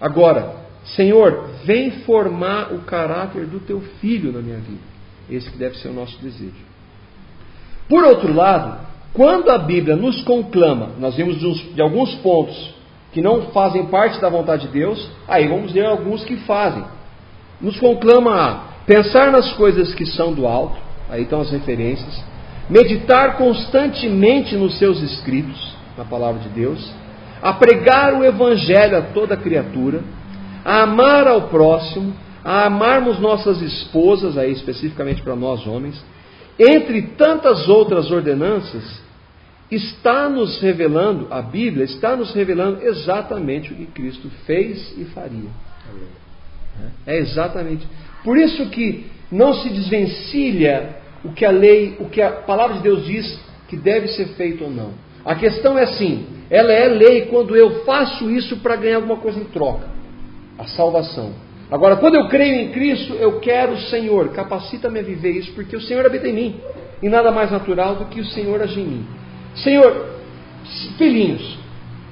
Agora, 0.00 0.56
Senhor, 0.96 1.44
vem 1.64 1.92
formar 2.02 2.72
o 2.72 2.80
caráter 2.80 3.46
do 3.46 3.60
teu 3.60 3.80
filho 4.00 4.32
na 4.32 4.40
minha 4.40 4.58
vida. 4.58 4.82
Esse 5.30 5.48
que 5.48 5.56
deve 5.56 5.78
ser 5.78 5.88
o 5.88 5.92
nosso 5.92 6.18
desejo. 6.18 6.66
Por 7.88 8.02
outro 8.02 8.32
lado, 8.32 8.80
quando 9.12 9.48
a 9.50 9.58
Bíblia 9.58 9.94
nos 9.94 10.22
conclama, 10.22 10.90
nós 10.98 11.14
vimos 11.14 11.38
de, 11.38 11.46
uns, 11.46 11.74
de 11.74 11.80
alguns 11.80 12.16
pontos 12.16 12.74
que 13.12 13.22
não 13.22 13.42
fazem 13.52 13.86
parte 13.86 14.20
da 14.20 14.28
vontade 14.28 14.66
de 14.66 14.72
Deus, 14.72 15.08
aí 15.28 15.46
vamos 15.46 15.70
ver 15.70 15.86
alguns 15.86 16.24
que 16.24 16.36
fazem. 16.38 16.84
Nos 17.60 17.78
conclama 17.78 18.34
a 18.34 18.67
Pensar 18.88 19.30
nas 19.30 19.52
coisas 19.52 19.94
que 19.94 20.06
são 20.06 20.32
do 20.32 20.46
alto, 20.46 20.80
aí 21.10 21.22
estão 21.24 21.42
as 21.42 21.50
referências. 21.50 22.24
Meditar 22.70 23.36
constantemente 23.36 24.56
nos 24.56 24.78
seus 24.78 25.02
escritos, 25.02 25.76
na 25.94 26.06
palavra 26.06 26.40
de 26.40 26.48
Deus. 26.48 26.90
A 27.42 27.52
pregar 27.52 28.14
o 28.14 28.24
evangelho 28.24 28.96
a 28.96 29.02
toda 29.02 29.36
criatura. 29.36 30.02
A 30.64 30.84
amar 30.84 31.28
ao 31.28 31.48
próximo. 31.48 32.14
A 32.42 32.64
amarmos 32.64 33.18
nossas 33.20 33.60
esposas, 33.60 34.38
aí 34.38 34.52
especificamente 34.52 35.20
para 35.20 35.36
nós 35.36 35.66
homens. 35.66 36.02
Entre 36.58 37.02
tantas 37.08 37.68
outras 37.68 38.10
ordenanças, 38.10 39.02
está 39.70 40.30
nos 40.30 40.60
revelando, 40.62 41.26
a 41.30 41.42
Bíblia 41.42 41.84
está 41.84 42.16
nos 42.16 42.32
revelando 42.32 42.82
exatamente 42.82 43.70
o 43.70 43.76
que 43.76 43.86
Cristo 43.86 44.30
fez 44.46 44.94
e 44.96 45.04
faria. 45.04 45.50
É 47.06 47.18
exatamente. 47.18 47.86
Por 48.24 48.36
isso 48.36 48.68
que 48.70 49.06
não 49.30 49.54
se 49.54 49.68
desvencilha 49.70 50.96
o 51.24 51.32
que 51.32 51.44
a 51.44 51.50
lei, 51.50 51.96
o 52.00 52.08
que 52.08 52.22
a 52.22 52.30
palavra 52.30 52.76
de 52.76 52.82
Deus 52.82 53.04
diz 53.04 53.38
que 53.68 53.76
deve 53.76 54.08
ser 54.08 54.28
feito 54.28 54.64
ou 54.64 54.70
não. 54.70 54.92
A 55.24 55.34
questão 55.34 55.78
é 55.78 55.82
assim: 55.82 56.26
ela 56.50 56.72
é 56.72 56.88
lei 56.88 57.26
quando 57.26 57.56
eu 57.56 57.84
faço 57.84 58.30
isso 58.30 58.58
para 58.58 58.76
ganhar 58.76 58.96
alguma 58.96 59.16
coisa 59.18 59.38
em 59.38 59.44
troca 59.44 59.98
a 60.58 60.66
salvação. 60.66 61.32
Agora, 61.70 61.96
quando 61.96 62.16
eu 62.16 62.28
creio 62.28 62.62
em 62.62 62.72
Cristo, 62.72 63.14
eu 63.14 63.38
quero 63.40 63.74
o 63.74 63.80
Senhor, 63.82 64.30
capacita-me 64.30 64.98
a 64.98 65.02
viver 65.02 65.30
isso, 65.32 65.52
porque 65.52 65.76
o 65.76 65.80
Senhor 65.80 66.04
habita 66.04 66.26
em 66.26 66.32
mim. 66.32 66.60
E 67.00 67.08
nada 67.08 67.30
mais 67.30 67.50
natural 67.50 67.94
do 67.94 68.06
que 68.06 68.20
o 68.20 68.24
Senhor 68.26 68.60
agir 68.60 68.80
em 68.80 68.86
mim. 68.86 69.06
Senhor, 69.54 70.06
filhinhos, 70.96 71.58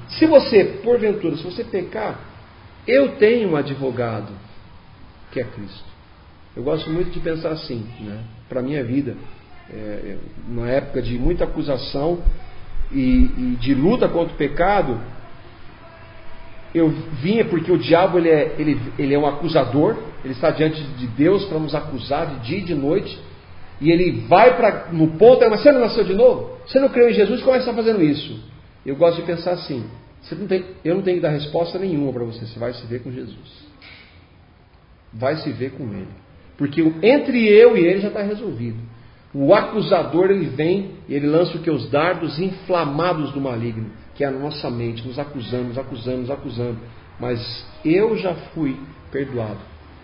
se 0.09 0.25
você, 0.25 0.63
porventura, 0.83 1.35
se 1.35 1.43
você 1.43 1.63
pecar, 1.63 2.19
eu 2.87 3.15
tenho 3.17 3.49
um 3.49 3.55
advogado, 3.57 4.31
que 5.31 5.41
é 5.41 5.43
Cristo. 5.43 5.96
Eu 6.57 6.63
gosto 6.63 6.89
muito 6.89 7.11
de 7.11 7.19
pensar 7.19 7.51
assim, 7.51 7.85
né? 7.99 8.19
para 8.49 8.61
a 8.61 8.63
minha 8.63 8.83
vida. 8.83 9.15
É, 9.71 10.17
numa 10.47 10.67
época 10.67 11.03
de 11.03 11.15
muita 11.15 11.43
acusação 11.43 12.17
e, 12.91 12.97
e, 12.99 13.57
de 13.59 13.75
luta 13.75 14.09
contra 14.09 14.33
o 14.33 14.37
pecado, 14.37 14.99
eu 16.73 16.89
vinha 17.21 17.45
porque 17.45 17.71
o 17.71 17.77
diabo 17.77 18.17
ele 18.17 18.29
é, 18.29 18.55
ele, 18.57 18.81
ele 18.97 19.13
é 19.13 19.19
um 19.19 19.27
acusador, 19.27 19.97
ele 20.23 20.33
está 20.33 20.49
diante 20.49 20.81
de 20.81 21.05
Deus 21.05 21.45
para 21.45 21.59
nos 21.59 21.75
acusar 21.75 22.25
de 22.25 22.47
dia 22.47 22.57
e 22.57 22.63
de 22.63 22.73
noite, 22.73 23.19
e 23.79 23.91
ele 23.91 24.25
vai 24.27 24.57
para 24.57 24.87
no 24.91 25.09
ponto, 25.09 25.47
mas 25.51 25.61
você 25.61 25.71
não 25.71 25.81
nasceu 25.81 26.05
de 26.05 26.15
novo? 26.15 26.57
Você 26.65 26.79
não 26.79 26.89
creu 26.89 27.07
em 27.07 27.13
Jesus? 27.13 27.41
Como 27.43 27.53
é 27.53 27.59
que 27.59 27.65
você 27.65 27.69
está 27.69 27.83
fazendo 27.83 28.01
isso? 28.03 28.43
Eu 28.83 28.95
gosto 28.95 29.17
de 29.17 29.27
pensar 29.27 29.51
assim: 29.51 29.85
não 30.31 30.47
tem, 30.47 30.65
eu 30.83 30.95
não 30.95 31.03
tenho 31.03 31.17
que 31.17 31.21
dar 31.21 31.29
resposta 31.29 31.77
nenhuma 31.77 32.11
para 32.11 32.23
você, 32.23 32.47
você 32.47 32.57
vai 32.57 32.73
se 32.73 32.83
ver 32.87 33.03
com 33.03 33.11
Jesus. 33.11 33.67
Vai 35.13 35.37
se 35.37 35.51
ver 35.51 35.73
com 35.73 35.83
Ele. 35.93 36.26
Porque 36.57 36.81
entre 37.03 37.47
eu 37.47 37.77
e 37.77 37.85
Ele 37.85 37.99
já 37.99 38.07
está 38.07 38.21
resolvido. 38.21 38.77
O 39.33 39.53
acusador 39.53 40.31
ele 40.31 40.47
vem 40.47 40.95
e 41.07 41.13
ele 41.13 41.27
lança 41.27 41.57
o 41.57 41.61
que? 41.61 41.69
Os 41.69 41.89
dardos 41.91 42.39
inflamados 42.39 43.31
do 43.33 43.41
maligno, 43.41 43.91
que 44.15 44.23
é 44.23 44.27
a 44.27 44.31
nossa 44.31 44.69
mente, 44.69 45.05
nos 45.05 45.19
acusando, 45.19 45.65
nos 45.65 45.77
acusando, 45.77 46.17
nos 46.21 46.31
acusando. 46.31 46.77
Mas 47.19 47.65
eu 47.83 48.17
já 48.17 48.33
fui 48.53 48.75
perdoado. 49.11 49.59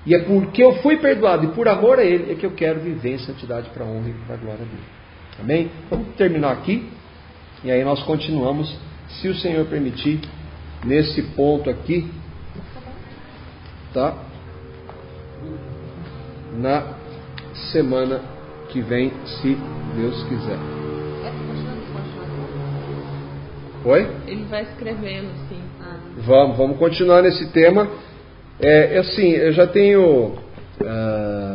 E 0.06 0.14
é 0.14 0.20
porque 0.20 0.62
eu 0.62 0.74
fui 0.82 0.97
perdoado 0.97 1.45
e 1.45 1.47
por 1.49 1.68
amor 1.68 1.97
a 1.99 2.04
Ele 2.04 2.32
é 2.32 2.36
que 2.36 2.45
eu 2.45 2.51
quero 2.51 2.82
viver 2.82 3.14
em 3.14 3.20
santidade 3.20 3.70
para 3.70 3.86
a 3.86 3.88
honra 3.88 4.10
e 4.10 4.14
para 4.26 4.36
a 4.36 4.38
glória 4.38 4.66
dele. 4.66 4.84
Amém? 5.39 5.72
Vamos 5.89 6.16
terminar 6.16 6.51
aqui 6.51 6.88
e 7.64 7.72
aí 7.72 7.84
nós 7.84 8.04
continuamos, 8.04 8.78
se 9.08 9.30
o 9.30 9.36
Senhor 9.36 9.66
permitir, 9.66 10.20
nesse 10.84 11.22
ponto 11.22 11.70
aqui, 11.70 12.12
tá? 13.93 14.16
Na 16.58 16.95
semana 17.72 18.22
que 18.70 18.82
vem, 18.82 19.12
se 19.26 19.58
Deus 19.95 20.24
quiser. 20.24 20.58
Oi? 23.86 24.08
Ele 24.28 24.45
vai 24.45 24.64
escrevendo, 24.64 25.28
sim. 25.49 25.62
Ah. 25.82 25.97
Vamos, 26.18 26.58
vamos 26.58 26.78
continuar 26.78 27.22
nesse 27.22 27.51
tema. 27.51 27.88
É, 28.60 28.97
assim, 28.97 29.32
eu 29.32 29.51
já 29.51 29.68
tenho 29.68 30.28
uh, 30.28 31.53